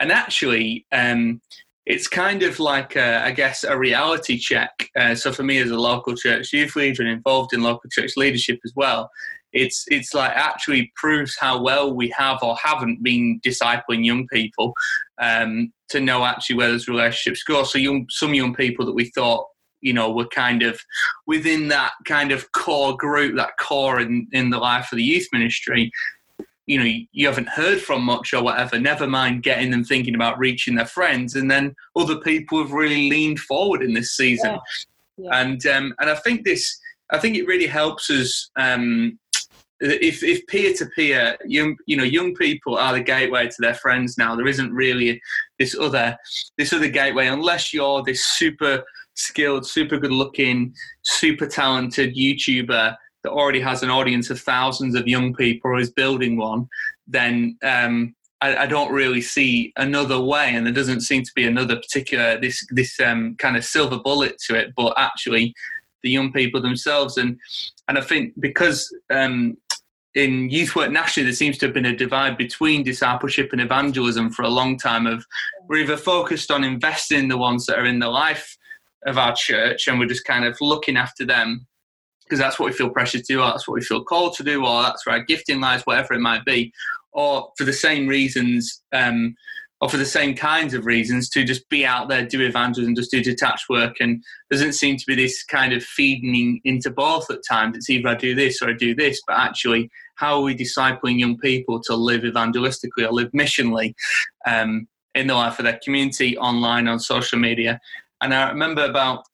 and 0.00 0.10
actually. 0.10 0.86
Um, 0.90 1.40
it's 1.84 2.06
kind 2.06 2.44
of 2.44 2.60
like, 2.60 2.94
a, 2.94 3.24
I 3.24 3.32
guess, 3.32 3.64
a 3.64 3.76
reality 3.76 4.38
check. 4.38 4.88
Uh, 4.96 5.16
so 5.16 5.32
for 5.32 5.42
me, 5.42 5.58
as 5.58 5.72
a 5.72 5.76
local 5.76 6.14
church 6.14 6.52
youth 6.52 6.76
leader 6.76 7.02
and 7.02 7.10
involved 7.10 7.52
in 7.52 7.60
local 7.60 7.90
church 7.90 8.12
leadership 8.16 8.60
as 8.64 8.72
well, 8.76 9.10
it's 9.52 9.84
it's 9.88 10.14
like 10.14 10.32
actually 10.34 10.92
proves 10.96 11.36
how 11.38 11.60
well 11.60 11.92
we 11.92 12.08
have 12.16 12.38
or 12.42 12.56
haven't 12.62 13.02
been 13.02 13.40
discipling 13.46 14.04
young 14.04 14.26
people 14.28 14.72
um, 15.20 15.72
to 15.88 16.00
know 16.00 16.24
actually 16.24 16.56
where 16.56 16.70
those 16.70 16.88
relationships 16.88 17.42
go. 17.42 17.64
So 17.64 17.78
young, 17.78 18.06
some 18.10 18.32
young 18.32 18.54
people 18.54 18.86
that 18.86 18.94
we 18.94 19.10
thought 19.10 19.46
you 19.82 19.92
know 19.92 20.10
were 20.10 20.26
kind 20.26 20.62
of 20.62 20.80
within 21.26 21.68
that 21.68 21.92
kind 22.06 22.32
of 22.32 22.50
core 22.52 22.96
group, 22.96 23.36
that 23.36 23.58
core 23.58 24.00
in 24.00 24.26
in 24.32 24.50
the 24.50 24.58
life 24.58 24.90
of 24.92 24.96
the 24.96 25.04
youth 25.04 25.28
ministry. 25.32 25.90
You 26.66 26.78
know, 26.78 26.90
you 27.10 27.26
haven't 27.26 27.48
heard 27.48 27.80
from 27.80 28.04
much 28.04 28.32
or 28.32 28.42
whatever. 28.42 28.78
Never 28.78 29.08
mind 29.08 29.42
getting 29.42 29.72
them 29.72 29.84
thinking 29.84 30.14
about 30.14 30.38
reaching 30.38 30.76
their 30.76 30.86
friends, 30.86 31.34
and 31.34 31.50
then 31.50 31.74
other 31.96 32.18
people 32.18 32.58
have 32.62 32.72
really 32.72 33.10
leaned 33.10 33.40
forward 33.40 33.82
in 33.82 33.94
this 33.94 34.16
season. 34.16 34.52
Yeah. 34.52 34.58
Yeah. 35.18 35.40
And 35.40 35.66
um, 35.66 35.94
and 35.98 36.08
I 36.08 36.14
think 36.14 36.44
this, 36.44 36.78
I 37.10 37.18
think 37.18 37.36
it 37.36 37.46
really 37.46 37.66
helps 37.66 38.10
us 38.10 38.50
um, 38.56 39.18
if 39.80 40.22
if 40.22 40.46
peer 40.46 40.72
to 40.74 40.86
peer, 40.86 41.36
young 41.44 41.76
you 41.86 41.96
know 41.96 42.04
young 42.04 42.34
people 42.34 42.76
are 42.76 42.94
the 42.94 43.02
gateway 43.02 43.46
to 43.48 43.56
their 43.58 43.74
friends 43.74 44.16
now. 44.16 44.36
There 44.36 44.46
isn't 44.46 44.72
really 44.72 45.20
this 45.58 45.76
other 45.78 46.16
this 46.56 46.72
other 46.72 46.88
gateway 46.88 47.26
unless 47.26 47.72
you're 47.72 48.02
this 48.02 48.24
super 48.24 48.84
skilled, 49.14 49.66
super 49.66 49.98
good 49.98 50.12
looking, 50.12 50.74
super 51.02 51.46
talented 51.46 52.14
YouTuber 52.16 52.96
that 53.22 53.30
already 53.30 53.60
has 53.60 53.82
an 53.82 53.90
audience 53.90 54.30
of 54.30 54.40
thousands 54.40 54.94
of 54.94 55.06
young 55.06 55.34
people 55.34 55.70
or 55.70 55.78
is 55.78 55.90
building 55.90 56.36
one. 56.36 56.68
Then 57.06 57.56
um, 57.62 58.14
I, 58.40 58.56
I, 58.56 58.66
don't 58.66 58.92
really 58.92 59.20
see 59.20 59.72
another 59.76 60.20
way, 60.20 60.54
and 60.54 60.66
there 60.66 60.74
doesn't 60.74 61.02
seem 61.02 61.22
to 61.22 61.32
be 61.34 61.46
another 61.46 61.76
particular 61.76 62.40
this 62.40 62.66
this 62.70 62.98
um, 63.00 63.36
kind 63.36 63.56
of 63.56 63.64
silver 63.64 63.98
bullet 63.98 64.38
to 64.46 64.56
it. 64.56 64.72
But 64.76 64.94
actually, 64.96 65.54
the 66.02 66.10
young 66.10 66.32
people 66.32 66.60
themselves, 66.60 67.16
and 67.16 67.38
and 67.88 67.98
I 67.98 68.00
think 68.00 68.34
because 68.40 68.92
um, 69.10 69.56
in 70.14 70.50
youth 70.50 70.74
work 70.74 70.90
nationally, 70.90 71.26
there 71.26 71.34
seems 71.34 71.58
to 71.58 71.66
have 71.66 71.74
been 71.74 71.86
a 71.86 71.96
divide 71.96 72.36
between 72.36 72.82
discipleship 72.82 73.50
and 73.52 73.60
evangelism 73.60 74.30
for 74.30 74.42
a 74.42 74.48
long 74.48 74.78
time. 74.78 75.06
Of 75.06 75.24
we're 75.68 75.82
either 75.82 75.96
focused 75.96 76.50
on 76.50 76.64
investing 76.64 77.20
in 77.20 77.28
the 77.28 77.38
ones 77.38 77.66
that 77.66 77.78
are 77.78 77.86
in 77.86 78.00
the 78.00 78.08
life 78.08 78.56
of 79.06 79.18
our 79.18 79.34
church, 79.34 79.88
and 79.88 79.98
we're 79.98 80.06
just 80.06 80.24
kind 80.24 80.44
of 80.44 80.56
looking 80.60 80.96
after 80.96 81.24
them 81.24 81.66
because 82.24 82.38
that's 82.38 82.58
what 82.58 82.66
we 82.66 82.72
feel 82.72 82.88
pressure 82.88 83.18
to 83.18 83.24
do, 83.24 83.40
or 83.40 83.46
that's 83.46 83.68
what 83.68 83.74
we 83.74 83.82
feel 83.82 84.04
called 84.04 84.34
to 84.36 84.44
do, 84.44 84.64
or 84.64 84.82
that's 84.82 85.04
where 85.04 85.16
our 85.16 85.24
gifting 85.24 85.60
lies, 85.60 85.82
whatever 85.82 86.14
it 86.14 86.20
might 86.20 86.44
be, 86.44 86.72
or 87.12 87.50
for 87.58 87.64
the 87.64 87.72
same 87.72 88.06
reasons. 88.06 88.82
Um, 88.92 89.34
or 89.82 89.88
for 89.88 89.96
the 89.96 90.06
same 90.06 90.36
kinds 90.36 90.74
of 90.74 90.86
reasons 90.86 91.28
to 91.28 91.42
just 91.42 91.68
be 91.68 91.84
out 91.84 92.08
there, 92.08 92.24
do 92.24 92.40
evangelism, 92.40 92.94
just 92.94 93.10
do 93.10 93.20
detached 93.20 93.68
work. 93.68 93.96
And 93.98 94.22
doesn't 94.48 94.74
seem 94.74 94.96
to 94.96 95.04
be 95.08 95.16
this 95.16 95.42
kind 95.42 95.72
of 95.72 95.82
feeding 95.82 96.60
into 96.62 96.88
both 96.88 97.28
at 97.32 97.40
times. 97.46 97.76
It's 97.76 97.90
either 97.90 98.10
I 98.10 98.14
do 98.14 98.32
this 98.32 98.62
or 98.62 98.70
I 98.70 98.74
do 98.74 98.94
this, 98.94 99.20
but 99.26 99.36
actually, 99.36 99.90
how 100.14 100.36
are 100.36 100.42
we 100.42 100.54
discipling 100.54 101.18
young 101.18 101.36
people 101.36 101.80
to 101.80 101.96
live 101.96 102.22
evangelistically 102.22 103.04
or 103.04 103.10
live 103.10 103.32
missionally 103.32 103.94
um, 104.46 104.86
in 105.16 105.26
the 105.26 105.34
life 105.34 105.58
of 105.58 105.64
their 105.64 105.80
community, 105.82 106.38
online, 106.38 106.86
on 106.86 107.00
social 107.00 107.40
media? 107.40 107.80
And 108.22 108.32
I 108.32 108.48
remember 108.50 108.84
about 108.84 109.24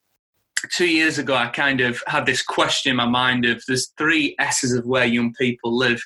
two 0.72 0.88
years 0.88 1.18
ago, 1.18 1.34
I 1.34 1.48
kind 1.48 1.80
of 1.82 2.02
had 2.06 2.24
this 2.26 2.42
question 2.42 2.90
in 2.90 2.96
my 2.96 3.06
mind 3.06 3.44
of 3.44 3.62
there's 3.68 3.92
three 3.98 4.34
S's 4.38 4.72
of 4.72 4.86
where 4.86 5.04
young 5.04 5.32
people 5.34 5.76
live. 5.76 6.00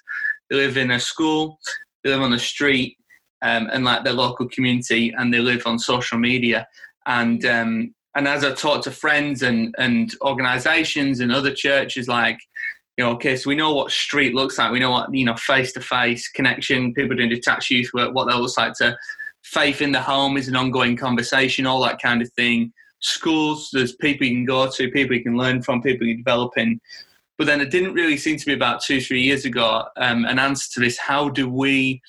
They 0.51 0.57
live 0.57 0.77
in 0.77 0.91
a 0.91 1.01
school, 1.01 1.59
they 2.03 2.11
live 2.11 2.23
on 2.23 2.33
the 2.33 2.39
street, 2.39 2.99
um, 3.41 3.69
and 3.73 3.85
like 3.85 4.05
their 4.05 4.13
local 4.13 4.49
community, 4.49 5.15
and 5.17 5.33
they 5.33 5.39
live 5.39 5.67
on 5.67 5.79
social 5.79 6.19
media. 6.19 6.67
And 7.07 7.45
um, 7.47 7.95
and 8.17 8.29
as 8.29 8.45
I 8.45 8.53
talk 8.53 8.83
to 8.83 8.91
friends 8.91 9.43
and 9.43 9.75
and 9.79 10.15
organisations 10.21 11.21
and 11.21 11.33
other 11.33 11.55
churches, 11.55 12.09
like 12.09 12.39
you 12.99 13.05
know, 13.05 13.13
okay, 13.13 13.37
so 13.37 13.49
we 13.49 13.57
know 13.57 13.73
what 13.73 13.93
street 13.93 14.35
looks 14.35 14.59
like. 14.59 14.73
We 14.73 14.81
know 14.81 14.91
what 14.91 15.15
you 15.15 15.25
know, 15.25 15.37
face 15.37 15.73
to 15.75 15.81
face 15.81 16.29
connection. 16.29 16.93
People 16.95 17.17
doing 17.17 17.31
detached 17.31 17.71
youth 17.71 17.91
work, 17.95 18.13
what 18.13 18.29
that 18.29 18.39
looks 18.39 18.59
like 18.59 18.75
to 18.75 18.99
faith 19.53 19.83
in 19.83 19.93
the 19.93 20.01
home 20.01 20.39
is 20.39 20.49
an 20.49 20.57
ongoing 20.57 20.97
conversation, 20.97 21.67
all 21.67 21.83
that 21.83 22.01
kind 22.01 22.23
of 22.23 22.33
thing. 22.33 22.73
Schools, 23.01 23.69
there's 23.73 23.95
people 23.97 24.27
you 24.27 24.35
can 24.35 24.47
go 24.47 24.71
to, 24.71 24.91
people 24.91 25.15
you 25.15 25.23
can 25.23 25.37
learn 25.37 25.61
from, 25.63 25.83
people 25.83 26.07
you're 26.07 26.17
developing. 26.17 26.81
But 27.37 27.47
then 27.47 27.61
it 27.61 27.71
didn't 27.71 27.93
really 27.93 28.17
seem 28.17 28.39
to 28.39 28.47
be 28.47 28.55
about 28.55 28.83
two, 28.83 29.01
three 29.01 29.21
years 29.21 29.45
ago 29.45 29.85
um, 29.97 30.25
an 30.25 30.39
answer 30.39 30.73
to 30.75 30.81
this. 30.81 30.97
How 30.97 31.29
do 31.29 31.51
we 31.51 32.01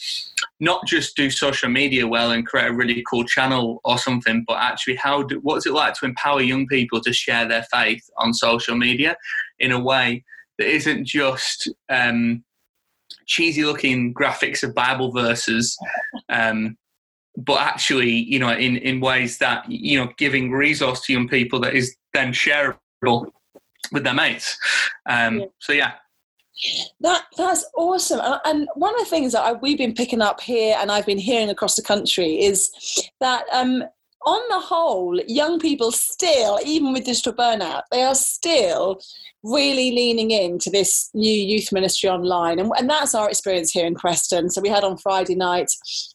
not 0.61 0.85
just 0.85 1.17
do 1.17 1.29
social 1.29 1.69
media 1.69 2.07
well 2.07 2.31
and 2.31 2.45
create 2.45 2.69
a 2.69 2.73
really 2.73 3.03
cool 3.09 3.25
channel 3.25 3.81
or 3.83 3.97
something, 3.97 4.45
but 4.47 4.57
actually 4.59 4.95
how 4.95 5.23
do, 5.23 5.39
what's 5.41 5.65
it 5.65 5.73
like 5.73 5.95
to 5.95 6.05
empower 6.05 6.41
young 6.41 6.65
people 6.67 7.01
to 7.01 7.11
share 7.11 7.45
their 7.45 7.63
faith 7.63 8.09
on 8.17 8.33
social 8.33 8.77
media 8.77 9.17
in 9.59 9.71
a 9.71 9.79
way 9.79 10.23
that 10.59 10.67
isn't 10.67 11.05
just 11.05 11.67
um, 11.89 12.43
cheesy 13.25 13.65
looking 13.65 14.13
graphics 14.13 14.63
of 14.63 14.75
Bible 14.75 15.11
verses, 15.11 15.77
um, 16.29 16.77
but 17.35 17.59
actually, 17.59 18.11
you 18.11 18.39
know, 18.39 18.51
in, 18.51 18.77
in 18.77 18.99
ways 18.99 19.37
that, 19.39 19.69
you 19.69 19.99
know, 19.99 20.11
giving 20.17 20.51
resource 20.51 21.01
to 21.05 21.13
young 21.13 21.27
people 21.27 21.59
that 21.61 21.73
is 21.73 21.95
then 22.13 22.31
shareable 22.31 23.31
with 23.91 24.03
their 24.03 24.13
mates. 24.13 24.57
Um, 25.05 25.39
yeah. 25.39 25.45
So 25.59 25.73
yeah. 25.73 25.93
That 27.01 27.23
that's 27.35 27.65
awesome, 27.75 28.21
and 28.45 28.67
one 28.75 28.93
of 28.93 28.99
the 28.99 29.09
things 29.09 29.31
that 29.33 29.41
I, 29.41 29.53
we've 29.53 29.77
been 29.77 29.95
picking 29.95 30.21
up 30.21 30.39
here, 30.39 30.77
and 30.79 30.91
I've 30.91 31.05
been 31.05 31.17
hearing 31.17 31.49
across 31.49 31.75
the 31.75 31.81
country, 31.81 32.43
is 32.43 32.69
that 33.19 33.45
um, 33.51 33.83
on 34.23 34.41
the 34.49 34.59
whole, 34.59 35.19
young 35.27 35.59
people 35.59 35.91
still, 35.91 36.59
even 36.63 36.93
with 36.93 37.05
digital 37.05 37.33
burnout, 37.33 37.81
they 37.91 38.03
are 38.03 38.15
still 38.15 39.01
really 39.43 39.91
leaning 39.91 40.31
into 40.31 40.69
this 40.69 41.09
new 41.13 41.31
youth 41.31 41.71
ministry 41.71 42.09
online. 42.09 42.59
And, 42.59 42.71
and 42.77 42.89
that's 42.89 43.13
our 43.13 43.29
experience 43.29 43.71
here 43.71 43.85
in 43.85 43.95
Preston. 43.95 44.49
So 44.49 44.61
we 44.61 44.69
had 44.69 44.83
on 44.83 44.97
Friday 44.97 45.35
night 45.35 45.67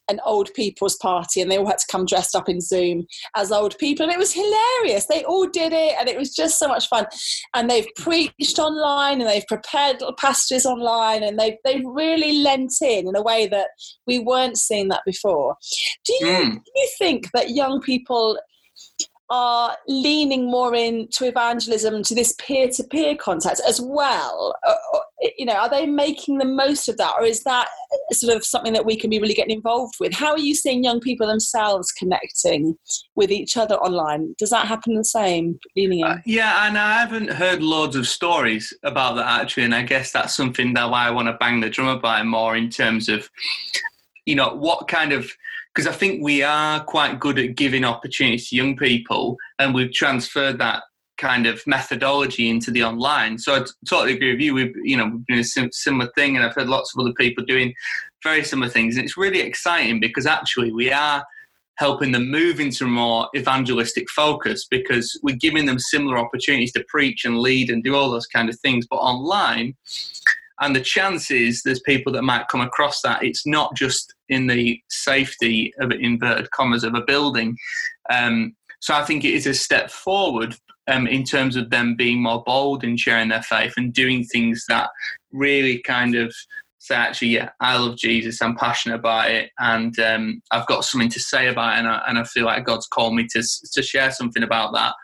an 0.09 0.21
old 0.25 0.53
people's 0.55 0.97
party 0.97 1.41
and 1.41 1.51
they 1.51 1.59
all 1.59 1.67
had 1.67 1.79
to 1.79 1.87
come 1.91 2.07
dressed 2.07 2.35
up 2.35 2.49
in 2.49 2.61
Zoom 2.61 3.07
as 3.37 3.53
old 3.53 3.77
people. 3.79 4.05
And 4.05 4.13
it 4.13 4.19
was 4.19 4.33
hilarious. 4.33 5.07
They 5.07 5.25
all 5.25 5.47
did 5.47 5.73
it 5.73 5.95
and 5.99 6.09
it 6.09 6.19
was 6.19 6.35
just 6.35 6.59
so 6.59 6.69
much 6.69 6.89
fun. 6.89 7.07
And 7.55 7.69
they've 7.69 7.89
preached 7.97 8.59
online 8.59 9.21
and 9.21 9.29
they've 9.29 9.47
prepared 9.47 10.01
little 10.01 10.17
passages 10.17 10.65
online 10.65 11.23
and 11.23 11.39
they've, 11.39 11.57
they've 11.65 11.85
really 11.85 12.39
lent 12.39 12.73
in 12.81 13.09
in 13.09 13.17
a 13.17 13.23
way 13.23 13.47
that 13.49 13.69
we 14.07 14.19
weren't 14.19 14.57
seeing 14.57 14.89
that 14.89 15.03
before. 15.05 15.57
Do 16.05 16.15
you, 16.21 16.27
mm. 16.27 16.53
do 16.53 16.73
you 16.75 16.89
think 16.99 17.31
that 17.33 17.51
young 17.51 17.81
people 17.81 18.39
are 19.31 19.77
leaning 19.87 20.51
more 20.51 20.75
into 20.75 21.27
evangelism 21.27 22.03
to 22.03 22.15
this 22.15 22.35
peer-to-peer 22.39 23.17
contact 23.17 23.61
as 23.69 23.81
well. 23.81 24.55
Uh, 24.67 24.75
uh, 24.95 25.01
you 25.37 25.45
know 25.45 25.55
are 25.55 25.69
they 25.69 25.85
making 25.85 26.39
the 26.39 26.45
most 26.45 26.89
of 26.89 26.97
that 26.97 27.13
or 27.19 27.25
is 27.25 27.43
that 27.43 27.69
sort 28.13 28.37
of 28.37 28.45
something 28.45 28.73
that 28.73 28.85
we 28.85 28.97
can 28.97 29.11
be 29.11 29.19
really 29.19 29.35
getting 29.35 29.57
involved 29.57 29.95
with? 30.01 30.13
How 30.13 30.31
are 30.31 30.39
you 30.39 30.55
seeing 30.55 30.85
young 30.85 31.01
people 31.01 31.27
themselves 31.27 31.91
connecting 31.93 32.77
with 33.17 33.31
each 33.31 33.57
other 33.57 33.77
online? 33.77 34.35
Does 34.39 34.51
that 34.51 34.67
happen 34.67 34.95
the 34.95 35.05
same 35.05 35.59
leaning 35.77 36.01
in? 36.01 36.07
Uh, 36.07 36.19
yeah 36.25 36.67
and 36.67 36.79
i 36.79 36.93
haven't 36.93 37.31
heard 37.31 37.63
loads 37.63 37.97
of 37.97 38.07
stories 38.07 38.73
about 38.83 39.17
that 39.17 39.41
actually 39.41 39.65
and 39.65 39.75
i 39.75 39.83
guess 39.83 40.13
that's 40.13 40.35
something 40.35 40.73
that 40.75 40.85
i 40.85 41.11
want 41.11 41.27
to 41.27 41.35
bang 41.35 41.61
the 41.61 41.71
drum 41.71 41.89
about 41.89 42.25
more 42.27 42.57
in 42.57 42.69
terms 42.69 43.09
of 43.09 43.29
you 44.27 44.35
know 44.35 44.55
what 44.55 44.89
kind 44.89 45.13
of 45.13 45.31
because 45.79 45.95
I 45.95 45.97
think 45.97 46.21
we 46.21 46.43
are 46.43 46.83
quite 46.83 47.21
good 47.21 47.39
at 47.39 47.55
giving 47.55 47.85
opportunities 47.85 48.49
to 48.49 48.57
young 48.57 48.77
people, 48.77 49.37
and 49.61 49.73
we've 49.73 49.93
transferred 49.93 50.59
that 50.59 50.83
kind 51.19 51.47
of 51.47 51.65
methodology 51.69 52.51
into 52.51 52.73
the 52.73 52.83
online. 52.83 53.39
So 53.39 53.55
I 53.55 53.65
totally 53.89 54.15
agree 54.15 54.33
with 54.33 54.41
you. 54.41 54.55
We've 54.55 54.75
you 54.83 54.97
know 54.97 55.05
we've 55.07 55.27
doing 55.27 55.69
a 55.69 55.71
similar 55.71 56.11
thing, 56.17 56.35
and 56.35 56.45
I've 56.45 56.57
heard 56.57 56.67
lots 56.67 56.93
of 56.93 57.01
other 57.01 57.13
people 57.13 57.45
doing 57.45 57.73
very 58.25 58.43
similar 58.43 58.69
things, 58.69 58.97
and 58.97 59.05
it's 59.05 59.17
really 59.17 59.39
exciting 59.39 60.01
because 60.01 60.27
actually 60.27 60.73
we 60.73 60.91
are 60.91 61.25
helping 61.77 62.11
them 62.11 62.29
move 62.29 62.59
into 62.59 62.83
a 62.83 62.89
more 62.89 63.29
evangelistic 63.37 64.11
focus 64.11 64.67
because 64.69 65.17
we're 65.23 65.37
giving 65.37 65.67
them 65.67 65.79
similar 65.79 66.19
opportunities 66.19 66.73
to 66.73 66.85
preach 66.89 67.25
and 67.25 67.39
lead 67.39 67.71
and 67.71 67.85
do 67.85 67.95
all 67.95 68.11
those 68.11 68.27
kind 68.27 68.49
of 68.49 68.59
things. 68.59 68.85
But 68.91 68.97
online, 68.97 69.77
and 70.59 70.75
the 70.75 70.81
chances 70.81 71.63
there's 71.63 71.79
people 71.83 72.13
that 72.15 72.23
might 72.23 72.49
come 72.49 72.63
across 72.63 73.01
that 73.03 73.23
it's 73.23 73.47
not 73.47 73.77
just 73.77 74.13
in 74.29 74.47
the 74.47 74.81
safety 74.89 75.73
of 75.81 75.91
inverted 75.93 76.51
commas 76.51 76.85
of 76.85 76.95
a 76.95 77.03
building 77.03 77.57
um, 78.11 78.55
so 78.81 78.95
i 78.95 79.05
think 79.05 79.25
it 79.25 79.35
is 79.35 79.47
a 79.47 79.55
step 79.55 79.91
forward 79.91 80.55
um, 80.89 81.07
in 81.07 81.23
terms 81.23 81.55
of 81.57 81.69
them 81.69 81.95
being 81.97 82.23
more 82.23 82.43
bold 82.45 82.83
in 82.83 82.97
sharing 82.97 83.29
their 83.29 83.43
faith 83.43 83.75
and 83.77 83.93
doing 83.93 84.25
things 84.25 84.65
that 84.69 84.89
really 85.33 85.81
kind 85.83 86.15
of 86.15 86.35
say 86.79 86.95
actually 86.95 87.29
yeah 87.29 87.51
i 87.61 87.77
love 87.77 87.97
jesus 87.97 88.41
i'm 88.41 88.57
passionate 88.57 88.95
about 88.95 89.31
it 89.31 89.51
and 89.59 89.99
um, 89.99 90.41
i've 90.51 90.67
got 90.67 90.85
something 90.85 91.11
to 91.11 91.21
say 91.21 91.49
about 91.49 91.77
it 91.77 91.81
and 91.81 91.89
I, 91.89 92.03
and 92.09 92.19
I 92.19 92.25
feel 92.25 92.47
like 92.47 92.65
god's 92.65 92.87
called 92.87 93.15
me 93.15 93.27
to, 93.33 93.43
to 93.73 93.83
share 93.83 94.11
something 94.11 94.43
about 94.43 94.73
that 94.75 94.95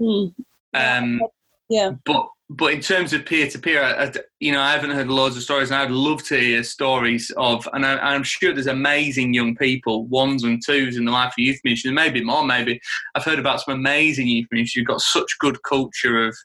mm. 0.00 0.32
um, 0.74 1.20
yeah 1.68 1.92
but 2.04 2.26
but 2.56 2.72
in 2.72 2.80
terms 2.80 3.12
of 3.12 3.24
peer 3.24 3.48
to 3.48 3.58
peer, 3.58 4.12
you 4.40 4.52
know, 4.52 4.60
I 4.60 4.72
haven't 4.72 4.90
heard 4.90 5.08
loads 5.08 5.36
of 5.36 5.42
stories, 5.42 5.70
and 5.70 5.80
I'd 5.80 5.90
love 5.90 6.22
to 6.24 6.38
hear 6.38 6.62
stories 6.62 7.30
of. 7.36 7.66
And 7.72 7.86
I, 7.86 8.14
am 8.14 8.22
sure 8.22 8.52
there's 8.52 8.66
amazing 8.66 9.32
young 9.32 9.56
people, 9.56 10.06
ones 10.06 10.44
and 10.44 10.62
twos 10.64 10.96
in 10.96 11.04
the 11.04 11.12
life 11.12 11.32
of 11.32 11.38
youth 11.38 11.60
ministry. 11.64 11.92
Maybe 11.92 12.22
more. 12.22 12.44
Maybe 12.44 12.80
I've 13.14 13.24
heard 13.24 13.38
about 13.38 13.60
some 13.60 13.74
amazing 13.74 14.26
youth 14.26 14.48
ministry. 14.50 14.80
You've 14.80 14.88
got 14.88 15.00
such 15.00 15.38
good 15.38 15.62
culture 15.62 16.26
of, 16.26 16.36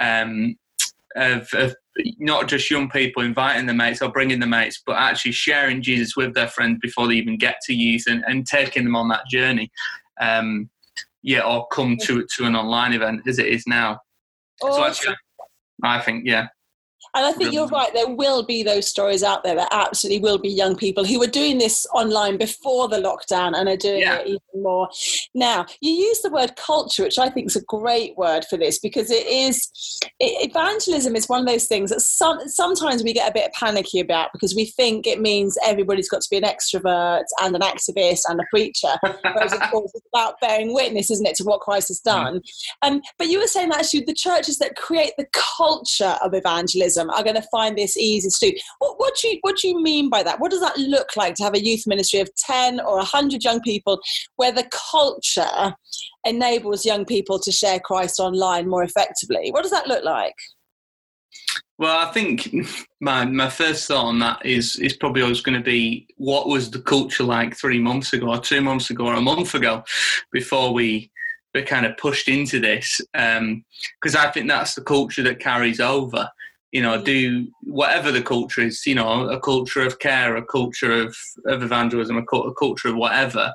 um, 0.00 0.56
of, 1.16 1.48
of 1.52 1.74
not 2.18 2.48
just 2.48 2.70
young 2.70 2.88
people 2.88 3.22
inviting 3.22 3.66
the 3.66 3.74
mates 3.74 4.02
or 4.02 4.10
bringing 4.10 4.40
the 4.40 4.46
mates, 4.46 4.82
but 4.86 4.96
actually 4.96 5.32
sharing 5.32 5.82
Jesus 5.82 6.16
with 6.16 6.34
their 6.34 6.48
friends 6.48 6.78
before 6.80 7.06
they 7.06 7.14
even 7.14 7.36
get 7.36 7.56
to 7.66 7.74
youth 7.74 8.04
and, 8.06 8.24
and 8.26 8.46
taking 8.46 8.84
them 8.84 8.96
on 8.96 9.08
that 9.08 9.26
journey. 9.28 9.70
Um, 10.20 10.70
yeah, 11.22 11.40
or 11.40 11.66
come 11.68 11.96
to 12.02 12.26
to 12.36 12.44
an 12.44 12.54
online 12.54 12.92
event 12.92 13.22
as 13.26 13.38
it 13.38 13.46
is 13.46 13.64
now. 13.66 13.98
So 14.60 14.68
oh, 14.70 15.14
I 15.82 16.00
think, 16.00 16.24
yeah. 16.26 16.48
And 17.14 17.24
I 17.24 17.32
think 17.32 17.52
you're 17.52 17.68
right. 17.68 17.92
There 17.94 18.08
will 18.08 18.44
be 18.44 18.62
those 18.62 18.88
stories 18.88 19.22
out 19.22 19.44
there. 19.44 19.54
There 19.54 19.68
absolutely 19.70 20.20
will 20.20 20.38
be 20.38 20.48
young 20.48 20.76
people 20.76 21.04
who 21.04 21.18
were 21.18 21.28
doing 21.28 21.58
this 21.58 21.86
online 21.94 22.36
before 22.38 22.88
the 22.88 22.96
lockdown 22.96 23.56
and 23.56 23.68
are 23.68 23.76
doing 23.76 24.00
Yeah. 24.00 24.18
it 24.18 24.26
even 24.26 24.62
more 24.62 24.88
now. 25.34 25.66
You 25.80 25.92
use 25.92 26.20
the 26.22 26.30
word 26.30 26.56
culture, 26.56 27.04
which 27.04 27.18
I 27.18 27.28
think 27.30 27.48
is 27.48 27.56
a 27.56 27.62
great 27.62 28.16
word 28.16 28.44
for 28.50 28.56
this 28.56 28.78
because 28.78 29.10
it 29.10 29.26
is 29.26 29.70
it, 30.18 30.50
evangelism 30.50 31.14
is 31.14 31.28
one 31.28 31.40
of 31.40 31.46
those 31.46 31.66
things 31.66 31.90
that 31.90 32.00
some, 32.00 32.48
sometimes 32.48 33.02
we 33.02 33.12
get 33.12 33.30
a 33.30 33.34
bit 33.34 33.52
panicky 33.52 34.00
about 34.00 34.30
because 34.32 34.54
we 34.54 34.64
think 34.64 35.06
it 35.06 35.20
means 35.20 35.56
everybody's 35.64 36.08
got 36.08 36.20
to 36.20 36.28
be 36.30 36.36
an 36.36 36.42
extrovert 36.42 37.24
and 37.42 37.54
an 37.54 37.62
activist 37.62 38.22
and 38.28 38.40
a 38.40 38.44
preacher. 38.50 38.94
Whereas, 39.02 39.52
of 39.52 39.60
course, 39.70 39.92
it's 39.94 40.06
about 40.12 40.40
bearing 40.40 40.74
witness, 40.74 41.10
isn't 41.10 41.26
it, 41.26 41.36
to 41.36 41.44
what 41.44 41.60
Christ 41.60 41.88
has 41.88 42.00
done. 42.00 42.40
Um, 42.82 43.02
but 43.18 43.28
you 43.28 43.38
were 43.38 43.46
saying 43.46 43.68
that 43.70 43.80
actually 43.80 44.00
the 44.00 44.14
churches 44.14 44.58
that 44.58 44.76
create 44.76 45.12
the 45.16 45.26
culture 45.32 46.16
of 46.22 46.34
evangelism 46.34 47.03
are 47.10 47.22
going 47.22 47.36
to 47.36 47.48
find 47.50 47.76
this 47.76 47.96
easy 47.96 48.28
to 48.28 48.50
do. 48.52 48.58
What, 48.78 48.98
what 48.98 49.14
do 49.20 49.28
you 49.28 49.38
what 49.42 49.56
do 49.56 49.68
you 49.68 49.82
mean 49.82 50.08
by 50.10 50.22
that? 50.22 50.40
What 50.40 50.50
does 50.50 50.60
that 50.60 50.76
look 50.78 51.16
like 51.16 51.34
to 51.36 51.42
have 51.44 51.54
a 51.54 51.64
youth 51.64 51.86
ministry 51.86 52.20
of 52.20 52.28
ten 52.36 52.80
or 52.80 53.00
hundred 53.02 53.44
young 53.44 53.60
people, 53.60 54.00
where 54.36 54.52
the 54.52 54.68
culture 54.92 55.74
enables 56.24 56.84
young 56.84 57.04
people 57.04 57.38
to 57.40 57.52
share 57.52 57.80
Christ 57.80 58.20
online 58.20 58.68
more 58.68 58.82
effectively? 58.82 59.50
What 59.50 59.62
does 59.62 59.72
that 59.72 59.88
look 59.88 60.04
like? 60.04 60.34
Well, 61.76 62.06
I 62.06 62.12
think 62.12 62.54
my 63.00 63.24
my 63.24 63.50
first 63.50 63.88
thought 63.88 64.06
on 64.06 64.20
that 64.20 64.44
is 64.46 64.76
is 64.76 64.96
probably 64.96 65.22
always 65.22 65.40
going 65.40 65.58
to 65.58 65.64
be 65.64 66.06
what 66.16 66.46
was 66.46 66.70
the 66.70 66.80
culture 66.80 67.24
like 67.24 67.56
three 67.56 67.80
months 67.80 68.12
ago, 68.12 68.28
or 68.28 68.38
two 68.38 68.60
months 68.60 68.90
ago, 68.90 69.06
or 69.06 69.14
a 69.14 69.20
month 69.20 69.54
ago, 69.54 69.82
before 70.32 70.72
we 70.72 71.10
we 71.52 71.62
kind 71.62 71.86
of 71.86 71.96
pushed 71.96 72.28
into 72.28 72.60
this. 72.60 73.00
Um, 73.14 73.64
because 74.00 74.14
I 74.14 74.30
think 74.30 74.48
that's 74.48 74.74
the 74.74 74.82
culture 74.82 75.22
that 75.24 75.40
carries 75.40 75.80
over. 75.80 76.30
You 76.74 76.82
know, 76.82 77.00
do 77.00 77.48
whatever 77.62 78.10
the 78.12 78.22
culture 78.22 78.60
is. 78.60 78.86
You 78.86 78.96
know, 78.96 79.28
a 79.28 79.40
culture 79.40 79.84
of 79.86 79.98
care, 79.98 80.36
a 80.36 80.44
culture 80.44 80.92
of 80.92 81.16
of 81.46 81.62
evangelism, 81.62 82.16
a, 82.18 82.36
a 82.36 82.54
culture 82.54 82.88
of 82.88 82.96
whatever. 82.96 83.52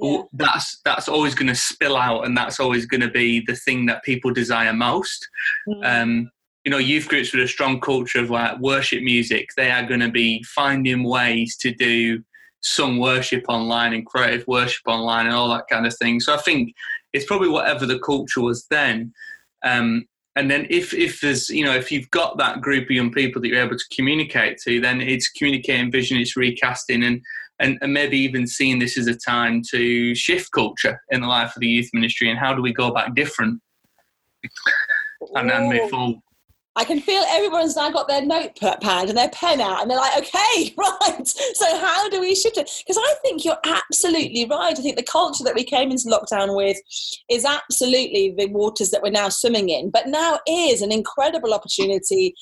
Yeah. 0.00 0.22
That's 0.32 0.80
that's 0.84 1.08
always 1.08 1.34
going 1.34 1.48
to 1.48 1.54
spill 1.54 1.96
out, 1.96 2.26
and 2.26 2.36
that's 2.36 2.58
always 2.58 2.86
going 2.86 3.02
to 3.02 3.10
be 3.10 3.44
the 3.46 3.54
thing 3.54 3.86
that 3.86 4.02
people 4.02 4.32
desire 4.32 4.72
most 4.72 5.28
um, 5.84 6.30
you 6.64 6.70
know, 6.70 6.78
youth 6.78 7.08
groups 7.08 7.32
with 7.32 7.42
a 7.42 7.48
strong 7.48 7.80
culture 7.80 8.20
of 8.20 8.30
like 8.30 8.58
worship 8.60 9.02
music, 9.02 9.50
they 9.56 9.70
are 9.70 9.84
going 9.84 10.00
to 10.00 10.10
be 10.10 10.42
finding 10.44 11.02
ways 11.02 11.56
to 11.56 11.74
do 11.74 12.22
sung 12.60 12.98
worship 13.00 13.44
online 13.48 13.92
and 13.92 14.06
creative 14.06 14.46
worship 14.46 14.86
online 14.86 15.26
and 15.26 15.34
all 15.34 15.48
that 15.48 15.66
kind 15.68 15.86
of 15.86 15.96
thing. 15.96 16.20
So 16.20 16.34
I 16.34 16.38
think 16.38 16.74
it's 17.12 17.26
probably 17.26 17.48
whatever 17.48 17.86
the 17.86 17.98
culture 17.98 18.40
was 18.40 18.66
then. 18.70 19.12
Um, 19.64 20.06
and 20.36 20.50
then 20.50 20.66
if, 20.70 20.94
if 20.94 21.20
there's, 21.20 21.50
you 21.50 21.64
know, 21.64 21.74
if 21.74 21.92
you've 21.92 22.10
got 22.10 22.38
that 22.38 22.60
group 22.62 22.84
of 22.84 22.90
young 22.90 23.12
people 23.12 23.42
that 23.42 23.48
you're 23.48 23.62
able 23.62 23.76
to 23.76 23.84
communicate 23.94 24.58
to, 24.58 24.80
then 24.80 25.00
it's 25.00 25.28
communicating 25.30 25.92
vision, 25.92 26.16
it's 26.16 26.36
recasting 26.36 27.04
and, 27.04 27.20
and, 27.58 27.78
and 27.82 27.92
maybe 27.92 28.16
even 28.18 28.46
seeing 28.46 28.78
this 28.78 28.96
as 28.96 29.06
a 29.06 29.14
time 29.14 29.62
to 29.70 30.14
shift 30.14 30.50
culture 30.52 31.00
in 31.10 31.20
the 31.20 31.26
life 31.26 31.54
of 31.54 31.60
the 31.60 31.68
youth 31.68 31.90
ministry 31.92 32.30
and 32.30 32.38
how 32.38 32.54
do 32.54 32.62
we 32.62 32.72
go 32.72 32.92
back 32.92 33.14
different 33.14 33.60
and 35.34 35.50
then 35.50 35.68
move 35.68 35.90
forward. 35.90 36.16
I 36.74 36.84
can 36.84 37.00
feel 37.00 37.22
everyone's 37.28 37.76
now 37.76 37.90
got 37.90 38.08
their 38.08 38.24
notepad 38.24 39.08
and 39.08 39.18
their 39.18 39.28
pen 39.28 39.60
out, 39.60 39.82
and 39.82 39.90
they're 39.90 39.98
like, 39.98 40.18
okay, 40.18 40.74
right. 40.78 41.26
So, 41.26 41.78
how 41.78 42.08
do 42.08 42.20
we 42.20 42.34
shift 42.34 42.56
it? 42.56 42.70
Because 42.86 42.98
I 43.02 43.14
think 43.22 43.44
you're 43.44 43.58
absolutely 43.64 44.46
right. 44.50 44.78
I 44.78 44.82
think 44.82 44.96
the 44.96 45.02
culture 45.02 45.44
that 45.44 45.54
we 45.54 45.64
came 45.64 45.90
into 45.90 46.04
lockdown 46.04 46.56
with 46.56 46.78
is 47.28 47.44
absolutely 47.44 48.34
the 48.36 48.46
waters 48.46 48.90
that 48.90 49.02
we're 49.02 49.10
now 49.10 49.28
swimming 49.28 49.68
in, 49.68 49.90
but 49.90 50.06
now 50.08 50.38
is 50.48 50.80
an 50.80 50.92
incredible 50.92 51.52
opportunity 51.52 52.34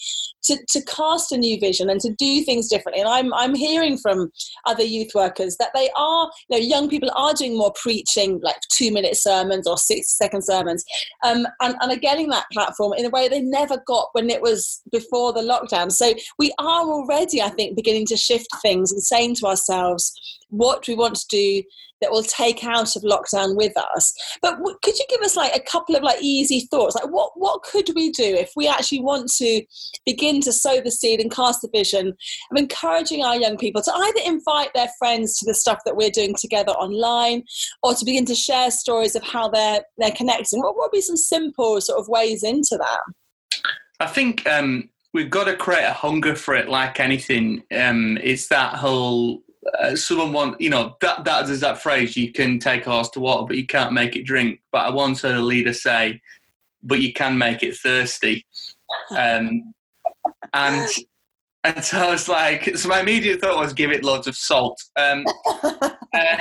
to, 0.45 0.59
to 0.69 0.83
cast 0.85 1.33
a 1.33 1.37
new 1.37 1.59
vision 1.59 1.91
and 1.91 2.01
to 2.01 2.11
do 2.11 2.43
things 2.43 2.69
differently. 2.69 3.01
And 3.01 3.09
I'm, 3.09 3.35
I'm 3.35 3.55
hearing 3.55 3.99
from 3.99 4.31
other 4.67 4.85
youth 4.85 5.11
workers 5.15 5.57
that 5.57 5.71
they 5.75 5.91
are, 5.97 6.31
you 6.49 6.59
know, 6.59 6.65
young 6.65 6.89
people 6.89 7.11
are 7.15 7.35
doing 7.35 7.57
more 7.57 7.73
preaching, 7.81 8.41
like 8.43 8.57
two 8.71 8.93
minute 8.93 9.17
sermons 9.17 9.67
or 9.67 9.77
six 9.77 10.17
second 10.17 10.43
sermons, 10.43 10.85
um, 11.25 11.47
and, 11.61 11.75
and 11.81 11.93
are 11.93 11.97
getting 11.97 12.29
that 12.29 12.47
platform 12.53 12.93
in 12.97 13.05
a 13.05 13.11
way 13.11 13.29
they 13.29 13.41
never 13.41 13.83
got 13.87 14.09
when 14.21 14.31
it 14.31 14.43
was 14.43 14.83
before 14.93 15.33
the 15.33 15.41
lockdown. 15.41 15.91
So 15.91 16.15
we 16.39 16.53
are 16.59 16.83
already, 16.83 17.41
I 17.41 17.49
think, 17.49 17.77
beginning 17.77 18.07
to 18.07 18.17
shift 18.17 18.49
things 18.63 18.93
and 18.93 19.03
saying 19.03 19.37
to 19.37 19.47
ourselves 19.47 20.13
what 20.51 20.87
we 20.87 20.95
want 20.95 21.15
to 21.17 21.27
do 21.29 21.63
that 22.01 22.11
will 22.11 22.23
take 22.23 22.65
out 22.65 22.97
of 22.97 23.03
lockdown 23.03 23.57
with 23.57 23.73
us. 23.77 24.13
But 24.41 24.57
w- 24.57 24.77
could 24.83 24.99
you 24.99 25.05
give 25.09 25.21
us 25.21 25.37
like 25.37 25.55
a 25.55 25.61
couple 25.61 25.95
of 25.95 26.03
like 26.03 26.23
easy 26.23 26.67
thoughts? 26.71 26.95
Like 26.95 27.13
what 27.13 27.33
what 27.35 27.63
could 27.63 27.91
we 27.95 28.11
do 28.11 28.25
if 28.25 28.53
we 28.57 28.67
actually 28.67 29.01
want 29.01 29.31
to 29.37 29.63
begin 30.07 30.41
to 30.43 30.53
sow 30.53 30.81
the 30.81 30.91
seed 30.91 31.21
and 31.21 31.31
cast 31.31 31.61
the 31.61 31.69
vision 31.75 32.09
of 32.09 32.57
encouraging 32.57 33.23
our 33.23 33.37
young 33.37 33.59
people 33.59 33.83
to 33.83 33.93
either 33.93 34.21
invite 34.25 34.71
their 34.75 34.89
friends 34.99 35.39
to 35.39 35.45
the 35.45 35.55
stuff 35.55 35.81
that 35.85 35.97
we're 35.97 36.11
doing 36.11 36.35
together 36.39 36.73
online 36.73 37.43
or 37.83 37.95
to 37.95 38.05
begin 38.05 38.25
to 38.27 38.35
share 38.35 38.71
stories 38.71 39.15
of 39.15 39.23
how 39.23 39.49
they're 39.49 39.83
they're 39.99 40.11
connecting? 40.13 40.61
What 40.61 40.77
would 40.77 40.91
be 40.91 41.03
some 41.03 41.17
simple 41.19 41.81
sort 41.81 42.01
of 42.01 42.09
ways 42.09 42.43
into 42.43 42.79
that? 42.79 43.01
I 44.01 44.07
think 44.07 44.47
um, 44.49 44.89
we've 45.13 45.31
got 45.31 45.45
to 45.45 45.57
create 45.57 45.85
a 45.85 45.93
hunger 45.93 46.35
for 46.35 46.55
it, 46.55 46.69
like 46.69 46.99
anything. 47.01 47.63
Um, 47.77 48.19
it's 48.23 48.49
that 48.49 48.75
whole 48.75 49.43
uh, 49.79 49.95
someone 49.95 50.33
want 50.33 50.61
you 50.61 50.71
know 50.71 50.97
that 51.03 51.25
that 51.25 51.47
there's 51.47 51.61
that 51.61 51.83
phrase 51.83 52.17
you 52.17 52.33
can 52.33 52.59
take 52.59 52.87
a 52.87 52.91
horse 52.91 53.11
to 53.11 53.21
water, 53.21 53.47
but 53.47 53.57
you 53.57 53.67
can't 53.67 53.93
make 53.93 54.17
it 54.17 54.25
drink. 54.25 54.61
But 54.73 54.87
I 54.87 54.91
once 54.91 55.23
heard 55.23 55.37
a 55.37 55.43
leader 55.43 55.75
say, 55.75 56.21
"But 56.83 57.01
you 57.01 57.13
can 57.13 57.37
make 57.37 57.63
it 57.63 57.77
thirsty," 57.77 58.47
um, 59.11 59.75
and 60.55 60.89
and 61.65 61.85
so 61.85 61.99
I 61.99 62.11
was 62.11 62.27
like, 62.29 62.75
so 62.77 62.89
my 62.89 63.01
immediate 63.01 63.41
thought 63.41 63.59
was 63.59 63.75
give 63.75 63.91
it 63.93 64.03
loads 64.03 64.27
of 64.27 64.37
salt. 64.37 64.81
Um, 64.97 65.27
uh, 65.75 66.39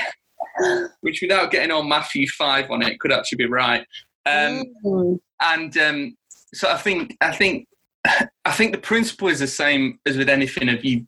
which, 1.01 1.19
without 1.21 1.51
getting 1.51 1.71
on 1.71 1.89
Matthew 1.89 2.25
five 2.37 2.71
on 2.71 2.81
it, 2.81 2.99
could 3.01 3.11
actually 3.11 3.37
be 3.37 3.47
right. 3.47 3.85
Um, 4.25 4.63
Mm. 4.85 5.19
and 5.41 5.77
um, 5.77 6.17
so 6.53 6.69
I 6.69 6.77
think 6.77 7.15
I 7.21 7.31
think 7.31 7.67
I 8.45 8.51
think 8.51 8.71
the 8.71 8.79
principle 8.79 9.27
is 9.27 9.39
the 9.39 9.47
same 9.47 9.99
as 10.05 10.17
with 10.17 10.29
anything 10.29 10.69
of 10.69 10.83
you. 10.83 11.05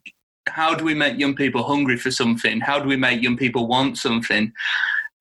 How 0.48 0.74
do 0.74 0.84
we 0.84 0.94
make 0.94 1.18
young 1.18 1.34
people 1.34 1.62
hungry 1.62 1.96
for 1.96 2.10
something? 2.10 2.60
How 2.60 2.80
do 2.80 2.88
we 2.88 2.96
make 2.96 3.22
young 3.22 3.36
people 3.36 3.68
want 3.68 3.96
something? 3.96 4.52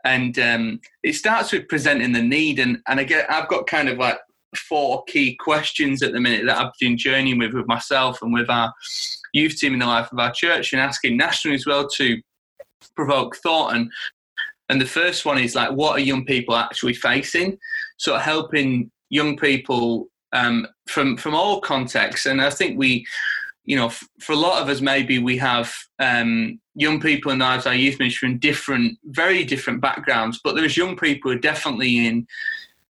And 0.03 0.37
um, 0.39 0.79
it 1.03 1.13
starts 1.13 1.51
with 1.51 1.67
presenting 1.67 2.11
the 2.11 2.23
need. 2.23 2.59
And 2.59 2.79
and 2.87 3.05
get 3.07 3.31
I've 3.31 3.47
got 3.47 3.67
kind 3.67 3.89
of 3.89 3.97
like 3.97 4.19
four 4.55 5.03
key 5.05 5.35
questions 5.35 6.03
at 6.03 6.11
the 6.11 6.19
minute 6.19 6.45
that 6.45 6.57
I've 6.57 6.73
been 6.79 6.97
journeying 6.97 7.37
with 7.37 7.53
with 7.53 7.67
myself 7.67 8.21
and 8.21 8.33
with 8.33 8.49
our 8.49 8.73
youth 9.33 9.57
team 9.57 9.73
in 9.73 9.79
the 9.79 9.85
life 9.85 10.11
of 10.11 10.19
our 10.19 10.31
church 10.31 10.73
and 10.73 10.81
asking 10.81 11.17
nationally 11.17 11.55
as 11.55 11.65
well 11.65 11.87
to 11.87 12.21
provoke 12.95 13.37
thought 13.37 13.73
and 13.75 13.89
and 14.67 14.81
the 14.81 14.85
first 14.85 15.25
one 15.25 15.37
is 15.37 15.55
like 15.55 15.71
what 15.71 15.93
are 15.93 16.03
young 16.03 16.25
people 16.25 16.55
actually 16.55 16.93
facing 16.93 17.57
so 17.97 18.17
helping 18.17 18.91
young 19.09 19.37
people 19.37 20.09
um, 20.33 20.67
from 20.87 21.17
from 21.17 21.33
all 21.35 21.61
contexts. 21.61 22.25
And 22.25 22.41
i 22.41 22.49
think 22.49 22.77
we 22.77 23.05
you 23.65 23.75
know 23.75 23.87
f- 23.87 24.07
for 24.19 24.33
a 24.33 24.37
lot 24.37 24.61
of 24.61 24.69
us 24.69 24.81
maybe 24.81 25.19
we 25.19 25.37
have 25.37 25.73
um, 25.99 26.59
young 26.75 26.99
people 26.99 27.31
in 27.31 27.41
our 27.41 27.73
youth 27.73 27.99
ministry 27.99 28.29
from 28.29 28.39
different 28.39 28.97
very 29.05 29.43
different 29.43 29.81
backgrounds. 29.81 30.39
But 30.43 30.55
there's 30.55 30.77
young 30.77 30.95
people 30.95 31.31
who 31.31 31.37
are 31.37 31.41
definitely 31.41 32.05
in 32.07 32.27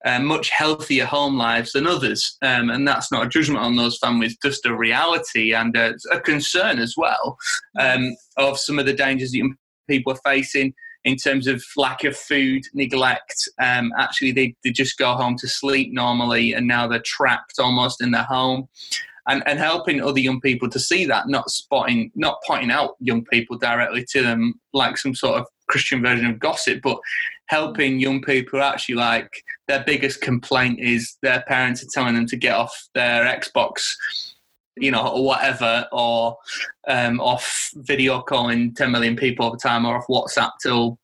uh, 0.06 0.20
much 0.20 0.50
healthier 0.50 1.06
home 1.06 1.38
lives 1.38 1.74
than 1.74 1.86
others. 1.86 2.38
Um, 2.42 2.70
and 2.70 2.88
that's 2.88 3.12
not 3.12 3.26
a 3.26 3.30
judgment 3.30 3.64
on 3.64 3.76
those 3.76 3.98
families 4.00 4.38
just 4.44 4.66
a 4.66 4.76
reality 4.76 5.54
and 5.54 5.76
a, 5.78 5.94
a 6.12 6.20
concern 6.20 6.80
as 6.80 6.96
well 6.98 7.38
um, 7.80 8.16
of 8.38 8.58
some 8.58 8.80
of 8.80 8.86
the 8.86 8.94
dangers 8.94 9.32
that 9.32 9.38
young 9.38 9.56
people 9.88 10.14
are 10.14 10.32
facing 10.32 10.74
in 11.04 11.16
terms 11.16 11.48
of 11.48 11.64
lack 11.78 12.04
of 12.04 12.16
food, 12.16 12.64
neglect. 12.74 13.50
Um, 13.62 13.92
actually, 13.98 14.32
they, 14.32 14.56
they 14.64 14.72
just 14.72 14.98
go 14.98 15.14
home 15.14 15.36
to 15.40 15.48
sleep 15.48 15.94
normally, 15.94 16.54
and 16.54 16.68
now 16.68 16.88
they're 16.88 17.02
trapped 17.04 17.60
almost 17.60 18.02
in 18.02 18.12
their 18.12 18.24
home. 18.24 18.68
And, 19.28 19.44
and 19.46 19.60
helping 19.60 20.02
other 20.02 20.20
young 20.20 20.42
people 20.42 20.68
to 20.70 20.80
see 20.80 21.06
that, 21.06 21.30
not 21.30 21.52
spotting, 21.52 22.12
not 22.16 22.40
pointing 22.46 22.72
out 22.72 22.96
young 23.00 23.24
people 23.26 23.56
directly 23.56 24.04
to 24.10 24.24
them 24.24 24.56
like 24.74 24.98
some 24.98 25.14
sort 25.14 25.40
of 25.40 25.46
Christian 25.70 26.02
version 26.02 26.26
of 26.26 26.40
gossip, 26.40 26.82
but 26.82 26.98
helping 27.46 28.00
young 28.00 28.22
people 28.22 28.62
actually 28.64 28.96
like 28.96 29.30
their 29.68 29.84
biggest 29.86 30.22
complaint 30.22 30.80
is 30.80 31.18
their 31.22 31.44
parents 31.48 31.84
are 31.84 31.88
telling 31.94 32.16
them 32.16 32.26
to 32.26 32.36
get 32.36 32.56
off 32.56 32.74
their 32.96 33.26
Xbox 33.26 33.82
you 34.78 34.92
know, 34.92 35.08
or 35.08 35.26
whatever, 35.26 35.88
or 35.92 36.38
um, 36.88 37.20
off 37.20 37.72
video 37.76 38.22
calling 38.22 38.74
10 38.74 38.92
million 38.92 39.16
people 39.16 39.46
all 39.46 39.52
the 39.52 39.58
time, 39.58 39.86
or 39.86 39.98
off 39.98 40.08
WhatsApp 40.08 40.52
till 40.62 40.98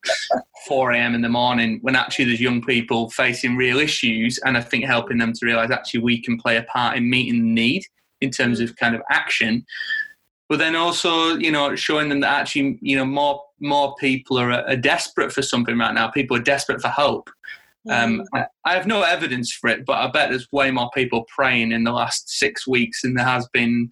4 0.68 0.92
a.m. 0.92 1.16
in 1.16 1.22
the 1.22 1.30
morning, 1.30 1.80
when 1.82 1.96
actually 1.96 2.26
there's 2.26 2.42
young 2.42 2.62
people 2.62 3.10
facing 3.10 3.56
real 3.56 3.80
issues. 3.80 4.40
And 4.46 4.58
I 4.58 4.62
think 4.62 4.86
helping 4.86 5.18
them 5.18 5.34
to 5.34 5.46
realize 5.46 5.72
actually 5.72 6.02
we 6.02 6.22
can 6.22 6.38
play 6.38 6.58
a 6.58 6.64
part 6.64 6.98
in 6.98 7.10
meeting 7.10 7.42
the 7.42 7.54
need 7.54 7.84
in 8.22 8.32
terms 8.32 8.60
of 8.60 8.76
kind 8.78 8.96
of 8.96 9.02
action. 9.10 9.66
But 10.50 10.60
then 10.60 10.76
also, 10.76 11.36
you 11.36 11.52
know, 11.52 11.76
showing 11.76 12.10
them 12.10 12.22
that 12.22 12.40
actually, 12.40 12.80
you 12.82 12.96
know, 12.96 13.06
more 13.06 13.44
more 13.60 13.96
people 13.96 14.38
are, 14.38 14.52
are 14.52 14.76
desperate 14.76 15.32
for 15.32 15.42
something 15.42 15.78
right 15.78 15.94
now. 15.94 16.10
People 16.10 16.38
are 16.38 16.42
desperate 16.42 16.82
for 16.82 16.90
hope. 16.90 17.30
Um, 17.90 18.24
I, 18.34 18.46
I 18.66 18.74
have 18.74 18.88
no 18.88 19.02
evidence 19.04 19.52
for 19.52 19.70
it, 19.70 19.86
but 19.86 19.98
I 19.98 20.10
bet 20.10 20.30
there's 20.30 20.48
way 20.52 20.72
more 20.72 20.90
people 20.94 21.26
praying 21.34 21.72
in 21.72 21.84
the 21.84 21.92
last 21.92 22.30
six 22.30 22.68
weeks 22.68 23.02
than 23.02 23.14
there 23.14 23.26
has 23.26 23.48
been 23.54 23.90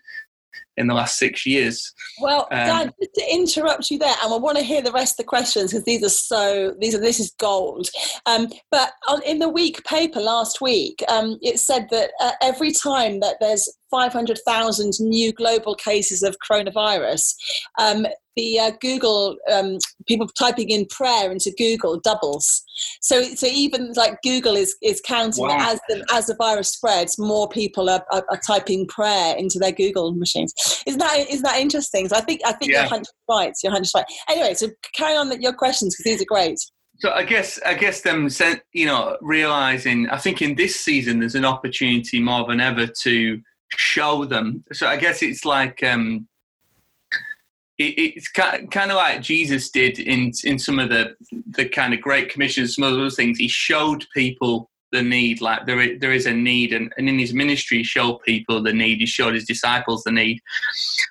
in 0.78 0.88
the 0.88 0.94
last 0.94 1.18
six 1.18 1.46
years. 1.46 1.94
Well, 2.20 2.48
Um, 2.52 2.68
Dan, 2.68 2.94
just 3.02 3.14
to 3.16 3.34
interrupt 3.34 3.90
you 3.92 3.98
there, 3.98 4.16
and 4.24 4.34
I 4.34 4.38
want 4.38 4.58
to 4.58 4.64
hear 4.64 4.82
the 4.82 4.92
rest 4.92 5.14
of 5.14 5.18
the 5.18 5.24
questions 5.26 5.72
because 5.72 5.86
these 5.86 6.04
are 6.04 6.10
so 6.10 6.74
these 6.80 6.96
are 6.96 7.00
this 7.00 7.20
is 7.20 7.32
gold. 7.40 7.88
Um, 8.26 8.48
but 8.72 8.94
on, 9.08 9.22
in 9.24 9.40
the 9.40 9.50
week 9.50 9.84
paper 9.86 10.20
last 10.20 10.62
week, 10.62 11.04
um, 11.08 11.38
it 11.42 11.60
said 11.60 11.88
that 11.92 12.12
uh, 12.22 12.32
every 12.42 12.72
time 12.72 13.20
that 13.22 13.38
there's 13.40 13.68
500,000 13.92 14.94
new 15.00 15.32
global 15.32 15.76
cases 15.76 16.24
of 16.24 16.36
coronavirus, 16.50 17.36
um, 17.80 18.06
the 18.36 18.60
uh, 18.60 18.72
Google 18.82 19.38
um, 19.52 19.78
people 20.08 20.28
typing 20.38 20.70
in 20.70 20.86
prayer 20.88 21.32
into 21.32 21.54
Google 21.58 22.00
doubles. 22.02 22.64
So, 23.00 23.24
so 23.24 23.48
even 23.48 23.94
like 23.96 24.22
Google 24.24 24.56
is 24.58 24.76
is 24.82 25.02
counting 25.06 25.46
Wow. 25.48 25.72
as 25.72 25.80
the 25.88 26.06
as 26.14 26.26
the 26.26 26.36
virus 26.36 26.70
spreads, 26.72 27.18
more 27.18 27.48
people 27.48 27.90
are, 27.90 28.04
are, 28.12 28.26
are 28.30 28.40
typing 28.46 28.88
prayer 28.88 29.36
into 29.38 29.58
their 29.60 29.72
Google 29.72 30.14
machines. 30.14 30.54
Isn't 30.86 31.00
that 31.00 31.18
isn't 31.30 31.44
that 31.44 31.58
interesting? 31.58 32.08
So 32.08 32.16
I 32.16 32.22
think 32.22 32.42
I 32.46 32.52
think 32.54 32.72
Yeah. 32.72 32.82
you're 32.82 32.90
hundred 32.90 33.08
right. 33.30 33.54
You're 33.64 33.72
hundred 33.72 33.90
right. 33.96 34.06
Anyway, 34.30 34.54
so 34.54 34.68
carry 34.94 35.16
on 35.16 35.30
with 35.30 35.42
your 35.42 35.54
questions 35.54 35.96
because 35.96 36.12
these 36.12 36.22
are 36.22 36.26
great. 36.26 36.58
So 37.00 37.12
I 37.12 37.24
guess 37.24 37.60
I 37.66 37.74
guess 37.74 38.02
them 38.02 38.30
you 38.74 38.86
know 38.86 39.18
realizing 39.22 40.10
I 40.10 40.18
think 40.18 40.42
in 40.42 40.56
this 40.56 40.76
season 40.76 41.20
there's 41.20 41.36
an 41.36 41.46
opportunity 41.46 42.20
more 42.22 42.46
than 42.48 42.60
ever 42.62 42.88
to 43.04 43.42
show 43.72 44.26
them. 44.26 44.64
So 44.74 44.88
I 44.88 44.98
guess 44.98 45.22
it's 45.22 45.44
like 45.46 45.84
um, 45.84 46.28
it, 47.78 47.98
it's 47.98 48.30
kind 48.30 48.72
kind 48.72 48.92
of 48.92 48.98
like 48.98 49.22
Jesus 49.22 49.70
did 49.70 50.00
in 50.00 50.32
in 50.44 50.58
some 50.60 50.80
of 50.80 50.90
the 50.90 51.16
the 51.52 51.68
kind 51.68 51.94
of 51.94 52.02
great 52.02 52.30
commissions, 52.30 52.76
some 52.76 52.86
of 52.86 52.94
those 52.94 53.16
things. 53.16 53.38
He 53.38 53.48
showed 53.48 54.06
people 54.14 54.70
the 54.96 55.04
need, 55.04 55.42
like 55.42 55.66
there 55.66 55.80
is, 55.80 56.00
there 56.00 56.14
is 56.14 56.26
a 56.26 56.34
need, 56.34 56.74
and, 56.74 56.92
and 56.98 57.08
in 57.08 57.20
his 57.20 57.34
ministry, 57.34 57.80
he 57.80 57.84
showed 57.84 58.22
people 58.22 58.62
the 58.62 58.74
need. 58.74 59.00
He 59.00 59.06
showed 59.06 59.34
his 59.34 59.46
disciples 59.46 60.04
the 60.04 60.12
need. 60.12 60.42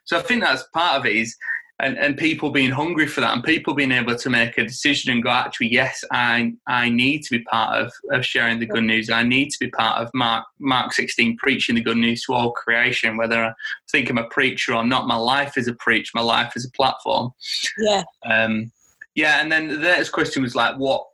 So 0.05 0.18
I 0.18 0.22
think 0.22 0.43
that's 0.43 0.64
part 0.72 0.99
of 0.99 1.07
it 1.07 1.16
is 1.16 1.37
and, 1.80 1.99
and 1.99 2.16
people 2.16 2.51
being 2.51 2.70
hungry 2.70 3.07
for 3.07 3.20
that 3.20 3.35
and 3.35 3.43
people 3.43 3.74
being 3.74 3.91
able 3.91 4.16
to 4.16 4.30
make 4.30 4.57
a 4.59 4.64
decision 4.64 5.12
and 5.12 5.22
go 5.22 5.30
actually 5.30 5.68
yes 5.68 6.05
i 6.12 6.53
i 6.66 6.89
need 6.89 7.22
to 7.22 7.37
be 7.37 7.45
part 7.45 7.80
of, 7.80 7.93
of 8.12 8.24
sharing 8.24 8.61
the 8.61 8.66
good 8.66 8.85
news 8.85 9.11
i 9.11 9.22
need 9.22 9.51
to 9.51 9.59
be 9.59 9.70
part 9.70 10.01
of 10.01 10.09
mark 10.14 10.45
mark 10.59 10.93
16 10.93 11.37
preaching 11.37 11.74
the 11.74 11.80
good 11.80 11.97
news 11.97 12.22
to 12.22 12.32
all 12.32 12.53
creation 12.53 13.16
whether 13.16 13.45
i 13.45 13.53
think 13.91 14.09
i'm 14.09 14.18
a 14.18 14.28
preacher 14.28 14.74
or 14.74 14.85
not 14.85 15.09
my 15.09 15.16
life 15.16 15.59
is 15.59 15.66
a 15.66 15.74
preach 15.74 16.12
my 16.14 16.22
life 16.22 16.53
is 16.57 16.64
a 16.64 16.70
platform 16.70 17.30
Yeah, 17.78 18.05
um 18.24 18.70
yeah 19.14 19.41
and 19.41 19.51
then 19.51 19.68
the 19.68 19.78
next 19.78 20.11
question 20.11 20.43
was 20.43 20.55
like 20.55 20.76
what 20.76 21.05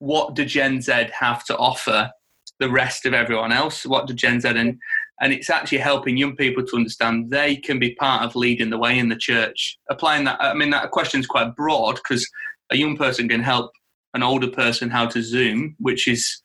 what 0.00 0.34
do 0.34 0.44
gen 0.44 0.80
z 0.80 0.92
have 1.18 1.44
to 1.44 1.56
offer 1.56 2.10
the 2.58 2.68
rest 2.70 3.06
of 3.06 3.14
everyone 3.14 3.52
else 3.52 3.86
what 3.86 4.06
do 4.06 4.14
gen 4.14 4.40
z 4.40 4.48
and 4.48 4.78
and 5.20 5.32
it's 5.32 5.50
actually 5.50 5.78
helping 5.78 6.16
young 6.16 6.36
people 6.36 6.64
to 6.64 6.76
understand 6.76 7.30
they 7.30 7.56
can 7.56 7.78
be 7.78 7.94
part 7.94 8.22
of 8.22 8.36
leading 8.36 8.70
the 8.70 8.78
way 8.78 8.98
in 8.98 9.08
the 9.08 9.16
church. 9.16 9.76
Applying 9.90 10.24
that, 10.24 10.40
I 10.40 10.54
mean, 10.54 10.70
that 10.70 10.92
question 10.92 11.18
is 11.20 11.26
quite 11.26 11.56
broad 11.56 11.96
because 11.96 12.24
a 12.70 12.76
young 12.76 12.96
person 12.96 13.28
can 13.28 13.42
help 13.42 13.72
an 14.14 14.22
older 14.22 14.48
person 14.48 14.90
how 14.90 15.06
to 15.06 15.20
Zoom, 15.22 15.74
which 15.80 16.06
is, 16.06 16.40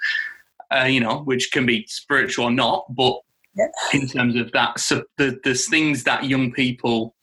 uh, 0.71 0.85
you 0.85 0.99
know, 0.99 1.19
which 1.19 1.51
can 1.51 1.65
be 1.65 1.85
spiritual 1.87 2.45
or 2.45 2.51
not, 2.51 2.85
but 2.89 3.19
Yeah. 3.55 3.67
in 3.93 4.07
terms 4.07 4.35
of 4.35 4.51
that, 4.53 4.79
so 4.79 5.03
the, 5.17 5.39
there's 5.43 5.69
things 5.69 6.03
that 6.05 6.23
young 6.25 6.51
people 6.51 7.15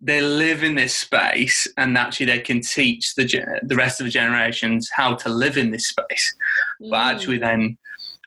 they 0.00 0.20
live 0.20 0.62
in 0.62 0.76
this 0.76 0.94
space, 0.94 1.66
and 1.78 1.98
actually 1.98 2.26
they 2.26 2.38
can 2.38 2.60
teach 2.60 3.14
the 3.16 3.24
the 3.64 3.74
rest 3.74 3.98
of 4.00 4.04
the 4.04 4.10
generations 4.10 4.88
how 4.94 5.14
to 5.16 5.28
live 5.28 5.56
in 5.56 5.70
this 5.72 5.88
space 5.88 6.34
but 6.78 6.98
Mm. 6.98 7.14
actually 7.14 7.38
then 7.38 7.78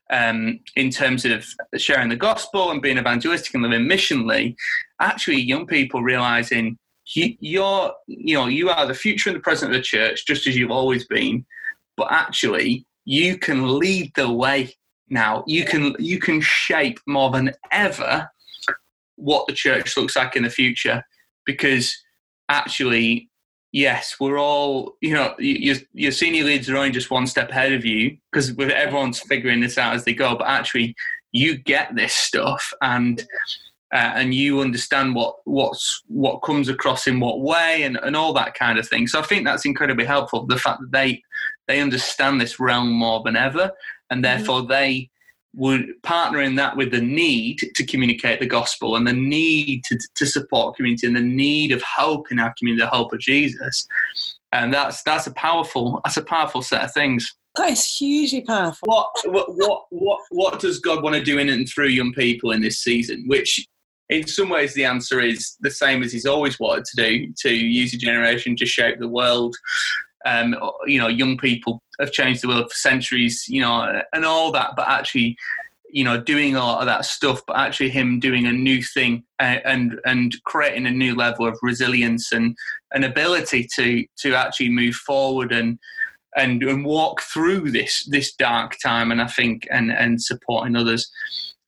um, 0.09 0.59
in 0.75 0.89
terms 0.89 1.25
of 1.25 1.45
sharing 1.77 2.09
the 2.09 2.15
gospel 2.15 2.71
and 2.71 2.81
being 2.81 2.97
evangelistic 2.97 3.53
and 3.53 3.63
living 3.63 3.87
missionally 3.87 4.55
actually 4.99 5.39
young 5.39 5.65
people 5.65 6.01
realizing 6.01 6.77
you, 7.15 7.35
you're 7.39 7.93
you 8.07 8.35
know 8.35 8.47
you 8.47 8.69
are 8.69 8.85
the 8.85 8.93
future 8.93 9.29
and 9.29 9.37
the 9.37 9.41
present 9.41 9.71
of 9.71 9.77
the 9.77 9.83
church 9.83 10.25
just 10.25 10.47
as 10.47 10.55
you've 10.55 10.71
always 10.71 11.05
been. 11.05 11.45
But 11.97 12.11
actually 12.11 12.85
you 13.05 13.37
can 13.37 13.79
lead 13.79 14.11
the 14.15 14.31
way 14.31 14.73
now. 15.09 15.43
You 15.47 15.65
can 15.65 15.95
you 15.99 16.19
can 16.19 16.41
shape 16.41 16.99
more 17.07 17.31
than 17.31 17.51
ever 17.71 18.29
what 19.15 19.47
the 19.47 19.53
church 19.53 19.97
looks 19.97 20.15
like 20.15 20.35
in 20.35 20.43
the 20.43 20.49
future. 20.49 21.03
Because 21.45 21.95
actually 22.49 23.28
yes 23.71 24.15
we're 24.19 24.39
all 24.39 24.97
you 25.01 25.13
know 25.13 25.35
your, 25.37 25.75
your 25.93 26.11
senior 26.11 26.43
leads 26.43 26.69
are 26.69 26.77
only 26.77 26.89
just 26.89 27.11
one 27.11 27.27
step 27.27 27.49
ahead 27.49 27.71
of 27.71 27.85
you 27.85 28.17
because 28.31 28.49
everyone's 28.59 29.19
figuring 29.19 29.59
this 29.59 29.77
out 29.77 29.93
as 29.93 30.05
they 30.05 30.13
go 30.13 30.35
but 30.35 30.47
actually 30.47 30.95
you 31.31 31.57
get 31.57 31.95
this 31.95 32.13
stuff 32.13 32.73
and 32.81 33.27
uh, 33.91 34.13
and 34.15 34.35
you 34.35 34.61
understand 34.61 35.15
what 35.15 35.35
what's 35.45 36.03
what 36.07 36.39
comes 36.39 36.69
across 36.69 37.07
in 37.07 37.19
what 37.19 37.41
way 37.41 37.83
and, 37.83 37.97
and 38.03 38.15
all 38.15 38.33
that 38.33 38.53
kind 38.53 38.77
of 38.77 38.87
thing. 38.87 39.07
So 39.07 39.19
i 39.19 39.23
think 39.23 39.45
that's 39.45 39.65
incredibly 39.65 40.05
helpful 40.05 40.45
the 40.45 40.57
fact 40.57 40.79
that 40.81 40.91
they 40.91 41.23
they 41.67 41.79
understand 41.79 42.39
this 42.39 42.59
realm 42.59 42.91
more 42.91 43.21
than 43.23 43.35
ever 43.35 43.71
and 44.09 44.23
therefore 44.23 44.63
they 44.63 45.09
would 45.55 46.01
partner 46.03 46.41
in 46.41 46.55
that 46.55 46.77
with 46.77 46.91
the 46.91 47.01
need 47.01 47.59
to 47.75 47.85
communicate 47.85 48.39
the 48.39 48.45
gospel 48.45 48.95
and 48.95 49.07
the 49.07 49.13
need 49.13 49.83
to, 49.85 49.97
to 50.15 50.25
support 50.25 50.75
community 50.75 51.07
and 51.07 51.15
the 51.15 51.21
need 51.21 51.71
of 51.71 51.81
hope 51.81 52.31
in 52.31 52.39
our 52.39 52.53
community, 52.57 52.83
the 52.83 52.89
hope 52.89 53.11
of 53.13 53.19
Jesus. 53.19 53.87
And 54.51 54.73
that's 54.73 55.03
that's 55.03 55.27
a 55.27 55.31
powerful 55.33 56.01
that's 56.03 56.17
a 56.17 56.23
powerful 56.23 56.61
set 56.61 56.83
of 56.83 56.93
things. 56.93 57.35
that 57.55 57.71
is 57.71 57.85
hugely 57.85 58.41
powerful. 58.41 58.87
What 58.87 59.09
what 59.25 59.55
what 59.55 59.85
what, 59.89 60.19
what 60.29 60.59
does 60.59 60.79
God 60.79 61.03
want 61.03 61.15
to 61.15 61.23
do 61.23 61.37
in 61.37 61.49
and 61.49 61.67
through 61.67 61.87
young 61.87 62.13
people 62.13 62.51
in 62.51 62.61
this 62.61 62.79
season? 62.79 63.25
Which 63.27 63.65
in 64.09 64.25
some 64.27 64.49
ways 64.49 64.73
the 64.73 64.85
answer 64.85 65.19
is 65.19 65.55
the 65.59 65.71
same 65.71 66.01
as 66.03 66.11
he's 66.11 66.25
always 66.25 66.59
wanted 66.59 66.85
to 66.85 66.95
do, 66.95 67.33
to 67.37 67.53
use 67.53 67.93
a 67.93 67.97
generation 67.97 68.55
to 68.57 68.65
shape 68.65 68.99
the 68.99 69.07
world. 69.07 69.55
Um, 70.25 70.55
you 70.85 70.99
know, 70.99 71.07
young 71.07 71.37
people 71.37 71.81
have 71.99 72.11
changed 72.11 72.41
the 72.41 72.47
world 72.47 72.69
for 72.69 72.75
centuries, 72.75 73.45
you 73.47 73.61
know, 73.61 74.01
and 74.13 74.25
all 74.25 74.51
that, 74.51 74.71
but 74.75 74.87
actually, 74.87 75.37
you 75.91 76.03
know, 76.03 76.19
doing 76.19 76.55
a 76.55 76.59
lot 76.59 76.79
of 76.79 76.85
that 76.85 77.05
stuff, 77.05 77.41
but 77.47 77.57
actually 77.57 77.89
him 77.89 78.19
doing 78.19 78.45
a 78.45 78.51
new 78.51 78.81
thing 78.81 79.23
uh, 79.39 79.57
and 79.65 79.99
and 80.05 80.35
creating 80.45 80.85
a 80.85 80.91
new 80.91 81.15
level 81.15 81.47
of 81.47 81.57
resilience 81.61 82.31
and 82.31 82.55
an 82.91 83.03
ability 83.03 83.67
to 83.75 84.05
to 84.17 84.35
actually 84.35 84.69
move 84.69 84.95
forward 84.95 85.51
and 85.51 85.79
and 86.35 86.63
and 86.63 86.85
walk 86.85 87.21
through 87.21 87.71
this 87.71 88.05
this 88.09 88.33
dark 88.35 88.77
time 88.83 89.11
and 89.11 89.21
I 89.21 89.27
think 89.27 89.67
and 89.71 89.91
and 89.91 90.21
supporting 90.21 90.75
others. 90.75 91.09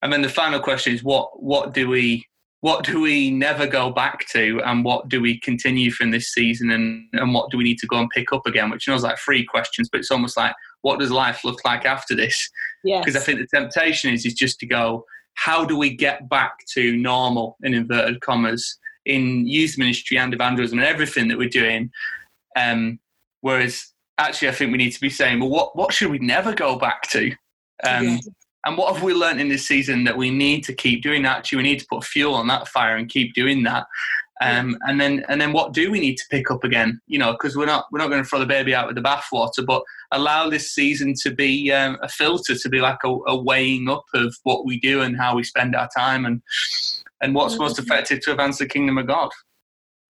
And 0.04 0.12
then 0.12 0.22
the 0.22 0.30
final 0.30 0.60
question 0.60 0.94
is 0.94 1.04
what 1.04 1.42
what 1.42 1.74
do 1.74 1.90
we 1.90 2.26
what 2.62 2.86
do 2.86 3.02
we 3.02 3.32
never 3.32 3.66
go 3.68 3.90
back 3.90 4.26
to 4.30 4.62
and 4.66 4.86
what 4.86 5.10
do 5.10 5.20
we 5.20 5.40
continue 5.40 5.92
from 5.92 6.12
this 6.12 6.32
season 6.32 6.70
and, 6.72 7.08
and 7.14 7.34
what 7.34 7.50
do 7.52 7.58
we 7.58 7.64
need 7.64 7.80
to 7.80 7.88
go 7.88 7.98
and 7.98 8.10
pick 8.12 8.32
up 8.32 8.46
again 8.46 8.70
which 8.70 8.88
knows 8.88 9.04
like 9.04 9.18
three 9.18 9.44
questions 9.44 9.90
but 9.92 10.00
it's 10.00 10.12
almost 10.12 10.38
like 10.38 10.54
what 10.82 11.00
does 11.00 11.12
life 11.12 11.44
look 11.44 11.64
like 11.66 11.86
after 11.86 12.16
this 12.16 12.50
Yes. 12.84 13.06
because 13.06 13.22
I 13.22 13.24
think 13.24 13.40
the 13.40 13.48
temptation 13.48 14.14
is 14.14 14.26
is 14.26 14.34
just 14.34 14.60
to 14.60 14.66
go, 14.66 15.06
how 15.36 15.64
do 15.64 15.78
we 15.78 15.96
get 15.96 16.28
back 16.30 16.54
to 16.74 16.96
normal 16.98 17.58
in 17.64 17.74
inverted 17.74 18.22
commas 18.22 18.78
in 19.06 19.48
youth 19.48 19.78
ministry 19.78 20.18
and 20.18 20.34
evangelism 20.34 20.80
and 20.80 20.88
everything 20.88 21.28
that 21.28 21.38
we're 21.38 21.50
doing? 21.50 21.92
Um, 22.56 23.00
whereas 23.42 23.88
actually, 24.18 24.50
I 24.50 24.52
think 24.54 24.72
we 24.72 24.78
need 24.78 24.92
to 24.92 25.02
be 25.02 25.10
saying, 25.10 25.40
well, 25.40 25.50
what 25.50 25.76
what 25.76 25.94
should 25.94 26.12
we 26.12 26.20
never 26.20 26.54
go 26.54 26.78
back 26.78 27.04
to? 27.12 27.32
Um, 27.84 28.06
Yeah. 28.06 28.18
And 28.66 28.78
what 28.78 28.94
have 28.94 29.04
we 29.04 29.14
learned 29.14 29.42
in 29.42 29.50
this 29.50 29.68
season 29.68 30.04
that 30.04 30.18
we 30.18 30.30
need 30.30 30.64
to 30.66 30.74
keep 30.74 31.02
doing? 31.02 31.24
That? 31.24 31.40
Actually, 31.40 31.58
we 31.58 31.64
need 31.64 31.80
to 31.80 31.88
put 31.90 32.04
fuel 32.04 32.36
on 32.36 32.48
that 32.48 32.68
fire 32.68 32.96
and 32.96 33.10
keep 33.10 33.34
doing 33.34 33.64
that. 33.64 33.88
Um, 34.42 34.76
and 34.88 35.00
then, 35.00 35.24
and 35.30 35.40
then, 35.40 35.54
what 35.54 35.72
do 35.72 35.92
we 35.92 36.00
need 36.00 36.16
to 36.16 36.24
pick 36.30 36.50
up 36.50 36.64
again? 36.64 37.00
You 37.08 37.20
know, 37.20 37.32
because 37.34 37.56
we're 37.56 37.68
not 37.68 37.86
we're 37.92 38.00
not 38.00 38.10
going 38.10 38.24
to 38.24 38.28
throw 38.28 38.40
the 38.40 38.46
baby 38.46 38.74
out 38.74 38.88
with 38.88 38.96
the 38.96 39.02
bathwater, 39.02 39.66
but 39.66 39.84
allow 40.12 40.50
this 40.50 40.72
season 40.72 41.14
to 41.22 41.32
be 41.32 41.72
um, 41.72 41.98
a 42.02 42.10
filter, 42.10 42.56
to 42.56 42.70
be 42.70 42.82
like 42.82 42.98
a, 43.04 43.10
a 43.28 43.40
weighing 43.40 43.88
up 43.88 44.06
of 44.16 44.36
what 44.44 44.66
we 44.66 44.80
do 44.80 45.02
and 45.02 45.18
how 45.18 45.36
we 45.36 45.44
spend 45.44 45.76
our 45.76 45.90
time, 45.96 46.26
and 46.26 46.42
and 47.22 47.36
what's 47.36 47.60
most 47.60 47.78
effective 47.78 48.22
to 48.22 48.32
advance 48.32 48.58
the 48.58 48.66
kingdom 48.66 48.98
of 48.98 49.08
God. 49.08 49.30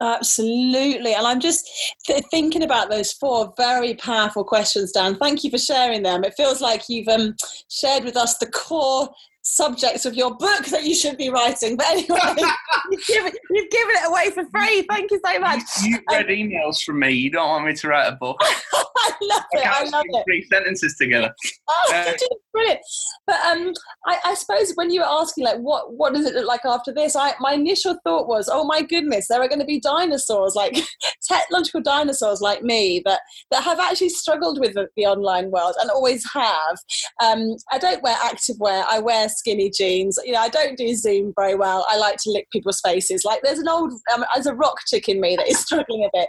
Absolutely. 0.01 1.13
And 1.13 1.27
I'm 1.27 1.39
just 1.39 1.69
th- 2.07 2.23
thinking 2.31 2.63
about 2.63 2.89
those 2.89 3.11
four 3.11 3.53
very 3.55 3.93
powerful 3.93 4.43
questions, 4.43 4.91
Dan. 4.91 5.15
Thank 5.17 5.43
you 5.43 5.51
for 5.51 5.59
sharing 5.59 6.01
them. 6.01 6.23
It 6.23 6.33
feels 6.35 6.59
like 6.59 6.89
you've 6.89 7.07
um, 7.07 7.35
shared 7.69 8.03
with 8.03 8.17
us 8.17 8.37
the 8.39 8.47
core 8.47 9.09
subject 9.43 10.05
of 10.05 10.13
your 10.13 10.35
book 10.35 10.65
that 10.67 10.83
you 10.83 10.95
should 10.95 11.17
be 11.17 11.29
writing. 11.29 11.75
But 11.75 11.87
anyway, 11.87 12.19
you've, 12.91 13.05
given, 13.07 13.31
you've 13.49 13.69
given 13.69 13.95
it 13.95 14.09
away 14.09 14.29
for 14.31 14.45
free. 14.49 14.85
Thank 14.89 15.11
you 15.11 15.19
so 15.25 15.39
much. 15.39 15.61
You, 15.83 15.99
have 16.09 16.27
read 16.27 16.41
um, 16.41 16.49
emails 16.49 16.83
from 16.83 16.99
me. 16.99 17.11
You 17.11 17.31
don't 17.31 17.49
want 17.49 17.65
me 17.65 17.73
to 17.73 17.87
write 17.87 18.07
a 18.07 18.15
book. 18.15 18.37
I 18.73 19.11
love 19.21 19.43
it. 19.51 19.67
I, 19.67 19.81
I 19.81 19.89
love 19.89 20.05
it. 20.07 20.23
Three 20.27 20.45
sentences 20.51 20.95
together. 20.99 21.33
Oh, 21.73 21.93
uh, 21.95 22.13
brilliant. 22.51 22.81
But 23.25 23.39
um, 23.45 23.73
I, 24.05 24.19
I, 24.25 24.33
suppose 24.33 24.73
when 24.75 24.89
you 24.89 24.99
were 24.99 25.07
asking, 25.07 25.45
like, 25.45 25.59
what 25.59 25.93
what 25.93 26.13
does 26.13 26.25
it 26.25 26.35
look 26.35 26.45
like 26.45 26.65
after 26.65 26.93
this? 26.93 27.15
I 27.15 27.33
my 27.39 27.53
initial 27.53 27.97
thought 28.03 28.27
was, 28.27 28.49
oh 28.51 28.65
my 28.65 28.81
goodness, 28.81 29.27
there 29.29 29.41
are 29.41 29.47
going 29.47 29.61
to 29.61 29.65
be 29.65 29.79
dinosaurs, 29.79 30.53
like 30.53 30.77
technological 31.27 31.81
dinosaurs 31.81 32.41
like 32.41 32.61
me, 32.61 33.01
that 33.05 33.21
that 33.51 33.63
have 33.63 33.79
actually 33.79 34.09
struggled 34.09 34.59
with 34.59 34.73
the, 34.73 34.87
the 34.97 35.05
online 35.05 35.49
world 35.49 35.75
and 35.79 35.89
always 35.89 36.29
have. 36.33 36.77
Um, 37.23 37.55
I 37.71 37.77
don't 37.77 38.03
wear 38.03 38.15
activewear. 38.15 38.83
I 38.89 38.99
wear 38.99 39.29
skinny 39.31 39.69
jeans. 39.69 40.19
You 40.23 40.33
know, 40.33 40.39
I 40.39 40.49
don't 40.49 40.77
do 40.77 40.93
Zoom 40.95 41.33
very 41.35 41.55
well. 41.55 41.85
I 41.89 41.97
like 41.97 42.17
to 42.23 42.31
lick 42.31 42.49
people's 42.51 42.81
faces. 42.81 43.23
Like, 43.25 43.41
there's 43.43 43.59
an 43.59 43.67
old, 43.67 43.93
um, 44.13 44.23
there's 44.33 44.45
a 44.45 44.55
rock 44.55 44.77
chick 44.87 45.09
in 45.09 45.19
me 45.19 45.35
that 45.35 45.47
is 45.47 45.59
struggling 45.65 46.03
a 46.05 46.09
bit, 46.13 46.27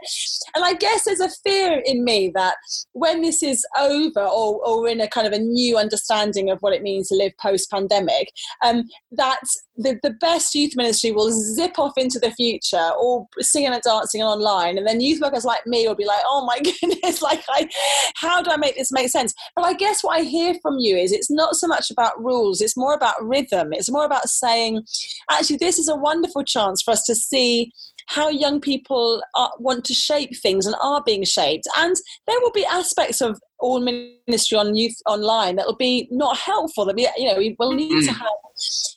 and 0.54 0.64
I 0.64 0.74
guess 0.74 1.04
there's 1.04 1.20
a 1.20 1.30
fear 1.44 1.82
in 1.84 2.04
me 2.04 2.30
that 2.34 2.56
when 2.92 3.22
this 3.22 3.42
is 3.42 3.64
over, 3.78 4.22
or 4.22 4.64
or 4.66 4.88
in 4.88 5.00
a 5.00 5.08
kind 5.08 5.26
of 5.26 5.32
a 5.32 5.38
new 5.38 5.76
understanding 5.76 6.50
of 6.50 6.58
what 6.60 6.72
it 6.72 6.82
means 6.82 7.08
to 7.08 7.14
live 7.14 7.32
post 7.40 7.70
pandemic, 7.70 8.28
um, 8.64 8.84
that 9.12 9.40
the, 9.76 9.98
the 10.02 10.10
best 10.10 10.54
youth 10.54 10.72
ministry 10.76 11.12
will 11.12 11.30
zip 11.30 11.78
off 11.78 11.96
into 11.96 12.18
the 12.18 12.30
future 12.32 12.90
or 13.00 13.26
singing 13.38 13.72
and 13.72 13.82
dancing 13.82 14.22
online 14.22 14.76
and 14.76 14.86
then 14.86 15.00
youth 15.00 15.20
workers 15.20 15.44
like 15.44 15.66
me 15.66 15.86
will 15.88 15.94
be 15.94 16.04
like 16.04 16.20
oh 16.26 16.44
my 16.44 16.58
goodness 16.80 17.22
like 17.22 17.42
I, 17.48 17.68
how 18.16 18.42
do 18.42 18.50
i 18.50 18.56
make 18.56 18.76
this 18.76 18.92
make 18.92 19.08
sense 19.08 19.32
but 19.56 19.64
i 19.64 19.72
guess 19.72 20.02
what 20.02 20.18
i 20.18 20.22
hear 20.22 20.54
from 20.60 20.78
you 20.78 20.96
is 20.96 21.12
it's 21.12 21.30
not 21.30 21.54
so 21.56 21.66
much 21.66 21.90
about 21.90 22.22
rules 22.22 22.60
it's 22.60 22.76
more 22.76 22.91
about 22.94 23.14
rhythm 23.20 23.72
it's 23.72 23.90
more 23.90 24.04
about 24.04 24.28
saying 24.28 24.82
actually 25.30 25.56
this 25.56 25.78
is 25.78 25.88
a 25.88 25.96
wonderful 25.96 26.44
chance 26.44 26.82
for 26.82 26.90
us 26.90 27.04
to 27.04 27.14
see 27.14 27.72
how 28.08 28.28
young 28.28 28.60
people 28.60 29.22
are, 29.34 29.52
want 29.58 29.84
to 29.84 29.94
shape 29.94 30.36
things 30.36 30.66
and 30.66 30.76
are 30.82 31.02
being 31.04 31.24
shaped. 31.24 31.66
And 31.78 31.96
there 32.26 32.40
will 32.40 32.52
be 32.52 32.66
aspects 32.66 33.20
of 33.20 33.40
all 33.62 33.80
ministry 33.80 34.58
on 34.58 34.74
youth 34.74 34.96
online 35.06 35.56
that 35.56 35.66
will 35.66 35.76
be 35.76 36.08
not 36.10 36.36
helpful. 36.36 36.84
That 36.84 36.96
we, 36.96 37.08
you 37.16 37.28
know, 37.28 37.38
we 37.38 37.56
will 37.58 37.72
need 37.72 38.04
to 38.06 38.12
mm. 38.12 38.18
have 38.18 38.28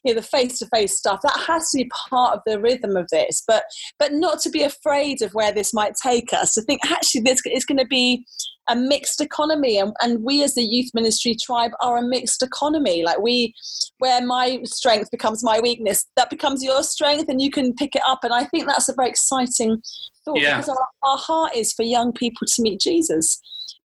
you 0.03 0.13
know, 0.13 0.19
the 0.19 0.27
face-to-face 0.27 0.97
stuff. 0.97 1.21
That 1.21 1.45
has 1.47 1.71
to 1.71 1.77
be 1.77 1.91
part 2.09 2.35
of 2.35 2.41
the 2.45 2.59
rhythm 2.59 2.97
of 2.97 3.07
this, 3.11 3.43
but 3.47 3.63
but 3.99 4.11
not 4.11 4.39
to 4.41 4.49
be 4.49 4.63
afraid 4.63 5.21
of 5.21 5.33
where 5.33 5.53
this 5.53 5.73
might 5.73 5.93
take 6.01 6.33
us. 6.33 6.53
To 6.53 6.61
think 6.61 6.81
actually 6.91 7.21
this 7.21 7.41
is 7.45 7.65
going 7.65 7.79
to 7.79 7.85
be 7.85 8.25
a 8.67 8.75
mixed 8.75 9.21
economy 9.21 9.77
and, 9.77 9.93
and 10.01 10.23
we 10.23 10.43
as 10.43 10.55
the 10.55 10.63
youth 10.63 10.89
ministry 10.93 11.35
tribe 11.39 11.71
are 11.81 11.97
a 11.97 12.01
mixed 12.01 12.41
economy 12.41 13.03
like 13.03 13.19
we 13.19 13.53
where 13.99 14.25
my 14.25 14.59
strength 14.63 15.11
becomes 15.11 15.43
my 15.43 15.59
weakness 15.59 16.05
that 16.15 16.29
becomes 16.29 16.63
your 16.63 16.81
strength 16.81 17.29
and 17.29 17.41
you 17.41 17.51
can 17.51 17.73
pick 17.75 17.95
it 17.95 18.01
up 18.07 18.23
and 18.23 18.33
i 18.33 18.43
think 18.45 18.65
that's 18.65 18.89
a 18.89 18.93
very 18.95 19.09
exciting 19.09 19.79
thought 20.23 20.39
yeah. 20.39 20.57
because 20.57 20.69
our, 20.69 20.87
our 21.03 21.17
heart 21.17 21.55
is 21.55 21.73
for 21.73 21.83
young 21.83 22.11
people 22.11 22.47
to 22.47 22.61
meet 22.61 22.79
jesus 22.79 23.39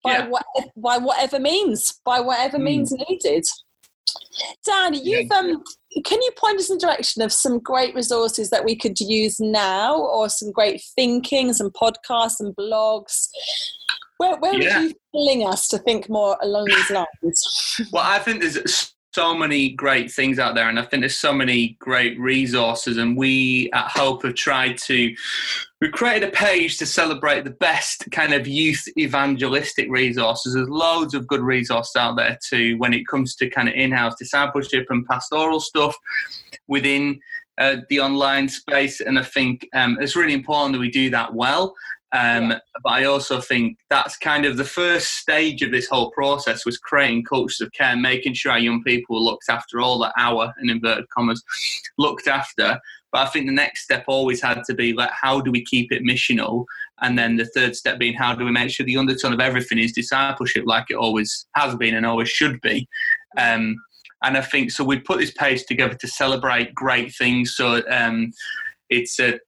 by, 0.03 0.11
yeah. 0.11 0.27
what, 0.27 0.45
by 0.77 0.97
whatever 0.97 1.39
means 1.39 1.99
by 2.05 2.19
whatever 2.19 2.57
mm. 2.57 2.63
means 2.63 2.93
needed 3.09 3.43
dan 4.65 4.93
you've 4.93 5.31
um 5.31 5.63
can 6.05 6.21
you 6.21 6.31
point 6.37 6.57
us 6.57 6.69
in 6.69 6.77
the 6.77 6.85
direction 6.85 7.21
of 7.21 7.31
some 7.31 7.59
great 7.59 7.93
resources 7.93 8.49
that 8.49 8.63
we 8.63 8.75
could 8.75 8.99
use 8.99 9.39
now 9.39 9.95
or 9.97 10.29
some 10.29 10.51
great 10.51 10.81
thinking 10.95 11.53
some 11.53 11.71
podcasts 11.71 12.39
and 12.39 12.55
blogs 12.55 13.27
where, 14.19 14.37
where 14.37 14.53
yeah. 14.55 14.81
would 14.81 14.89
you 14.89 14.95
feeling 15.13 15.47
us 15.47 15.67
to 15.69 15.77
think 15.79 16.09
more 16.09 16.37
along 16.41 16.65
these 16.65 16.89
lines? 16.89 17.87
well, 17.93 18.03
I 18.05 18.19
think 18.19 18.41
there's 18.41 18.93
so 19.13 19.33
many 19.35 19.69
great 19.69 20.11
things 20.11 20.37
out 20.39 20.55
there, 20.55 20.69
and 20.69 20.79
I 20.79 20.83
think 20.83 21.01
there's 21.01 21.19
so 21.19 21.33
many 21.33 21.77
great 21.79 22.19
resources. 22.19 22.97
And 22.97 23.17
we 23.17 23.69
at 23.73 23.89
Hope 23.89 24.23
have 24.23 24.35
tried 24.35 24.77
to 24.79 25.15
we 25.81 25.89
created 25.89 26.27
a 26.27 26.31
page 26.31 26.77
to 26.77 26.85
celebrate 26.85 27.45
the 27.45 27.51
best 27.51 28.05
kind 28.11 28.33
of 28.33 28.47
youth 28.47 28.85
evangelistic 28.97 29.89
resources. 29.89 30.53
There's 30.53 30.67
loads 30.67 31.13
of 31.13 31.25
good 31.25 31.41
resources 31.41 31.95
out 31.95 32.17
there 32.17 32.37
too 32.45 32.77
when 32.77 32.93
it 32.93 33.07
comes 33.07 33.35
to 33.37 33.49
kind 33.49 33.69
of 33.69 33.75
in-house 33.75 34.15
discipleship 34.19 34.87
and 34.89 35.07
pastoral 35.07 35.61
stuff 35.61 35.95
within 36.67 37.19
uh, 37.59 37.77
the 37.89 37.99
online 38.01 38.49
space. 38.49 38.99
And 38.99 39.17
I 39.17 39.23
think 39.23 39.67
um, 39.73 39.97
it's 40.01 40.17
really 40.17 40.33
important 40.33 40.73
that 40.73 40.79
we 40.79 40.91
do 40.91 41.09
that 41.11 41.33
well. 41.33 41.73
Um, 42.11 42.51
yeah. 42.51 42.59
But 42.83 42.89
I 42.89 43.03
also 43.05 43.39
think 43.39 43.77
that's 43.89 44.17
kind 44.17 44.45
of 44.45 44.57
the 44.57 44.63
first 44.63 45.17
stage 45.17 45.61
of 45.61 45.71
this 45.71 45.87
whole 45.87 46.11
process 46.11 46.65
was 46.65 46.77
creating 46.77 47.23
cultures 47.23 47.61
of 47.61 47.71
care, 47.73 47.95
making 47.95 48.33
sure 48.33 48.51
our 48.51 48.59
young 48.59 48.83
people 48.83 49.23
looked 49.23 49.49
after 49.49 49.79
all 49.79 49.99
that 49.99 50.13
our, 50.17 50.53
in 50.61 50.69
inverted 50.69 51.09
commas, 51.09 51.43
looked 51.97 52.27
after. 52.27 52.79
But 53.11 53.27
I 53.27 53.29
think 53.29 53.45
the 53.45 53.53
next 53.53 53.83
step 53.83 54.05
always 54.07 54.41
had 54.41 54.63
to 54.65 54.73
be 54.73 54.93
like, 54.93 55.11
how 55.11 55.41
do 55.41 55.51
we 55.51 55.63
keep 55.63 55.91
it 55.91 56.03
missional? 56.03 56.65
And 57.01 57.17
then 57.17 57.37
the 57.37 57.45
third 57.45 57.75
step 57.75 57.99
being, 57.99 58.13
how 58.13 58.35
do 58.35 58.45
we 58.45 58.51
make 58.51 58.71
sure 58.71 58.85
the 58.85 58.97
undertone 58.97 59.33
of 59.33 59.39
everything 59.39 59.79
is 59.79 59.93
discipleship, 59.93 60.63
like 60.65 60.85
it 60.89 60.95
always 60.95 61.47
has 61.55 61.75
been 61.75 61.95
and 61.95 62.05
always 62.05 62.29
should 62.29 62.59
be? 62.61 62.87
Um, 63.37 63.75
and 64.23 64.37
I 64.37 64.41
think 64.41 64.71
so. 64.71 64.83
We 64.83 64.99
put 64.99 65.19
this 65.19 65.31
page 65.31 65.65
together 65.65 65.95
to 65.95 66.07
celebrate 66.07 66.75
great 66.75 67.15
things. 67.15 67.55
So 67.55 67.81
um, 67.89 68.31
it's 68.89 69.19
a 69.19 69.39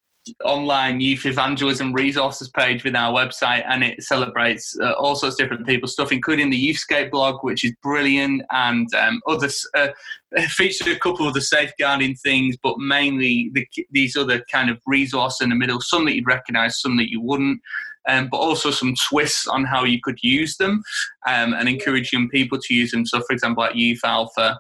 online 0.44 1.02
youth 1.02 1.26
evangelism 1.26 1.94
resources 1.94 2.50
page 2.50 2.84
with 2.84 2.96
our 2.96 3.12
website 3.12 3.64
and 3.68 3.84
it 3.84 4.02
celebrates 4.04 4.78
uh, 4.80 4.92
all 4.94 5.16
sorts 5.16 5.34
of 5.36 5.40
different 5.40 5.66
people's 5.66 5.94
stuff 5.94 6.12
including 6.12 6.52
the 6.52 6.70
youthscape 6.70 7.10
blog 7.10 7.44
which 7.44 7.64
is 7.64 7.74
brilliant 7.82 8.44
and 8.52 8.88
um, 8.94 9.20
others 9.28 9.66
uh, 9.76 9.88
features 10.50 10.88
a 10.88 11.00
couple 11.00 11.28
of 11.28 11.34
the 11.34 11.42
safeguarding 11.42 12.14
things 12.16 12.56
but 12.62 12.78
mainly 12.78 13.50
the, 13.54 13.68
these 13.90 14.16
other 14.16 14.44
kind 14.52 14.70
of 14.70 14.80
resource 14.86 15.42
in 15.42 15.50
the 15.50 15.56
middle 15.56 15.82
some 15.82 16.06
that 16.06 16.16
you'd 16.16 16.28
recognize 16.28 16.80
some 16.80 16.98
that 16.98 17.10
you 17.10 17.20
wouldn't 17.20 17.60
um, 18.08 18.28
but 18.32 18.38
also 18.38 18.72
some 18.72 18.94
twists 19.10 19.48
on 19.48 19.64
how 19.64 19.84
you 19.84 20.00
could 20.02 20.18
use 20.22 20.58
them 20.58 20.84
um, 21.28 21.54
and 21.54 21.70
encourage 21.70 22.12
young 22.12 22.30
people 22.30 22.58
to 22.60 22.74
use 22.74 22.92
them. 22.92 23.06
So 23.06 23.22
for 23.22 23.34
example 23.34 23.64
like 23.64 23.76
youth 23.76 24.00
alpha 24.04 24.60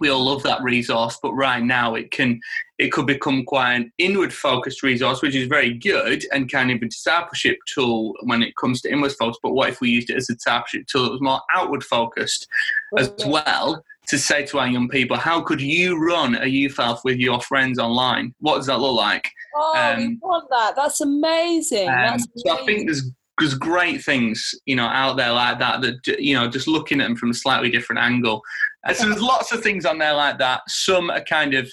we 0.00 0.08
all 0.08 0.24
love 0.24 0.42
that 0.44 0.62
resource, 0.62 1.18
but 1.22 1.32
right 1.32 1.62
now 1.62 1.94
it 1.94 2.10
can 2.10 2.40
it 2.78 2.92
could 2.92 3.06
become 3.06 3.44
quite 3.44 3.74
an 3.74 3.92
inward 3.98 4.32
focused 4.32 4.82
resource, 4.82 5.20
which 5.20 5.34
is 5.34 5.48
very 5.48 5.74
good 5.74 6.24
and 6.32 6.50
kind 6.50 6.70
of 6.70 6.80
a 6.80 6.86
discipleship 6.86 7.58
tool 7.66 8.14
when 8.22 8.42
it 8.42 8.54
comes 8.56 8.80
to 8.82 8.92
inward 8.92 9.12
focus. 9.12 9.38
But 9.42 9.52
what 9.52 9.68
if 9.68 9.80
we 9.80 9.90
used 9.90 10.10
it 10.10 10.16
as 10.16 10.30
a 10.30 10.34
discipleship 10.34 10.86
tool 10.86 11.04
that 11.04 11.12
was 11.12 11.20
more 11.20 11.40
outward 11.52 11.84
focused 11.84 12.46
as 12.96 13.12
well? 13.26 13.82
To 14.08 14.18
say 14.18 14.46
to 14.46 14.58
our 14.58 14.66
young 14.66 14.88
people, 14.88 15.18
how 15.18 15.42
could 15.42 15.60
you 15.60 16.02
run 16.02 16.34
a 16.34 16.46
youth 16.46 16.78
alpha 16.78 17.02
with 17.04 17.18
your 17.18 17.42
friends 17.42 17.78
online? 17.78 18.34
What 18.40 18.56
does 18.56 18.64
that 18.64 18.78
look 18.78 18.96
like? 18.96 19.30
Oh, 19.54 19.74
um, 19.76 19.98
we 19.98 20.18
want 20.22 20.48
that. 20.48 20.74
That's 20.76 21.02
amazing. 21.02 21.88
Um, 21.88 21.94
That's 21.94 22.24
amazing. 22.24 22.42
So 22.46 22.52
I 22.52 22.64
think 22.64 22.86
there's 22.86 23.10
there's 23.38 23.54
great 23.54 24.02
things 24.02 24.54
you 24.66 24.74
know 24.74 24.86
out 24.86 25.16
there 25.16 25.32
like 25.32 25.58
that 25.58 25.80
that 25.80 26.20
you 26.20 26.34
know 26.34 26.48
just 26.48 26.68
looking 26.68 27.00
at 27.00 27.04
them 27.04 27.16
from 27.16 27.30
a 27.30 27.34
slightly 27.34 27.70
different 27.70 28.00
angle. 28.00 28.42
Uh, 28.86 28.92
so 28.92 29.06
there's 29.08 29.22
lots 29.22 29.52
of 29.52 29.62
things 29.62 29.84
on 29.84 29.98
there 29.98 30.14
like 30.14 30.38
that. 30.38 30.62
Some 30.68 31.10
are 31.10 31.22
kind 31.22 31.54
of 31.54 31.70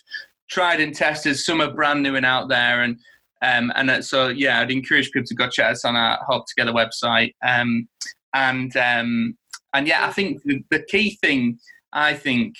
tried 0.49 0.80
and 0.80 0.95
tested 0.95 1.38
some 1.38 1.61
are 1.61 1.74
brand 1.74 2.03
new 2.03 2.16
and 2.16 2.26
out 2.26 2.49
there. 2.49 2.84
And 2.84 2.97
um, 3.41 3.72
and 3.76 3.89
uh, 3.91 4.01
so 4.01 4.30
yeah 4.30 4.61
i'd 4.61 4.72
encourage 4.72 5.11
people 5.11 5.28
to 5.28 5.36
go 5.36 5.49
check 5.49 5.72
us 5.72 5.86
on 5.86 5.95
our 5.95 6.18
hope 6.28 6.45
together 6.47 6.72
website. 6.72 7.34
Um, 7.45 7.88
and 8.34 8.76
um, 8.78 9.38
and 9.74 9.88
yeah 9.88 10.07
i 10.07 10.11
think 10.11 10.41
the, 10.43 10.63
the 10.72 10.84
key 10.84 11.18
thing 11.22 11.59
i 11.93 12.13
think 12.13 12.55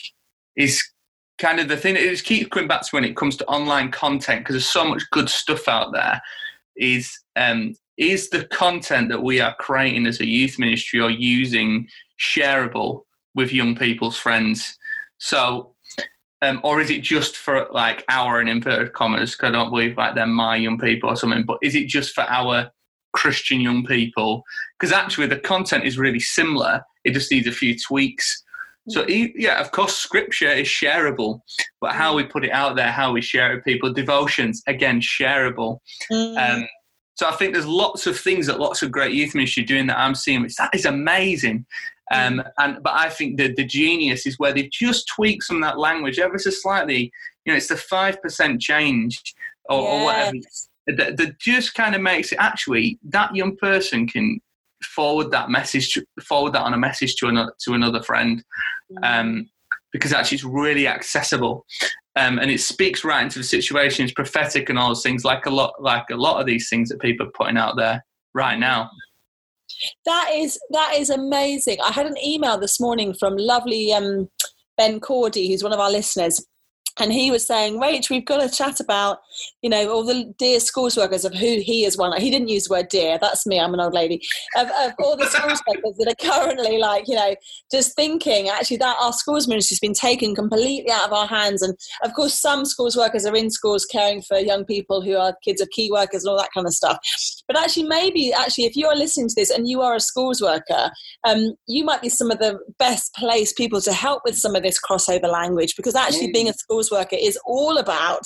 is 0.56 0.82
kind 1.38 1.60
of 1.60 1.68
the 1.68 1.78
thing 1.78 1.96
is 1.96 2.22
keep 2.22 2.50
coming 2.52 2.68
back 2.68 2.82
to 2.82 2.90
when 2.92 3.04
it 3.04 3.16
comes 3.16 3.36
to 3.38 3.46
online 3.48 3.92
content 3.92 4.42
because 4.42 4.54
there's 4.54 4.70
so 4.70 4.86
much 4.86 5.04
good 5.12 5.30
stuff 5.30 5.68
out 5.68 5.92
there 5.92 6.22
is 6.78 7.18
um, 7.36 7.74
is 7.98 8.30
the 8.30 8.46
content 8.46 9.10
that 9.10 9.24
we 9.24 9.40
are 9.40 9.56
creating 9.60 10.06
as 10.08 10.20
a 10.20 10.28
youth 10.28 10.60
ministry 10.60 11.00
or 11.00 11.10
using 11.10 11.88
shareable 12.20 13.04
with 13.34 13.54
young 13.54 13.76
people's 13.76 14.18
friends? 14.18 14.78
So, 15.18 15.74
um, 16.42 16.60
or 16.64 16.82
is 16.82 16.90
it 16.90 17.02
just 17.02 17.38
for 17.38 17.68
like 17.72 18.04
our 18.10 18.42
in 18.42 18.48
inverted 18.48 18.94
commas? 18.94 19.32
Because 19.32 19.50
I 19.50 19.52
don't 19.52 19.70
believe 19.70 19.98
like 19.98 20.16
they're 20.16 20.28
my 20.28 20.56
young 20.56 20.78
people 20.78 21.10
or 21.10 21.16
something. 21.16 21.44
But 21.44 21.60
is 21.62 21.76
it 21.76 21.88
just 21.88 22.14
for 22.14 22.22
our 22.22 22.70
Christian 23.14 23.62
young 23.62 23.86
people? 23.86 24.44
Because 24.78 24.92
actually, 24.92 25.28
the 25.28 25.40
content 25.40 25.86
is 25.86 25.98
really 25.98 26.20
similar. 26.20 26.82
It 27.06 27.14
just 27.14 27.32
needs 27.32 27.48
a 27.48 27.52
few 27.52 27.78
tweaks. 27.78 28.44
So 28.88 29.04
yeah, 29.08 29.60
of 29.60 29.72
course, 29.72 29.98
scripture 29.98 30.52
is 30.52 30.68
shareable, 30.68 31.40
but 31.82 31.94
how 31.94 32.16
we 32.16 32.24
put 32.24 32.46
it 32.46 32.52
out 32.52 32.76
there, 32.76 32.92
how 32.92 33.12
we 33.12 33.22
share 33.22 33.52
it 33.52 33.56
with 33.56 33.66
people, 33.66 33.92
devotions 33.92 34.62
again 34.68 35.02
shareable. 35.02 35.80
Mm. 36.12 36.38
Um, 36.38 36.68
so 37.16 37.28
I 37.28 37.32
think 37.34 37.54
there's 37.54 37.68
lots 37.68 38.08
of 38.08 38.20
things 38.20 38.48
that 38.48 38.60
lots 38.60 38.82
of 38.82 38.92
great 38.92 39.14
youth 39.14 39.34
ministry 39.36 39.64
are 39.64 39.68
doing 39.68 39.88
that 39.88 40.00
I'm 40.00 40.16
seeing, 40.16 40.42
which 40.42 40.56
that 40.56 40.74
is 40.74 40.86
amazing. 40.86 41.66
Um, 42.12 42.38
mm. 42.38 42.52
and 42.60 42.84
but 42.84 42.94
I 42.94 43.10
think 43.10 43.38
the 43.38 43.54
the 43.54 43.66
genius 43.66 44.26
is 44.26 44.38
where 44.38 44.54
they've 44.54 44.70
just 44.70 45.08
tweak 45.08 45.42
some 45.42 45.58
of 45.58 45.64
that 45.64 45.80
language 45.80 46.20
ever 46.20 46.38
so 46.38 46.52
slightly. 46.52 47.12
You 47.46 47.54
know, 47.54 47.58
it's 47.58 47.68
the 47.68 47.78
five 47.78 48.22
percent 48.22 48.62
change 48.62 49.34
or, 49.66 49.82
yes. 49.82 49.92
or 49.92 50.06
whatever 50.06 50.38
that, 50.88 51.18
that 51.18 51.40
just 51.40 51.74
kind 51.74 51.96
of 51.96 52.02
makes 52.02 52.32
it 52.32 52.38
actually 52.40 53.00
that 53.10 53.36
young 53.36 53.56
person 53.58 54.08
can 54.08 54.40
forward 54.84 55.32
that 55.32 55.50
message 55.50 55.94
to, 55.94 56.06
forward 56.22 56.54
that 56.54 56.62
on 56.62 56.74
a 56.74 56.78
message 56.78 57.16
to 57.16 57.28
another 57.28 57.54
to 57.62 57.74
another 57.74 58.02
friend. 58.02 58.44
Mm. 58.92 59.20
Um, 59.20 59.50
because 59.92 60.12
actually 60.12 60.36
it's 60.36 60.44
really 60.44 60.90
accessible. 60.90 61.66
Um, 62.18 62.40
and 62.40 62.50
it 62.50 62.62
speaks 62.62 63.04
right 63.04 63.24
into 63.24 63.40
the 63.40 63.44
situation. 63.44 64.06
It's 64.06 64.14
prophetic 64.14 64.70
and 64.70 64.80
all 64.80 64.90
those 64.90 65.04
things, 65.04 65.26
like 65.26 65.46
a 65.46 65.50
lot, 65.50 65.74
like 65.82 66.10
a 66.12 66.16
lot 66.16 66.40
of 66.40 66.46
these 66.46 66.70
things 66.70 66.90
that 66.90 67.02
people 67.02 67.28
are 67.28 67.32
putting 67.32 67.58
out 67.58 67.76
there 67.76 68.06
right 68.34 68.58
now. 68.58 68.90
That 70.06 70.32
is 70.34 70.58
that 70.70 70.94
is 70.96 71.10
amazing. 71.10 71.78
I 71.84 71.92
had 71.92 72.06
an 72.06 72.18
email 72.24 72.58
this 72.58 72.80
morning 72.80 73.14
from 73.14 73.36
lovely 73.36 73.92
um, 73.92 74.30
Ben 74.78 75.02
Cordy, 75.02 75.50
who's 75.50 75.64
one 75.64 75.74
of 75.74 75.80
our 75.80 75.92
listeners, 75.92 76.46
and 76.98 77.12
he 77.12 77.32
was 77.32 77.46
saying, 77.46 77.80
Rach, 77.80 78.10
we've 78.10 78.26
got 78.26 78.40
to 78.40 78.56
chat 78.56 78.80
about, 78.80 79.20
you 79.62 79.70
know, 79.70 79.90
all 79.90 80.04
the 80.04 80.34
dear 80.38 80.60
schools 80.60 80.98
workers 80.98 81.26
of 81.26 81.34
who 81.34 81.60
he 81.60 81.86
is 81.86 81.98
one. 81.98 82.20
He 82.20 82.30
didn't 82.30 82.50
use 82.50 82.66
the 82.66 82.74
word 82.74 82.90
dear. 82.90 83.18
That's 83.20 83.46
me. 83.46 83.60
I'm 83.60 83.74
an 83.74 83.80
old 83.80 83.94
lady. 83.94 84.22
Of, 84.56 84.68
of 84.68 84.94
all 85.00 85.18
the 85.18 85.26
schools 85.28 85.62
workers 85.68 85.98
that 85.98 86.08
are 86.08 86.32
currently 86.32 86.78
like, 86.78 87.08
you 87.08 87.16
know, 87.16 87.36
just 87.72 87.96
thinking 87.96 88.50
actually 88.50 88.78
that 88.78 88.98
our 89.02 89.14
schools 89.14 89.48
ministry 89.48 89.76
has 89.76 89.80
been 89.80 89.94
taken 89.94 90.36
completely 90.36 90.92
out 90.92 91.08
of 91.08 91.14
our 91.14 91.28
hands. 91.28 91.62
And 91.62 91.76
of 92.04 92.14
course, 92.14 92.40
some 92.40 92.66
schools 92.66 92.96
workers 92.96 93.26
are 93.26 93.36
in 93.36 93.50
schools 93.50 93.86
caring 93.86 94.22
for 94.22 94.38
young 94.38 94.66
people 94.66 95.02
who 95.02 95.16
are 95.16 95.36
kids 95.44 95.62
of 95.62 95.70
key 95.70 95.92
workers 95.92 96.24
and 96.24 96.32
all 96.32 96.38
that 96.38 96.54
kind 96.54 96.68
of 96.68 96.74
stuff. 96.74 96.98
But 97.48 97.58
actually, 97.58 97.88
maybe 97.88 98.34
actually, 98.34 98.66
if 98.66 98.76
you 98.76 98.88
are 98.88 98.96
listening 98.96 99.30
to 99.30 99.36
this 99.36 99.50
and 99.50 99.68
you 99.68 99.82
are 99.82 99.96
a 99.96 100.00
schools 100.00 100.42
worker, 100.42 100.92
um, 101.28 101.56
you 101.68 101.84
might 101.84 102.02
be 102.02 102.10
some 102.10 102.32
of 102.32 102.40
the 102.40 102.60
best 102.80 103.14
placed 103.16 103.58
people 103.58 103.82
to 103.82 103.94
help 103.94 104.22
with 104.26 104.38
some 104.38 104.56
of 104.56 104.64
this 104.64 104.80
crossover 104.82 105.32
language 105.32 105.76
because 105.76 105.96
actually, 105.96 106.30
mm. 106.30 106.34
being 106.34 106.50
a 106.50 106.54
schools 106.54 106.92
worker 106.92 107.18
is 107.20 107.38
all 107.46 107.78
about 107.78 108.24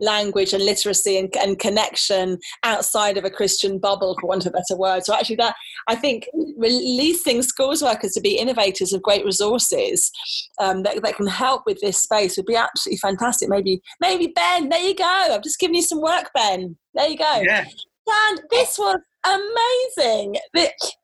language 0.00 0.25
and 0.34 0.64
literacy 0.64 1.18
and, 1.18 1.34
and 1.36 1.58
connection 1.58 2.38
outside 2.62 3.16
of 3.16 3.24
a 3.24 3.30
Christian 3.30 3.78
bubble, 3.78 4.16
for 4.20 4.28
want 4.28 4.46
of 4.46 4.52
a 4.52 4.56
better 4.56 4.78
word. 4.78 5.04
So 5.04 5.14
actually, 5.14 5.36
that 5.36 5.54
I 5.88 5.94
think 5.94 6.28
releasing 6.56 7.42
schools 7.42 7.82
workers 7.82 8.12
to 8.12 8.20
be 8.20 8.38
innovators 8.38 8.92
of 8.92 9.02
great 9.02 9.24
resources 9.24 10.10
um, 10.58 10.82
that, 10.82 11.02
that 11.02 11.16
can 11.16 11.26
help 11.26 11.62
with 11.66 11.80
this 11.80 12.02
space 12.02 12.36
would 12.36 12.46
be 12.46 12.56
absolutely 12.56 12.98
fantastic. 12.98 13.48
Maybe, 13.48 13.80
maybe 14.00 14.28
Ben, 14.28 14.68
there 14.68 14.80
you 14.80 14.94
go. 14.94 15.04
I've 15.04 15.42
just 15.42 15.58
given 15.58 15.74
you 15.74 15.82
some 15.82 16.00
work, 16.00 16.30
Ben. 16.34 16.76
There 16.94 17.08
you 17.08 17.18
go. 17.18 17.42
Yeah. 17.42 17.64
Dan, 18.06 18.38
this 18.50 18.78
was 18.78 18.98
amazing. 19.24 20.36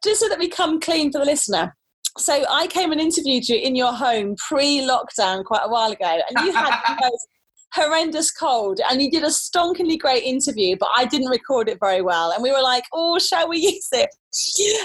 Just 0.04 0.20
so 0.20 0.28
that 0.28 0.38
we 0.38 0.48
come 0.48 0.80
clean 0.80 1.10
for 1.10 1.18
the 1.18 1.24
listener 1.24 1.74
so 2.18 2.44
I 2.48 2.66
came 2.66 2.92
and 2.92 3.00
interviewed 3.00 3.48
you 3.48 3.56
in 3.56 3.74
your 3.74 3.92
home 3.92 4.36
pre-lockdown 4.48 5.44
quite 5.44 5.62
a 5.64 5.68
while 5.68 5.92
ago, 5.92 6.04
and 6.28 6.46
you 6.46 6.52
had 6.52 6.80
the 6.86 6.94
most 7.00 7.28
horrendous 7.74 8.30
cold, 8.30 8.80
and 8.90 9.00
you 9.00 9.10
did 9.10 9.22
a 9.22 9.28
stonkingly 9.28 9.98
great 9.98 10.22
interview, 10.24 10.76
but 10.78 10.90
I 10.96 11.04
didn't 11.06 11.28
record 11.28 11.68
it 11.68 11.78
very 11.80 12.02
well, 12.02 12.30
and 12.32 12.42
we 12.42 12.52
were 12.52 12.62
like, 12.62 12.84
"Oh, 12.92 13.18
shall 13.18 13.48
we 13.48 13.58
use 13.72 13.88
it?" 13.92 14.10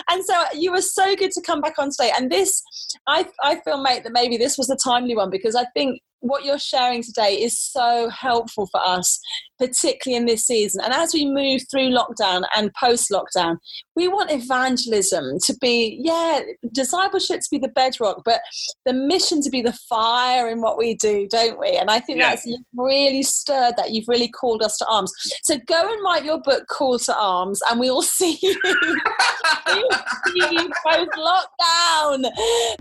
And 0.09 0.23
so 0.25 0.43
you 0.53 0.71
were 0.71 0.81
so 0.81 1.15
good 1.15 1.31
to 1.31 1.41
come 1.41 1.61
back 1.61 1.79
on 1.79 1.91
stage, 1.91 2.13
and 2.17 2.31
this, 2.31 2.61
I, 3.07 3.27
I 3.41 3.59
feel, 3.61 3.81
mate, 3.81 4.03
that 4.03 4.13
maybe 4.13 4.37
this 4.37 4.57
was 4.57 4.69
a 4.69 4.75
timely 4.75 5.15
one 5.15 5.29
because 5.29 5.55
I 5.55 5.65
think 5.73 6.01
what 6.19 6.43
you're 6.43 6.59
sharing 6.59 7.03
today 7.03 7.35
is 7.35 7.57
so 7.57 8.09
helpful 8.09 8.67
for 8.67 8.81
us, 8.85 9.19
particularly 9.59 10.17
in 10.17 10.25
this 10.25 10.45
season. 10.45 10.81
And 10.83 10.93
as 10.93 11.13
we 11.13 11.25
move 11.25 11.61
through 11.69 11.89
lockdown 11.89 12.43
and 12.55 12.73
post 12.73 13.09
lockdown, 13.11 13.57
we 13.95 14.07
want 14.07 14.31
evangelism 14.31 15.37
to 15.45 15.55
be, 15.61 15.99
yeah, 16.03 16.41
discipleship 16.71 17.41
to 17.41 17.47
be 17.51 17.57
the 17.57 17.67
bedrock, 17.69 18.21
but 18.25 18.41
the 18.85 18.93
mission 18.93 19.41
to 19.41 19.49
be 19.49 19.61
the 19.61 19.77
fire 19.89 20.49
in 20.49 20.61
what 20.61 20.77
we 20.77 20.95
do, 20.95 21.27
don't 21.29 21.59
we? 21.59 21.77
And 21.77 21.89
I 21.89 21.99
think 21.99 22.19
yeah. 22.19 22.31
that's 22.31 22.47
really 22.75 23.23
stirred 23.23 23.75
that. 23.77 23.91
You've 23.91 24.07
really 24.07 24.29
called 24.29 24.63
us 24.63 24.77
to 24.77 24.85
arms. 24.87 25.11
So 25.43 25.57
go 25.67 25.81
and 25.81 26.03
write 26.03 26.25
your 26.25 26.41
book, 26.41 26.67
Call 26.67 26.99
to 26.99 27.15
Arms, 27.17 27.59
and 27.69 27.79
we 27.79 27.89
will 27.89 28.01
see 28.17 28.37
you. 28.41 28.53
see 28.63 30.47
you 30.51 30.69
post 30.85 31.11
lockdown. 31.11 32.21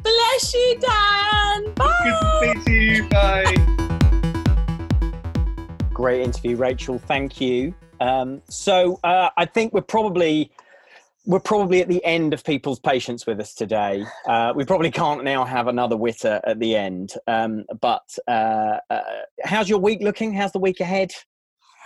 Bless 0.03 0.55
you, 0.55 0.79
Dan. 0.81 1.75
Bye. 1.75 2.41
Good 2.43 2.65
to 2.65 2.65
to 2.65 2.73
you. 2.73 3.09
Bye. 3.09 3.26
Great 5.93 6.23
interview, 6.23 6.57
Rachel. 6.57 6.99
Thank 6.99 7.41
you. 7.41 7.75
Um, 8.01 8.43
so 8.49 9.01
uh, 9.03 9.31
I 9.37 9.47
think 9.47 9.73
we're 9.73 9.81
probably 9.81 10.51
we're 11.25 11.41
probably 11.41 11.81
at 11.81 11.89
the 11.89 12.05
end 12.05 12.33
of 12.33 12.45
people's 12.45 12.79
patience 12.79 13.27
with 13.27 13.41
us 13.41 13.53
today. 13.53 14.05
Uh, 14.29 14.53
we 14.55 14.65
probably 14.65 14.91
can't 14.93 15.25
now 15.25 15.45
have 15.45 15.67
another 15.67 15.97
witter 15.97 16.41
at 16.45 16.61
the 16.61 16.77
end. 16.77 17.15
Um, 17.27 17.65
but 17.81 18.17
uh, 18.29 18.79
uh 18.91 19.01
how's 19.43 19.69
your 19.69 19.81
week 19.81 20.03
looking? 20.03 20.33
How's 20.33 20.53
the 20.53 20.61
week 20.61 20.81
ahead 20.81 21.13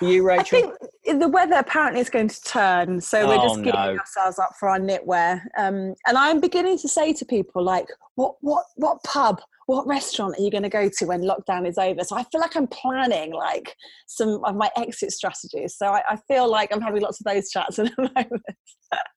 for 0.01 0.07
you, 0.07 0.27
Rachel? 0.27 0.59
I 0.59 0.61
think 1.05 1.21
the 1.21 1.29
weather 1.29 1.57
apparently 1.57 2.01
is 2.01 2.11
going 2.11 2.29
to 2.29 2.43
turn, 2.43 3.01
so 3.01 3.29
we're 3.29 3.37
just 3.37 3.61
oh, 3.61 3.63
gearing 3.63 3.97
no. 3.97 3.99
ourselves 3.99 4.39
up 4.41 4.51
for 4.59 4.69
our 4.69 4.81
knitwear. 4.81 5.43
Um, 5.57 5.95
and 6.07 6.19
I'm 6.19 6.41
beginning 6.41 6.79
to 6.79 6.89
say 6.89 7.13
to 7.13 7.25
people 7.25 7.63
like, 7.63 7.87
"What, 8.17 8.35
what, 8.41 8.65
what 8.77 9.03
pub? 9.05 9.41
what 9.71 9.87
restaurant 9.87 10.37
are 10.37 10.43
you 10.43 10.51
going 10.51 10.65
to 10.65 10.69
go 10.69 10.89
to 10.89 11.05
when 11.07 11.23
lockdown 11.23 11.65
is 11.65 11.79
over? 11.79 12.03
So 12.03 12.17
I 12.17 12.25
feel 12.25 12.41
like 12.41 12.57
I'm 12.57 12.67
planning 12.67 13.33
like 13.33 13.77
some 14.09 14.43
of 14.45 14.57
my 14.57 14.69
exit 14.77 15.13
strategies. 15.13 15.77
So 15.77 15.87
I, 15.87 16.03
I 16.09 16.17
feel 16.27 16.51
like 16.51 16.75
I'm 16.75 16.81
having 16.81 17.03
lots 17.03 17.21
of 17.21 17.25
those 17.25 17.51
chats 17.51 17.79
at 17.79 17.87
the 17.95 18.03
moment. 18.17 18.43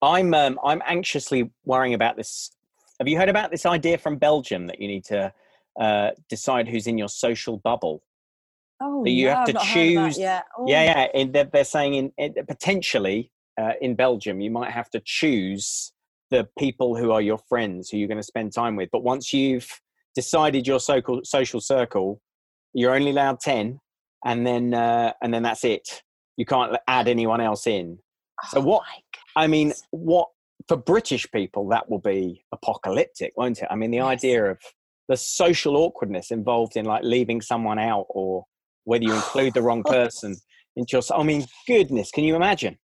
I'm 0.03 0.35
um, 0.35 0.59
I'm 0.63 0.83
anxiously 0.85 1.49
worrying 1.65 1.95
about 1.95 2.17
this. 2.17 2.51
Have 2.99 3.07
you 3.07 3.17
heard 3.17 3.29
about 3.29 3.49
this 3.49 3.65
idea 3.65 3.97
from 3.97 4.17
Belgium 4.17 4.67
that 4.67 4.79
you 4.79 4.87
need 4.87 5.05
to 5.05 5.33
uh, 5.79 6.11
decide 6.29 6.67
who's 6.67 6.85
in 6.85 6.99
your 6.99 7.09
social 7.09 7.57
bubble? 7.57 8.03
Oh, 8.85 9.05
you 9.05 9.27
no, 9.27 9.35
have 9.35 9.45
to 9.45 9.53
choose. 9.53 10.17
Yeah, 10.17 10.41
oh. 10.57 10.65
yeah, 10.67 11.07
yeah. 11.13 11.25
They're, 11.31 11.45
they're 11.45 11.63
saying 11.63 12.11
in, 12.17 12.33
potentially 12.47 13.31
uh, 13.59 13.73
in 13.81 13.95
Belgium 13.95 14.41
you 14.41 14.51
might 14.51 14.71
have 14.71 14.89
to 14.89 15.01
choose 15.05 15.93
the 16.31 16.47
people 16.59 16.97
who 16.97 17.11
are 17.11 17.21
your 17.21 17.37
friends 17.47 17.89
who 17.89 17.97
you're 17.97 18.07
going 18.07 18.17
to 18.17 18.23
spend 18.23 18.51
time 18.53 18.75
with. 18.75 18.89
But 18.91 19.03
once 19.03 19.31
you've 19.31 19.69
decided 20.15 20.67
your 20.67 20.79
social 20.79 21.21
social 21.23 21.61
circle, 21.61 22.19
you're 22.73 22.93
only 22.93 23.11
allowed 23.11 23.39
ten, 23.39 23.79
and 24.25 24.45
then 24.45 24.73
uh, 24.73 25.13
and 25.21 25.33
then 25.33 25.43
that's 25.43 25.63
it. 25.63 26.03
You 26.35 26.45
can't 26.45 26.75
add 26.87 27.07
anyone 27.07 27.39
else 27.39 27.67
in. 27.67 27.99
So 28.49 28.59
oh 28.59 28.63
what? 28.63 28.83
I 29.35 29.47
mean, 29.47 29.73
what 29.91 30.27
for 30.67 30.75
British 30.75 31.29
people 31.31 31.69
that 31.69 31.89
will 31.89 31.99
be 31.99 32.43
apocalyptic, 32.51 33.33
won't 33.37 33.61
it? 33.61 33.67
I 33.69 33.75
mean, 33.75 33.91
the 33.91 33.97
yes. 33.97 34.05
idea 34.07 34.51
of 34.51 34.57
the 35.07 35.17
social 35.17 35.77
awkwardness 35.77 36.31
involved 36.31 36.75
in 36.75 36.85
like 36.85 37.03
leaving 37.03 37.41
someone 37.41 37.79
out 37.79 38.05
or 38.09 38.45
whether 38.85 39.03
you 39.03 39.13
include 39.13 39.53
the 39.53 39.61
wrong 39.61 39.83
person 39.85 40.35
into 40.75 40.91
your. 40.93 41.01
I 41.15 41.23
mean, 41.23 41.45
goodness, 41.67 42.11
can 42.11 42.23
you 42.23 42.35
imagine? 42.35 42.77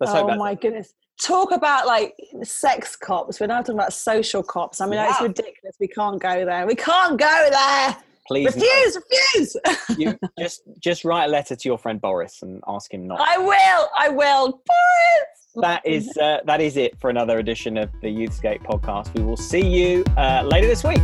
Let's 0.00 0.12
oh 0.14 0.34
my 0.36 0.54
goodness! 0.54 0.94
talk 1.20 1.52
about 1.52 1.86
like 1.86 2.14
sex 2.42 2.96
cops. 2.96 3.40
We're 3.40 3.46
now 3.46 3.58
talking 3.58 3.74
about 3.74 3.92
social 3.92 4.42
cops. 4.42 4.80
I 4.80 4.86
mean, 4.86 4.94
yeah. 4.94 5.10
it's 5.10 5.20
ridiculous. 5.20 5.76
We 5.78 5.88
can't 5.88 6.20
go 6.20 6.44
there. 6.44 6.66
We 6.66 6.74
can't 6.74 7.18
go 7.18 7.48
there. 7.50 7.96
Please 8.26 8.54
refuse, 8.54 8.94
no. 8.94 9.02
refuse. 9.10 9.56
you 9.98 10.18
just 10.38 10.62
just 10.78 11.04
write 11.04 11.24
a 11.24 11.28
letter 11.28 11.56
to 11.56 11.68
your 11.68 11.78
friend 11.78 12.00
Boris 12.00 12.42
and 12.42 12.62
ask 12.68 12.92
him 12.92 13.06
not. 13.06 13.20
I 13.20 13.38
will. 13.38 13.88
I 13.98 14.08
will. 14.08 14.62
Boris. 14.66 15.40
That 15.56 15.84
is 15.84 16.16
uh, 16.16 16.38
that 16.46 16.60
is 16.60 16.76
it 16.76 16.98
for 17.00 17.10
another 17.10 17.38
edition 17.38 17.76
of 17.76 17.90
the 18.02 18.08
Youthscape 18.08 18.62
podcast. 18.62 19.12
We 19.14 19.24
will 19.24 19.36
see 19.36 19.66
you 19.66 20.04
uh, 20.16 20.42
later 20.46 20.68
this 20.68 20.84
week. 20.84 21.02